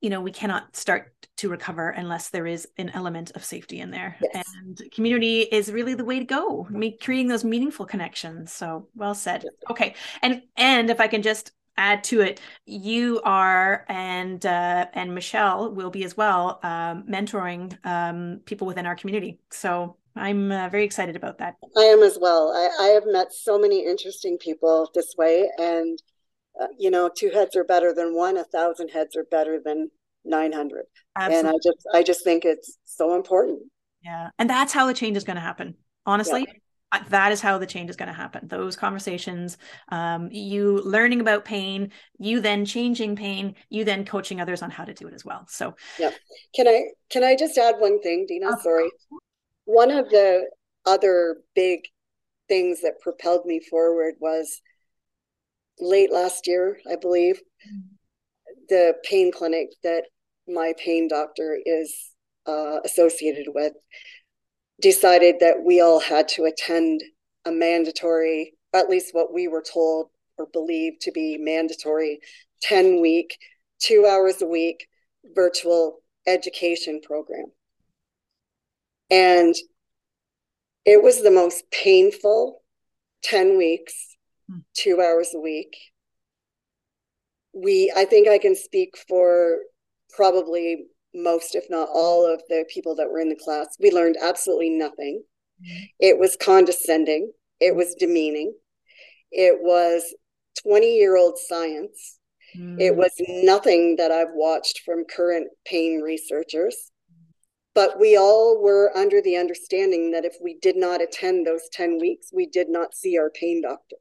you 0.00 0.10
know 0.10 0.20
we 0.20 0.32
cannot 0.32 0.74
start 0.76 1.12
to 1.36 1.48
recover 1.48 1.90
unless 1.90 2.30
there 2.30 2.46
is 2.46 2.66
an 2.78 2.90
element 2.90 3.30
of 3.34 3.44
safety 3.44 3.80
in 3.80 3.90
there 3.90 4.16
yes. 4.34 4.44
and 4.60 4.82
community 4.92 5.42
is 5.42 5.70
really 5.72 5.94
the 5.94 6.04
way 6.04 6.18
to 6.18 6.24
go 6.24 6.66
Make, 6.70 7.00
creating 7.02 7.28
those 7.28 7.44
meaningful 7.44 7.86
connections 7.86 8.52
so 8.52 8.88
well 8.94 9.14
said 9.14 9.44
okay 9.70 9.94
and 10.22 10.42
and 10.56 10.90
if 10.90 11.00
i 11.00 11.06
can 11.06 11.22
just 11.22 11.52
add 11.76 12.04
to 12.04 12.20
it 12.20 12.40
you 12.66 13.20
are 13.24 13.86
and 13.88 14.44
uh, 14.44 14.86
and 14.92 15.14
michelle 15.14 15.72
will 15.72 15.90
be 15.90 16.04
as 16.04 16.16
well 16.16 16.60
um, 16.62 17.04
mentoring 17.04 17.76
um, 17.86 18.40
people 18.44 18.66
within 18.66 18.86
our 18.86 18.94
community 18.94 19.38
so 19.50 19.96
I'm 20.16 20.50
uh, 20.50 20.68
very 20.68 20.84
excited 20.84 21.14
about 21.14 21.38
that. 21.38 21.54
I 21.76 21.82
am 21.82 22.02
as 22.02 22.18
well. 22.20 22.50
I, 22.50 22.84
I 22.84 22.88
have 22.88 23.04
met 23.06 23.32
so 23.32 23.58
many 23.58 23.86
interesting 23.86 24.38
people 24.38 24.90
this 24.92 25.14
way, 25.16 25.48
and 25.56 26.02
uh, 26.60 26.66
you 26.78 26.90
know, 26.90 27.08
two 27.08 27.30
heads 27.30 27.56
are 27.56 27.64
better 27.64 27.94
than 27.94 28.14
one. 28.14 28.36
A 28.36 28.44
thousand 28.44 28.88
heads 28.88 29.16
are 29.16 29.24
better 29.30 29.60
than 29.64 29.90
nine 30.24 30.52
hundred. 30.52 30.84
And 31.16 31.48
I 31.48 31.52
just, 31.62 31.88
I 31.94 32.02
just 32.02 32.24
think 32.24 32.44
it's 32.44 32.78
so 32.84 33.14
important. 33.14 33.60
Yeah, 34.02 34.30
and 34.38 34.48
that's 34.48 34.72
how 34.72 34.86
the 34.86 34.94
change 34.94 35.16
is 35.16 35.24
going 35.24 35.36
to 35.36 35.42
happen. 35.42 35.74
Honestly, 36.06 36.46
yeah. 36.92 37.02
that 37.10 37.32
is 37.32 37.40
how 37.40 37.58
the 37.58 37.66
change 37.66 37.90
is 37.90 37.96
going 37.96 38.08
to 38.08 38.14
happen. 38.14 38.48
Those 38.48 38.76
conversations, 38.76 39.58
um, 39.90 40.28
you 40.30 40.80
learning 40.82 41.20
about 41.20 41.44
pain, 41.44 41.92
you 42.18 42.40
then 42.40 42.64
changing 42.64 43.16
pain, 43.16 43.54
you 43.68 43.84
then 43.84 44.04
coaching 44.04 44.40
others 44.40 44.62
on 44.62 44.70
how 44.70 44.84
to 44.84 44.94
do 44.94 45.06
it 45.06 45.14
as 45.14 45.24
well. 45.24 45.44
So, 45.48 45.74
yeah. 45.98 46.10
Can 46.54 46.68
I, 46.68 46.84
can 47.10 47.24
I 47.24 47.36
just 47.36 47.58
add 47.58 47.76
one 47.78 48.00
thing, 48.00 48.26
Dina? 48.26 48.56
Sorry. 48.62 48.90
One 49.66 49.90
of 49.90 50.08
the 50.08 50.48
other 50.86 51.42
big 51.54 51.80
things 52.48 52.80
that 52.80 53.00
propelled 53.00 53.44
me 53.44 53.60
forward 53.60 54.14
was 54.18 54.60
late 55.78 56.12
last 56.12 56.46
year, 56.46 56.78
I 56.90 56.96
believe, 56.96 57.40
the 58.68 58.94
pain 59.04 59.32
clinic 59.32 59.68
that 59.82 60.04
my 60.48 60.74
pain 60.78 61.08
doctor 61.08 61.58
is 61.64 61.94
uh, 62.46 62.80
associated 62.84 63.46
with 63.54 63.72
decided 64.80 65.36
that 65.40 65.62
we 65.62 65.80
all 65.80 66.00
had 66.00 66.28
to 66.28 66.44
attend 66.44 67.02
a 67.44 67.52
mandatory, 67.52 68.54
at 68.72 68.88
least 68.88 69.14
what 69.14 69.32
we 69.32 69.48
were 69.48 69.62
told 69.62 70.08
or 70.38 70.46
believed 70.52 71.02
to 71.02 71.12
be 71.12 71.36
mandatory, 71.38 72.20
10 72.62 73.00
week, 73.00 73.36
two 73.78 74.06
hours 74.06 74.40
a 74.40 74.46
week 74.46 74.86
virtual 75.34 76.00
education 76.26 77.00
program. 77.02 77.46
And 79.10 79.54
it 80.84 81.02
was 81.02 81.22
the 81.22 81.30
most 81.30 81.64
painful 81.70 82.62
10 83.24 83.58
weeks. 83.58 84.09
Two 84.74 85.00
hours 85.00 85.30
a 85.34 85.40
week. 85.40 85.76
We, 87.52 87.92
I 87.96 88.04
think 88.04 88.28
I 88.28 88.38
can 88.38 88.54
speak 88.54 88.96
for 89.08 89.58
probably 90.10 90.86
most, 91.14 91.54
if 91.54 91.64
not 91.68 91.88
all, 91.92 92.24
of 92.32 92.42
the 92.48 92.64
people 92.72 92.94
that 92.96 93.10
were 93.10 93.20
in 93.20 93.28
the 93.28 93.36
class. 93.42 93.76
We 93.80 93.90
learned 93.90 94.16
absolutely 94.22 94.70
nothing. 94.70 95.22
Mm-hmm. 95.62 95.84
It 95.98 96.18
was 96.18 96.36
condescending, 96.36 97.32
it 97.60 97.74
was 97.74 97.94
demeaning, 97.98 98.54
it 99.30 99.58
was 99.60 100.14
20 100.62 100.96
year 100.96 101.16
old 101.16 101.38
science. 101.38 102.18
Mm. 102.56 102.80
It 102.80 102.96
was 102.96 103.12
nothing 103.28 103.96
that 103.96 104.10
I've 104.10 104.34
watched 104.34 104.80
from 104.84 105.04
current 105.04 105.48
pain 105.64 106.00
researchers. 106.00 106.90
But 107.74 108.00
we 108.00 108.16
all 108.16 108.60
were 108.60 108.90
under 108.96 109.22
the 109.22 109.36
understanding 109.36 110.10
that 110.10 110.24
if 110.24 110.34
we 110.42 110.58
did 110.60 110.76
not 110.76 111.00
attend 111.00 111.46
those 111.46 111.68
10 111.72 111.98
weeks, 112.00 112.28
we 112.32 112.46
did 112.46 112.68
not 112.68 112.94
see 112.94 113.16
our 113.16 113.30
pain 113.30 113.62
doctor. 113.62 113.96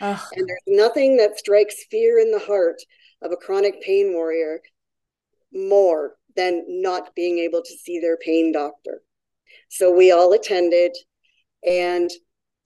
Ugh. 0.00 0.20
And 0.36 0.48
there's 0.48 0.60
nothing 0.66 1.16
that 1.18 1.38
strikes 1.38 1.84
fear 1.90 2.18
in 2.18 2.30
the 2.30 2.38
heart 2.38 2.82
of 3.22 3.32
a 3.32 3.36
chronic 3.36 3.80
pain 3.82 4.12
warrior 4.12 4.60
more 5.52 6.16
than 6.36 6.64
not 6.68 7.14
being 7.14 7.38
able 7.38 7.62
to 7.62 7.78
see 7.78 8.00
their 8.00 8.16
pain 8.16 8.52
doctor. 8.52 9.02
So 9.68 9.92
we 9.92 10.10
all 10.10 10.32
attended, 10.32 10.96
and 11.66 12.10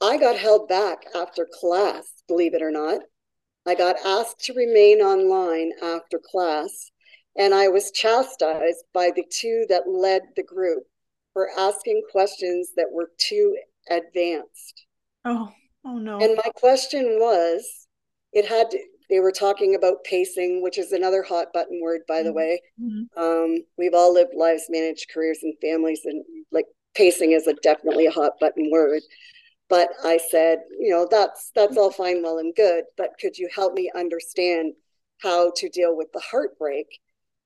I 0.00 0.16
got 0.16 0.36
held 0.36 0.68
back 0.68 1.04
after 1.14 1.46
class, 1.60 2.22
believe 2.26 2.54
it 2.54 2.62
or 2.62 2.70
not. 2.70 3.00
I 3.66 3.74
got 3.74 3.96
asked 4.04 4.40
to 4.44 4.54
remain 4.54 5.00
online 5.00 5.72
after 5.82 6.18
class, 6.18 6.90
and 7.36 7.54
I 7.54 7.68
was 7.68 7.90
chastised 7.90 8.84
by 8.94 9.10
the 9.14 9.24
two 9.30 9.66
that 9.68 9.88
led 9.88 10.22
the 10.36 10.42
group 10.42 10.84
for 11.34 11.50
asking 11.58 12.02
questions 12.10 12.70
that 12.76 12.90
were 12.90 13.10
too 13.18 13.56
advanced. 13.90 14.86
Oh, 15.24 15.52
oh 15.84 15.98
no. 15.98 16.18
And 16.18 16.36
my 16.36 16.50
question 16.54 17.18
was 17.18 17.86
it 18.32 18.46
had 18.46 18.70
to, 18.70 18.78
they 19.10 19.20
were 19.20 19.32
talking 19.32 19.74
about 19.74 20.04
pacing, 20.04 20.62
which 20.62 20.78
is 20.78 20.92
another 20.92 21.22
hot 21.22 21.48
button 21.52 21.80
word, 21.82 22.02
by 22.06 22.22
the 22.22 22.28
mm-hmm. 22.28 22.36
way. 22.36 22.60
Mm-hmm. 22.80 23.22
Um, 23.22 23.64
we've 23.76 23.94
all 23.94 24.12
lived 24.12 24.34
lives, 24.34 24.66
managed 24.68 25.10
careers, 25.12 25.38
and 25.42 25.54
families, 25.62 26.00
and 26.04 26.24
like 26.52 26.66
pacing 26.94 27.32
is 27.32 27.46
a 27.46 27.54
definitely 27.54 28.06
a 28.06 28.10
hot 28.10 28.32
button 28.40 28.70
word. 28.70 29.02
But 29.68 29.90
I 30.04 30.18
said, 30.30 30.60
you 30.78 30.90
know, 30.90 31.06
that's 31.10 31.50
that's 31.54 31.76
all 31.76 31.90
fine, 31.90 32.22
well 32.22 32.38
and 32.38 32.54
good. 32.54 32.84
But 32.96 33.18
could 33.20 33.38
you 33.38 33.48
help 33.54 33.74
me 33.74 33.90
understand 33.94 34.74
how 35.22 35.52
to 35.56 35.68
deal 35.68 35.96
with 35.96 36.08
the 36.12 36.20
heartbreak 36.20 36.86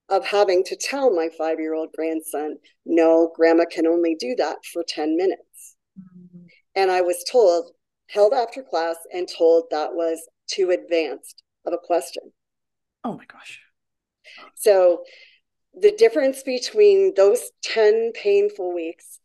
of 0.08 0.26
having 0.26 0.62
to 0.64 0.76
tell 0.76 1.10
my 1.14 1.28
five 1.38 1.58
year 1.58 1.74
old 1.74 1.90
grandson, 1.96 2.58
no, 2.84 3.32
grandma 3.34 3.64
can 3.70 3.86
only 3.86 4.14
do 4.14 4.34
that 4.36 4.58
for 4.72 4.84
10 4.86 5.16
minutes. 5.16 5.76
Mm-hmm. 5.98 6.46
And 6.74 6.90
I 6.90 7.00
was 7.00 7.24
told, 7.30 7.72
held 8.12 8.32
after 8.32 8.62
class, 8.62 8.96
and 9.12 9.28
told 9.28 9.64
that 9.70 9.94
was 9.94 10.28
too 10.46 10.70
advanced 10.70 11.42
of 11.66 11.72
a 11.72 11.78
question. 11.78 12.32
Oh 13.04 13.16
my 13.16 13.24
gosh. 13.24 13.60
So 14.54 15.04
the 15.74 15.92
difference 15.92 16.42
between 16.42 17.14
those 17.16 17.50
10 17.64 18.12
painful 18.14 18.74
weeks 18.74 19.18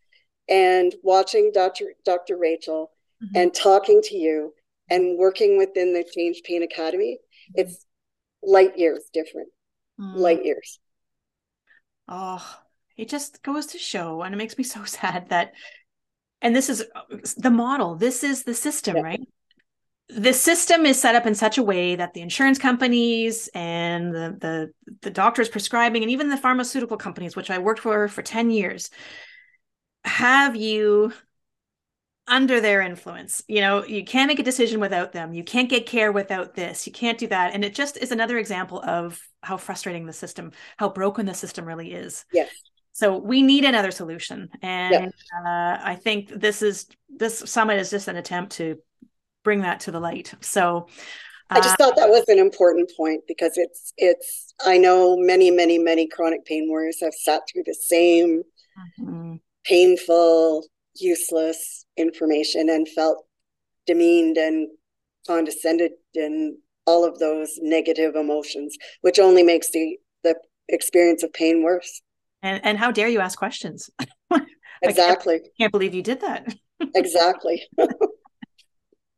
and 0.49 0.95
watching 1.03 1.51
Dr. 1.53 1.93
Dr. 2.05 2.37
Rachel 2.37 2.91
mm-hmm. 3.23 3.37
and 3.37 3.53
talking 3.53 4.01
to 4.03 4.15
you 4.15 4.53
and 4.89 5.17
working 5.17 5.57
within 5.57 5.93
the 5.93 6.05
Change 6.15 6.41
Pain 6.43 6.63
Academy, 6.63 7.19
mm-hmm. 7.19 7.61
it's 7.61 7.85
light 8.41 8.77
years 8.77 9.03
different. 9.13 9.49
Mm. 9.99 10.15
Light 10.15 10.45
years. 10.45 10.79
Oh, 12.07 12.59
it 12.95 13.09
just 13.09 13.43
goes 13.43 13.67
to 13.67 13.77
show, 13.77 14.21
and 14.21 14.33
it 14.33 14.37
makes 14.37 14.57
me 14.57 14.63
so 14.63 14.83
sad 14.85 15.29
that, 15.29 15.53
and 16.41 16.55
this 16.55 16.69
is 16.69 16.83
uh, 16.95 17.17
the 17.37 17.51
model, 17.51 17.95
this 17.95 18.23
is 18.23 18.43
the 18.43 18.53
system, 18.53 18.97
yeah. 18.97 19.03
right? 19.03 19.21
the 20.09 20.33
system 20.33 20.85
is 20.85 20.99
set 20.99 21.15
up 21.15 21.25
in 21.25 21.35
such 21.35 21.57
a 21.57 21.63
way 21.63 21.95
that 21.95 22.13
the 22.13 22.21
insurance 22.21 22.57
companies 22.57 23.49
and 23.53 24.13
the, 24.13 24.37
the 24.39 24.71
the 25.01 25.09
doctors 25.09 25.49
prescribing 25.49 26.01
and 26.01 26.09
even 26.09 26.29
the 26.29 26.37
pharmaceutical 26.37 26.95
companies 26.95 27.35
which 27.35 27.51
i 27.51 27.57
worked 27.57 27.81
for 27.81 28.07
for 28.07 28.21
10 28.21 28.49
years 28.49 28.89
have 30.05 30.55
you 30.55 31.11
under 32.29 32.59
their 32.59 32.81
influence. 32.81 33.41
You 33.47 33.61
know 33.61 33.85
you 33.85 34.03
can't 34.03 34.27
make 34.27 34.39
a 34.39 34.43
decision 34.43 34.79
without 34.79 35.13
them. 35.13 35.33
You 35.33 35.43
can't 35.43 35.69
get 35.69 35.85
care 35.85 36.11
without 36.11 36.55
this. 36.55 36.85
You 36.85 36.91
can't 36.91 37.17
do 37.17 37.27
that. 37.27 37.53
And 37.53 37.63
it 37.63 37.73
just 37.73 37.95
is 37.95 38.11
another 38.11 38.37
example 38.37 38.81
of 38.81 39.19
how 39.41 39.55
frustrating 39.55 40.05
the 40.05 40.13
system 40.13 40.51
how 40.75 40.89
broken 40.89 41.25
the 41.25 41.33
system 41.33 41.65
really 41.65 41.93
is. 41.93 42.25
Yes 42.33 42.49
so 42.97 43.17
we 43.17 43.41
need 43.41 43.63
another 43.63 43.91
solution 43.91 44.49
and 44.61 45.13
uh, 45.45 45.77
i 45.83 45.97
think 46.01 46.29
this 46.29 46.61
is 46.61 46.87
this 47.09 47.39
summit 47.39 47.79
is 47.79 47.89
just 47.89 48.07
an 48.07 48.15
attempt 48.15 48.53
to 48.53 48.77
bring 49.47 49.61
that 49.61 49.79
to 49.79 49.91
the 49.91 49.99
light. 50.01 50.33
So 50.41 50.87
I 51.49 51.61
just 51.61 51.79
uh, 51.79 51.85
thought 51.85 51.95
that 51.95 52.09
was 52.09 52.25
an 52.27 52.37
important 52.37 52.91
point 52.97 53.21
because 53.29 53.53
it's 53.55 53.93
it's 53.95 54.53
I 54.65 54.77
know 54.77 55.15
many 55.15 55.51
many 55.51 55.77
many 55.77 56.05
chronic 56.05 56.43
pain 56.43 56.67
warriors 56.67 56.99
have 57.01 57.13
sat 57.13 57.43
through 57.47 57.63
the 57.65 57.73
same 57.73 58.43
mm-hmm. 58.99 59.35
painful 59.63 60.65
useless 60.95 61.85
information 61.95 62.69
and 62.69 62.89
felt 62.89 63.25
demeaned 63.85 64.35
and 64.35 64.67
condescended 65.25 65.93
and 66.13 66.57
all 66.85 67.05
of 67.05 67.17
those 67.19 67.57
negative 67.61 68.15
emotions 68.15 68.75
which 68.99 69.17
only 69.17 69.43
makes 69.43 69.71
the 69.71 69.97
the 70.25 70.35
experience 70.67 71.23
of 71.23 71.31
pain 71.31 71.63
worse 71.63 72.01
and 72.47 72.65
and 72.65 72.77
how 72.77 72.91
dare 72.91 73.07
you 73.07 73.19
ask 73.19 73.37
questions? 73.37 73.89
Exactly 74.83 75.35
I 75.35 75.39
can't, 75.39 75.57
can't 75.57 75.71
believe 75.71 75.95
you 75.95 76.03
did 76.03 76.21
that. 76.21 76.53
Exactly. 76.95 77.63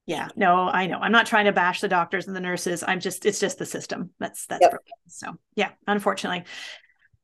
Yeah 0.05 0.27
no 0.35 0.67
i 0.67 0.87
know. 0.87 0.97
I'm 0.97 1.11
not 1.11 1.27
trying 1.27 1.45
to 1.45 1.51
bash 1.51 1.81
the 1.81 1.87
doctors 1.87 2.25
and 2.25 2.35
the 2.35 2.39
nurses. 2.39 2.83
I'm 2.85 2.99
just 2.99 3.27
it's 3.27 3.39
just 3.39 3.59
the 3.59 3.65
system 3.67 4.09
that's 4.19 4.47
that's 4.47 4.63
yep. 4.63 4.73
so 5.07 5.35
yeah 5.55 5.69
unfortunately. 5.85 6.45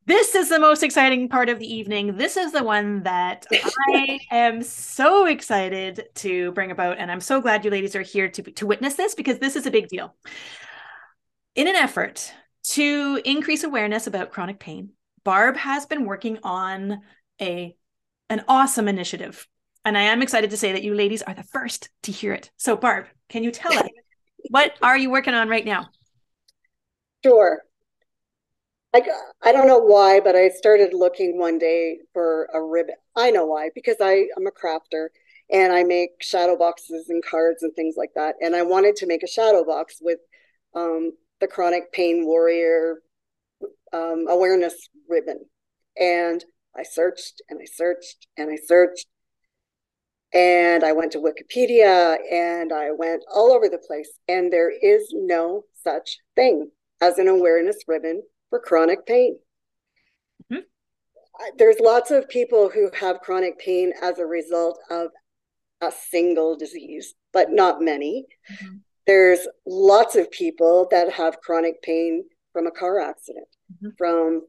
This 0.05 0.35
is 0.35 0.49
the 0.49 0.59
most 0.59 0.83
exciting 0.83 1.27
part 1.27 1.49
of 1.49 1.57
the 1.57 1.65
evening. 1.65 2.15
This 2.15 2.37
is 2.37 2.51
the 2.51 2.63
one 2.63 3.01
that 3.01 3.47
i 3.89 4.19
am 4.29 4.61
so 4.61 5.25
excited 5.25 6.09
to 6.15 6.51
bring 6.51 6.69
about 6.69 6.99
and 6.99 7.11
i'm 7.11 7.21
so 7.21 7.41
glad 7.41 7.65
you 7.65 7.71
ladies 7.71 7.95
are 7.95 8.03
here 8.03 8.29
to 8.29 8.43
to 8.43 8.67
witness 8.67 8.93
this 8.93 9.15
because 9.15 9.39
this 9.39 9.55
is 9.55 9.65
a 9.65 9.71
big 9.71 9.87
deal. 9.87 10.15
In 11.55 11.67
an 11.67 11.75
effort 11.75 12.31
to 12.65 13.19
increase 13.25 13.63
awareness 13.63 14.05
about 14.05 14.31
chronic 14.31 14.59
pain 14.59 14.91
barb 15.25 15.57
has 15.57 15.85
been 15.85 16.05
working 16.05 16.39
on 16.43 17.01
a 17.41 17.75
an 18.29 18.45
awesome 18.47 18.87
initiative 18.87 19.47
and 19.85 19.95
I 19.95 20.01
am 20.01 20.23
excited 20.23 20.49
to 20.49 20.57
say 20.57 20.71
that 20.71 20.83
you 20.83 20.95
ladies 20.95 21.21
are 21.21 21.35
the 21.35 21.43
first 21.43 21.89
to 22.03 22.11
hear 22.11 22.33
it. 22.33 22.49
So, 22.57 22.75
Barb, 22.75 23.05
can 23.29 23.43
you 23.43 23.51
tell 23.51 23.71
us 23.71 23.87
what 24.49 24.73
are 24.81 24.97
you 24.97 25.11
working 25.11 25.35
on 25.35 25.47
right 25.47 25.63
now? 25.63 25.89
Sure. 27.23 27.61
I, 28.95 29.03
I 29.43 29.51
don't 29.51 29.67
know 29.67 29.79
why, 29.79 30.21
but 30.21 30.35
I 30.35 30.49
started 30.49 30.93
looking 30.93 31.37
one 31.37 31.59
day 31.59 31.99
for 32.13 32.49
a 32.53 32.61
ribbon. 32.61 32.95
I 33.15 33.29
know 33.29 33.45
why, 33.45 33.69
because 33.75 33.97
I, 34.01 34.27
I'm 34.35 34.47
a 34.47 34.51
crafter 34.51 35.09
and 35.51 35.71
I 35.71 35.83
make 35.83 36.11
shadow 36.21 36.57
boxes 36.57 37.09
and 37.09 37.23
cards 37.23 37.61
and 37.61 37.75
things 37.75 37.95
like 37.95 38.11
that. 38.15 38.35
And 38.41 38.55
I 38.55 38.63
wanted 38.63 38.95
to 38.97 39.07
make 39.07 39.21
a 39.21 39.27
shadow 39.27 39.63
box 39.63 39.97
with 40.01 40.19
um, 40.73 41.11
the 41.41 41.47
chronic 41.47 41.91
pain 41.91 42.25
warrior 42.25 43.01
um, 43.93 44.25
awareness 44.29 44.89
ribbon. 45.09 45.45
And 45.99 46.43
I 46.75 46.83
searched 46.83 47.41
and 47.49 47.59
I 47.61 47.65
searched 47.65 48.27
and 48.37 48.49
I 48.51 48.57
searched 48.63 49.07
and 50.33 50.83
I 50.83 50.91
went 50.91 51.13
to 51.13 51.19
Wikipedia 51.19 52.17
and 52.31 52.73
I 52.73 52.91
went 52.91 53.23
all 53.33 53.51
over 53.53 53.69
the 53.69 53.77
place. 53.77 54.11
And 54.27 54.51
there 54.51 54.69
is 54.71 55.09
no 55.13 55.63
such 55.81 56.17
thing 56.35 56.71
as 57.01 57.17
an 57.17 57.27
awareness 57.27 57.77
ribbon 57.87 58.23
for 58.49 58.59
chronic 58.59 59.05
pain. 59.05 59.37
Mm-hmm. 60.51 60.61
There's 61.57 61.79
lots 61.79 62.11
of 62.11 62.27
people 62.27 62.69
who 62.69 62.89
have 62.99 63.21
chronic 63.21 63.59
pain 63.59 63.93
as 64.01 64.19
a 64.19 64.25
result 64.25 64.79
of 64.89 65.11
a 65.81 65.91
single 65.91 66.57
disease, 66.57 67.13
but 67.31 67.51
not 67.51 67.81
many. 67.81 68.25
Mm-hmm. 68.51 68.75
There's 69.07 69.47
lots 69.65 70.15
of 70.15 70.31
people 70.31 70.87
that 70.91 71.13
have 71.13 71.39
chronic 71.41 71.81
pain 71.81 72.25
from 72.51 72.67
a 72.67 72.71
car 72.71 72.99
accident, 72.99 73.47
mm-hmm. 73.71 73.89
from 73.97 74.41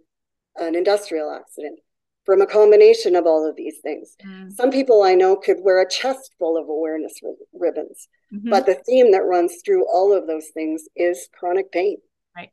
an 0.57 0.75
industrial 0.75 1.31
accident, 1.31 1.79
from 2.25 2.41
a 2.41 2.47
combination 2.47 3.15
of 3.17 3.27
all 3.27 3.49
of 3.49 3.57
these 3.57 3.79
things. 3.83 4.17
Mm. 4.27 4.53
Some 4.53 4.71
people 4.71 5.03
I 5.03 5.15
know 5.15 5.37
could 5.37 5.59
wear 5.61 5.81
a 5.81 5.89
chest 5.89 6.35
full 6.39 6.57
of 6.57 6.69
awareness 6.69 7.15
ribbons, 7.53 8.09
mm-hmm. 8.33 8.51
but 8.51 8.67
the 8.67 8.75
theme 8.75 9.13
that 9.13 9.25
runs 9.25 9.57
through 9.65 9.87
all 9.93 10.13
of 10.13 10.27
those 10.27 10.49
things 10.55 10.85
is 10.97 11.29
chronic 11.39 11.71
pain. 11.73 11.99
Right. 12.37 12.51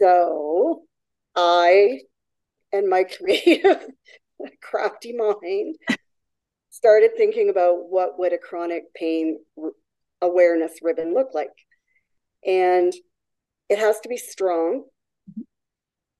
So 0.00 0.82
I 1.36 2.00
and 2.72 2.88
my 2.88 3.04
creative, 3.16 3.86
crafty 4.60 5.12
mind 5.12 5.76
started 6.70 7.12
thinking 7.16 7.48
about 7.48 7.88
what 7.88 8.18
would 8.18 8.32
a 8.32 8.38
chronic 8.38 8.92
pain 8.94 9.38
awareness 10.20 10.72
ribbon 10.82 11.14
look 11.14 11.28
like. 11.32 11.52
And 12.44 12.92
it 13.68 13.78
has 13.78 14.00
to 14.00 14.08
be 14.08 14.16
strong. 14.16 14.84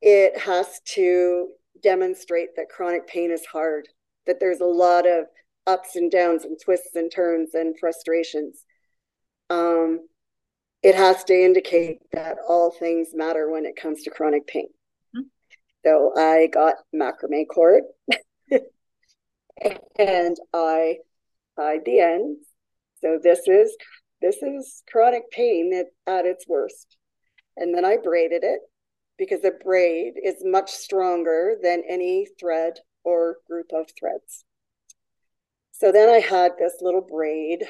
It 0.06 0.38
has 0.38 0.80
to 0.96 1.48
demonstrate 1.82 2.56
that 2.56 2.68
chronic 2.68 3.06
pain 3.06 3.30
is 3.30 3.46
hard, 3.46 3.88
that 4.26 4.38
there's 4.38 4.60
a 4.60 4.66
lot 4.66 5.06
of 5.06 5.24
ups 5.66 5.96
and 5.96 6.10
downs 6.10 6.44
and 6.44 6.58
twists 6.62 6.94
and 6.94 7.10
turns 7.10 7.54
and 7.54 7.74
frustrations. 7.80 8.66
Um, 9.48 10.06
it 10.82 10.94
has 10.94 11.24
to 11.24 11.32
indicate 11.32 12.00
that 12.12 12.36
all 12.46 12.70
things 12.70 13.14
matter 13.14 13.50
when 13.50 13.64
it 13.64 13.76
comes 13.76 14.02
to 14.02 14.10
chronic 14.10 14.46
pain. 14.46 14.68
Mm-hmm. 15.16 15.28
So 15.86 16.12
I 16.14 16.48
got 16.52 16.74
macrame 16.94 17.48
cord 17.48 17.84
and 19.98 20.36
I 20.52 20.98
tied 21.56 21.86
the 21.86 22.00
ends. 22.00 22.46
So 23.00 23.18
this 23.22 23.48
is 23.48 23.74
this 24.20 24.36
is 24.42 24.82
chronic 24.86 25.30
pain 25.30 25.72
at, 25.72 25.86
at 26.06 26.26
its 26.26 26.46
worst. 26.46 26.98
and 27.56 27.74
then 27.74 27.86
I 27.86 27.96
braided 27.96 28.44
it 28.44 28.60
because 29.18 29.44
a 29.44 29.50
braid 29.50 30.14
is 30.22 30.36
much 30.44 30.70
stronger 30.70 31.56
than 31.62 31.82
any 31.88 32.26
thread 32.38 32.74
or 33.04 33.36
group 33.46 33.70
of 33.72 33.88
threads. 33.98 34.44
So 35.72 35.92
then 35.92 36.08
I 36.08 36.20
had 36.20 36.52
this 36.58 36.74
little 36.80 37.00
braid 37.00 37.64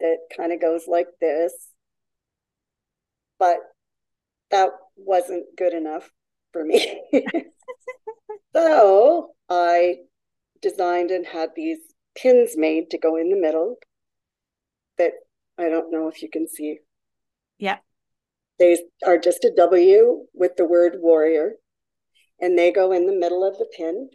that 0.00 0.18
kind 0.36 0.52
of 0.52 0.60
goes 0.60 0.86
like 0.88 1.08
this, 1.20 1.52
but 3.38 3.58
that 4.50 4.70
wasn't 4.96 5.56
good 5.56 5.74
enough 5.74 6.08
for 6.52 6.64
me. 6.64 7.02
so 8.54 9.34
I 9.48 9.96
designed 10.62 11.10
and 11.10 11.26
had 11.26 11.50
these 11.54 11.78
pins 12.16 12.56
made 12.56 12.90
to 12.90 12.98
go 12.98 13.16
in 13.16 13.30
the 13.30 13.36
middle 13.36 13.76
that 14.98 15.12
I 15.58 15.68
don't 15.68 15.92
know 15.92 16.08
if 16.08 16.22
you 16.22 16.30
can 16.30 16.48
see. 16.48 16.78
Yeah. 17.58 17.78
They 18.58 18.78
are 19.04 19.18
just 19.18 19.44
a 19.44 19.52
W 19.56 20.26
with 20.32 20.56
the 20.56 20.64
word 20.64 20.96
warrior, 20.98 21.54
and 22.40 22.56
they 22.56 22.72
go 22.72 22.92
in 22.92 23.06
the 23.06 23.12
middle 23.12 23.44
of 23.46 23.58
the 23.58 23.66
pin 23.76 24.10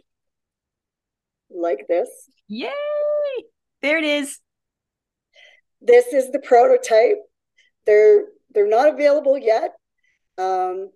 like 1.50 1.86
this. 1.88 2.08
Yay! 2.48 2.70
There 3.82 3.98
it 3.98 4.04
is. 4.04 4.38
This 5.80 6.06
is 6.08 6.30
the 6.30 6.38
prototype. 6.38 7.18
They're 7.86 8.24
they're 8.52 8.68
not 8.68 8.92
available 8.92 9.38
yet, 9.38 9.72
um, 10.38 10.90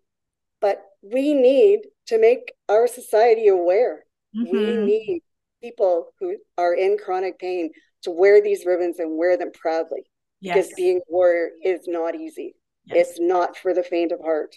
but 0.61 0.83
we 1.03 1.35
need 1.35 1.81
to 2.07 2.19
make 2.19 2.53
our 2.69 2.87
society 2.87 3.49
aware. 3.49 4.05
Mm-hmm. 4.37 4.53
We 4.53 4.77
need 4.85 5.23
people 5.63 6.13
who 6.21 6.37
are 6.59 6.75
in 6.75 6.99
chronic 7.03 7.39
pain 7.39 7.71
to 8.03 8.11
wear 8.11 8.43
these 8.43 8.67
ribbons 8.67 8.99
and 8.99 9.17
wear 9.17 9.37
them 9.37 9.51
proudly. 9.53 10.03
Yes. 10.41 10.57
Because 10.57 10.73
being 10.77 10.99
a 10.99 11.13
warrior 11.13 11.51
is 11.63 11.87
not 11.87 12.15
easy. 12.15 12.55
Yes. 12.87 13.11
It's 13.11 13.21
not 13.21 13.57
for 13.57 13.75
the 13.75 13.83
faint 13.83 14.13
of 14.13 14.21
heart. 14.21 14.57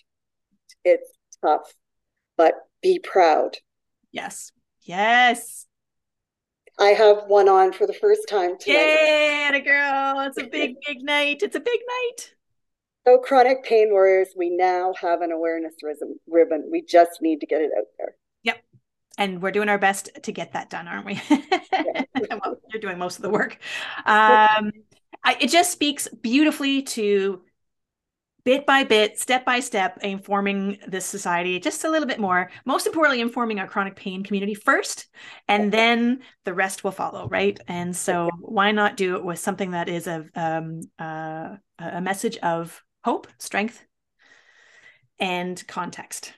It's 0.84 1.10
tough, 1.42 1.74
but 2.36 2.54
be 2.82 3.00
proud. 3.00 3.58
Yes. 4.12 4.52
Yes. 4.84 5.66
I 6.80 6.90
have 6.90 7.24
one 7.28 7.50
on 7.50 7.74
for 7.74 7.88
the 7.88 7.94
first 7.94 8.28
time 8.30 8.58
tonight. 8.60 8.78
Yeah, 8.78 9.60
girl. 9.60 10.28
It's 10.28 10.38
a 10.38 10.44
big, 10.44 10.76
big 10.86 11.02
night. 11.02 11.42
It's 11.42 11.56
a 11.56 11.60
big 11.60 11.80
night. 11.88 12.34
So, 13.06 13.18
chronic 13.18 13.64
pain 13.64 13.90
warriors, 13.90 14.30
we 14.36 14.50
now 14.50 14.94
have 15.00 15.22
an 15.22 15.32
awareness 15.32 15.74
ribbon. 16.28 16.70
We 16.70 16.84
just 16.84 17.22
need 17.22 17.40
to 17.40 17.46
get 17.46 17.62
it 17.62 17.72
out 17.78 17.86
there. 17.98 18.16
Yep. 18.44 18.58
And 19.18 19.42
we're 19.42 19.52
doing 19.52 19.70
our 19.70 19.80
best 19.80 20.10
to 20.22 20.32
get 20.32 20.54
that 20.54 20.70
done, 20.70 20.88
aren't 20.88 21.06
we? 21.06 21.20
well, 22.30 22.58
you're 22.72 22.82
doing 22.82 23.00
most 23.00 23.16
of 23.16 23.24
the 23.24 23.30
work. 23.30 23.58
Um, 24.06 24.72
I, 25.24 25.38
it 25.40 25.50
just 25.50 25.72
speaks 25.72 26.08
beautifully 26.22 26.84
to 26.84 27.42
bit 28.48 28.66
by 28.66 28.82
bit, 28.82 29.20
step 29.20 29.44
by 29.44 29.60
step, 29.60 29.98
informing 30.02 30.78
this 30.88 31.06
society 31.06 31.60
just 31.60 31.84
a 31.84 31.90
little 31.90 32.08
bit 32.08 32.18
more. 32.18 32.50
Most 32.64 32.88
importantly, 32.88 33.20
informing 33.20 33.60
our 33.60 33.68
chronic 33.68 33.98
pain 33.98 34.24
community 34.24 34.54
first, 34.54 35.08
and 35.50 35.70
then 35.70 36.22
the 36.46 36.54
rest 36.54 36.82
will 36.82 36.94
follow, 36.94 37.28
right? 37.28 37.60
And 37.68 37.94
so, 37.94 38.30
why 38.40 38.72
not 38.72 38.96
do 38.96 39.18
it 39.18 39.26
with 39.26 39.38
something 39.38 39.72
that 39.72 39.90
is 39.90 40.08
a 40.08 40.26
um, 40.34 40.80
uh, 40.98 41.58
a 41.78 42.00
message 42.00 42.38
of 42.38 42.82
hope, 43.04 43.28
strength, 43.38 43.84
and 45.20 45.62
context? 45.68 46.32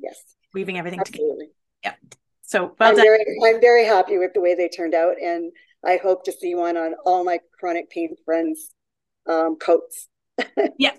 Yes, 0.00 0.16
weaving 0.54 0.76
everything 0.76 0.98
Absolutely. 0.98 1.28
together. 1.36 1.52
Yeah. 1.84 1.94
So, 2.42 2.74
well 2.80 2.90
I'm 2.90 2.96
done. 2.96 3.04
very, 3.04 3.24
I'm 3.46 3.60
very 3.60 3.84
happy 3.84 4.18
with 4.18 4.32
the 4.34 4.40
way 4.40 4.56
they 4.56 4.68
turned 4.68 4.96
out, 4.96 5.22
and 5.22 5.52
I 5.84 5.98
hope 5.98 6.24
to 6.24 6.32
see 6.32 6.56
one 6.56 6.76
on 6.76 6.94
all 7.06 7.22
my 7.22 7.38
chronic 7.60 7.90
pain 7.90 8.16
friends' 8.24 8.72
um, 9.28 9.54
coats. 9.54 10.08
yeah, 10.80 10.94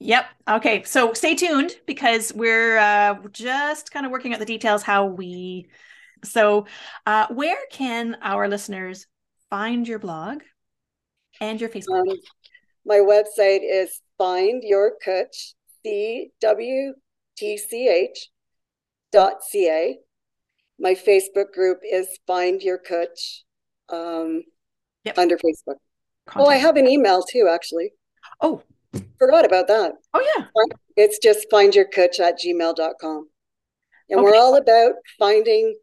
Yep. 0.00 0.26
Okay. 0.48 0.82
So 0.84 1.12
stay 1.12 1.34
tuned 1.34 1.72
because 1.86 2.32
we're 2.34 2.78
uh, 2.78 3.16
just 3.32 3.90
kind 3.90 4.04
of 4.04 4.12
working 4.12 4.32
out 4.32 4.38
the 4.40 4.44
details 4.44 4.82
how 4.82 5.06
we. 5.06 5.68
So, 6.24 6.66
uh, 7.06 7.26
where 7.28 7.58
can 7.70 8.16
our 8.22 8.48
listeners 8.48 9.06
find 9.50 9.86
your 9.86 9.98
blog 9.98 10.42
and 11.40 11.60
your 11.60 11.68
Facebook? 11.68 12.10
Um, 12.10 12.16
my 12.86 12.96
website 12.96 13.60
is 13.62 14.00
find 14.18 14.62
your 14.64 14.92
cwtch 15.06 15.54
c 15.84 16.30
w 16.40 16.94
t 17.36 17.58
c 17.58 17.88
h 17.88 18.30
dot 19.12 19.42
ca. 19.50 19.98
My 20.78 20.94
Facebook 20.94 21.52
group 21.52 21.78
is 21.88 22.08
find 22.26 22.62
your 22.62 22.78
cwtch 22.78 23.42
um, 23.90 24.42
yep. 25.04 25.18
under 25.18 25.36
Facebook. 25.36 25.76
Contact. 26.26 26.48
Oh, 26.48 26.50
I 26.50 26.56
have 26.56 26.76
an 26.76 26.88
email 26.88 27.22
too, 27.22 27.48
actually. 27.52 27.92
Oh, 28.40 28.62
Forgot 29.24 29.46
about 29.46 29.68
that. 29.68 29.92
Oh, 30.12 30.22
yeah. 30.36 30.44
It's 30.96 31.18
just 31.18 31.46
findyourcwtch 31.50 32.20
at 32.20 32.38
gmail.com. 32.38 33.28
And 34.10 34.20
okay. 34.20 34.22
we're 34.22 34.36
all 34.36 34.56
about 34.56 34.92
finding 35.18 35.74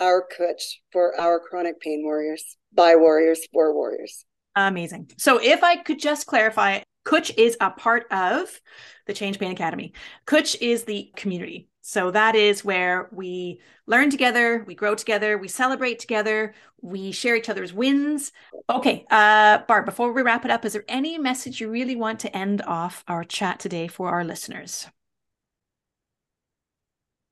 our 0.00 0.22
cwtch 0.38 0.60
for 0.92 1.18
our 1.18 1.40
chronic 1.40 1.80
pain 1.80 2.02
warriors, 2.04 2.58
by 2.74 2.94
warriors, 2.94 3.40
for 3.54 3.74
warriors. 3.74 4.26
Amazing. 4.54 5.10
So 5.16 5.40
if 5.42 5.64
I 5.64 5.76
could 5.76 5.98
just 5.98 6.26
clarify, 6.26 6.80
Cwtch 7.06 7.38
is 7.38 7.56
a 7.58 7.70
part 7.70 8.04
of 8.10 8.60
the 9.06 9.14
Change 9.14 9.38
Pain 9.38 9.52
Academy. 9.52 9.94
Cwtch 10.26 10.56
is 10.60 10.84
the 10.84 11.10
community. 11.16 11.68
So 11.88 12.10
that 12.10 12.36
is 12.36 12.66
where 12.66 13.08
we 13.12 13.60
learn 13.86 14.10
together, 14.10 14.62
we 14.66 14.74
grow 14.74 14.94
together, 14.94 15.38
we 15.38 15.48
celebrate 15.48 15.98
together, 15.98 16.52
we 16.82 17.12
share 17.12 17.34
each 17.34 17.48
other's 17.48 17.72
wins. 17.72 18.30
Okay, 18.68 19.06
uh, 19.10 19.60
Barb, 19.66 19.86
before 19.86 20.12
we 20.12 20.20
wrap 20.20 20.44
it 20.44 20.50
up, 20.50 20.66
is 20.66 20.74
there 20.74 20.84
any 20.86 21.16
message 21.16 21.62
you 21.62 21.70
really 21.70 21.96
want 21.96 22.20
to 22.20 22.36
end 22.36 22.60
off 22.66 23.04
our 23.08 23.24
chat 23.24 23.58
today 23.58 23.88
for 23.88 24.10
our 24.10 24.22
listeners? 24.22 24.86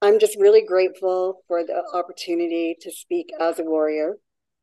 I'm 0.01 0.19
just 0.19 0.39
really 0.41 0.65
grateful 0.65 1.43
for 1.49 1.63
the 1.63 1.83
opportunity 1.93 2.79
to 2.81 2.91
speak 2.91 3.29
as 3.39 3.59
a 3.59 3.63
warrior 3.63 4.15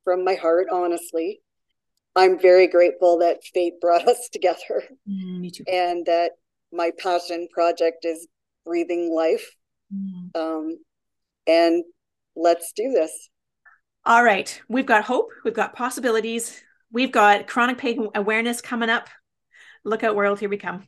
from 0.04 0.26
my 0.26 0.34
heart, 0.34 0.70
honestly. 0.72 1.42
I'm 2.16 2.40
very 2.40 2.66
grateful 2.66 3.20
that 3.20 3.44
fate 3.54 3.80
brought 3.80 4.08
us 4.08 4.28
together. 4.34 4.86
Mm, 5.08 5.40
me 5.40 5.52
too. 5.52 5.66
And 5.72 6.04
that 6.08 6.32
my 6.72 6.90
passion 6.98 7.48
project 7.54 8.06
is 8.06 8.28
breathing 8.66 9.14
life. 9.14 9.56
Mm. 9.94 10.36
Um, 10.36 10.78
and 11.48 11.84
let's 12.36 12.72
do 12.74 12.92
this. 12.92 13.30
All 14.06 14.24
right. 14.24 14.62
We've 14.68 14.86
got 14.86 15.04
hope. 15.04 15.30
We've 15.44 15.54
got 15.54 15.76
possibilities. 15.76 16.62
We've 16.92 17.12
got 17.12 17.48
chronic 17.48 17.78
pain 17.78 18.10
awareness 18.16 18.62
coming 18.62 18.90
up. 18.90 19.08
Look 19.84 20.04
out, 20.04 20.16
world. 20.16 20.40
Here 20.40 20.50
we 20.50 20.58
come. 20.58 20.88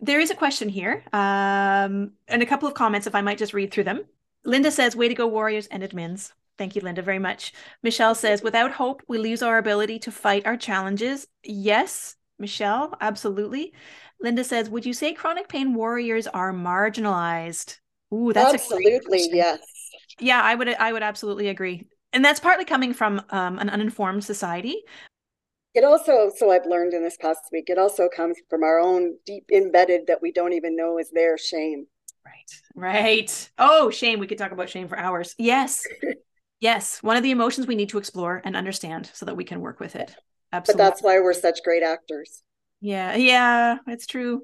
There 0.00 0.20
is 0.20 0.30
a 0.30 0.34
question 0.34 0.68
here 0.68 1.04
um, 1.12 2.12
and 2.26 2.42
a 2.42 2.46
couple 2.46 2.68
of 2.68 2.74
comments, 2.74 3.06
if 3.06 3.14
I 3.14 3.20
might 3.20 3.38
just 3.38 3.54
read 3.54 3.72
through 3.72 3.84
them. 3.84 4.04
Linda 4.44 4.70
says, 4.70 4.96
Way 4.96 5.08
to 5.08 5.14
go, 5.14 5.26
warriors 5.28 5.68
and 5.68 5.82
admins. 5.82 6.32
Thank 6.58 6.74
you, 6.74 6.82
Linda, 6.82 7.02
very 7.02 7.20
much. 7.20 7.52
Michelle 7.82 8.14
says, 8.14 8.42
Without 8.42 8.72
hope, 8.72 9.02
we 9.06 9.18
lose 9.18 9.42
our 9.42 9.58
ability 9.58 10.00
to 10.00 10.10
fight 10.10 10.46
our 10.46 10.56
challenges. 10.56 11.28
Yes, 11.44 12.16
Michelle, 12.38 12.96
absolutely. 13.00 13.72
Linda 14.22 14.44
says, 14.44 14.70
Would 14.70 14.86
you 14.86 14.92
say 14.92 15.12
chronic 15.12 15.48
pain 15.48 15.74
warriors 15.74 16.26
are 16.26 16.52
marginalized? 16.52 17.78
Ooh, 18.14 18.32
that's 18.32 18.54
absolutely 18.54 19.28
yes. 19.32 19.60
Yeah, 20.20 20.40
I 20.42 20.54
would 20.54 20.68
I 20.68 20.92
would 20.92 21.02
absolutely 21.02 21.48
agree. 21.48 21.86
And 22.12 22.24
that's 22.24 22.40
partly 22.40 22.64
coming 22.64 22.92
from 22.92 23.22
um, 23.30 23.58
an 23.58 23.70
uninformed 23.70 24.24
society. 24.24 24.82
It 25.74 25.84
also, 25.84 26.30
so 26.36 26.50
I've 26.50 26.66
learned 26.66 26.92
in 26.92 27.02
this 27.02 27.16
past 27.16 27.40
week, 27.50 27.70
it 27.70 27.78
also 27.78 28.08
comes 28.14 28.36
from 28.50 28.62
our 28.62 28.78
own 28.78 29.16
deep 29.24 29.46
embedded 29.50 30.02
that 30.06 30.20
we 30.20 30.30
don't 30.30 30.52
even 30.52 30.76
know 30.76 30.98
is 30.98 31.10
there 31.10 31.38
shame. 31.38 31.86
Right. 32.26 32.60
Right. 32.74 33.50
Oh, 33.58 33.88
shame. 33.88 34.18
We 34.18 34.26
could 34.26 34.36
talk 34.36 34.52
about 34.52 34.68
shame 34.68 34.86
for 34.86 34.98
hours. 34.98 35.34
Yes. 35.38 35.86
yes. 36.60 37.02
One 37.02 37.16
of 37.16 37.22
the 37.22 37.30
emotions 37.30 37.66
we 37.66 37.74
need 37.74 37.88
to 37.88 37.98
explore 37.98 38.42
and 38.44 38.54
understand 38.54 39.10
so 39.14 39.24
that 39.24 39.36
we 39.36 39.44
can 39.44 39.60
work 39.60 39.80
with 39.80 39.96
it. 39.96 40.14
Absolutely. 40.52 40.82
But 40.82 40.90
that's 40.90 41.02
why 41.02 41.18
we're 41.20 41.32
such 41.32 41.62
great 41.64 41.82
actors. 41.82 42.42
Yeah. 42.82 43.14
Yeah. 43.16 43.78
It's 43.86 44.06
true. 44.06 44.42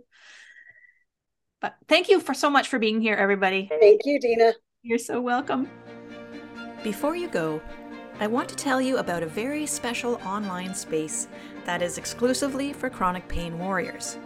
But 1.60 1.74
thank 1.88 2.08
you 2.08 2.20
for 2.20 2.34
so 2.34 2.48
much 2.48 2.68
for 2.68 2.78
being 2.78 3.00
here, 3.00 3.16
everybody. 3.16 3.68
Thank 3.80 4.02
you, 4.04 4.20
Dina. 4.20 4.54
You're 4.82 4.98
so 4.98 5.20
welcome. 5.20 5.68
Before 6.84 7.16
you 7.16 7.28
go, 7.28 7.60
I 8.20 8.28
want 8.28 8.48
to 8.48 8.56
tell 8.56 8.80
you 8.80 8.98
about 8.98 9.24
a 9.24 9.26
very 9.26 9.66
special 9.66 10.14
online 10.24 10.72
space 10.72 11.26
that 11.64 11.82
is 11.82 11.98
exclusively 11.98 12.72
for 12.72 12.88
chronic 12.88 13.26
pain 13.26 13.58
warriors. 13.58 14.18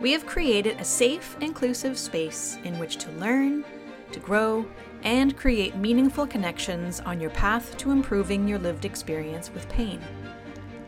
We 0.00 0.12
have 0.12 0.24
created 0.24 0.80
a 0.80 0.84
safe, 0.84 1.36
inclusive 1.40 1.98
space 1.98 2.58
in 2.62 2.78
which 2.78 2.96
to 2.98 3.10
learn, 3.12 3.64
to 4.12 4.20
grow, 4.20 4.64
and 5.02 5.36
create 5.36 5.76
meaningful 5.76 6.28
connections 6.28 7.00
on 7.00 7.20
your 7.20 7.30
path 7.30 7.76
to 7.78 7.90
improving 7.90 8.46
your 8.46 8.60
lived 8.60 8.84
experience 8.84 9.52
with 9.52 9.68
pain. 9.68 10.00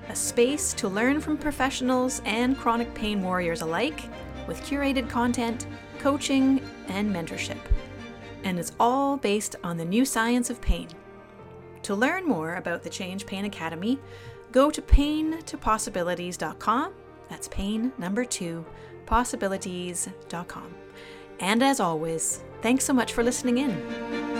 A 0.08 0.16
space 0.16 0.72
to 0.74 0.88
learn 0.88 1.20
from 1.20 1.36
professionals 1.36 2.22
and 2.24 2.56
chronic 2.56 2.92
pain 2.94 3.22
warriors 3.22 3.62
alike 3.62 4.02
with 4.46 4.62
curated 4.62 5.08
content, 5.08 5.66
coaching, 5.98 6.60
and 6.88 7.14
mentorship 7.14 7.58
and 8.44 8.58
it's 8.58 8.72
all 8.78 9.16
based 9.16 9.56
on 9.64 9.78
the 9.78 9.84
new 9.84 10.04
science 10.04 10.50
of 10.50 10.60
pain. 10.60 10.88
To 11.82 11.94
learn 11.94 12.26
more 12.26 12.56
about 12.56 12.82
the 12.82 12.90
Change 12.90 13.24
Pain 13.26 13.44
Academy, 13.46 13.98
go 14.52 14.70
to 14.70 14.80
paintopossibilities.com. 14.80 16.94
That's 17.28 17.48
pain 17.48 17.92
number 17.98 18.24
two, 18.24 18.64
possibilities.com. 19.06 20.74
And 21.40 21.60
as 21.62 21.80
always, 21.80 22.44
thanks 22.62 22.84
so 22.84 22.92
much 22.92 23.12
for 23.12 23.24
listening 23.24 23.58
in. 23.58 24.33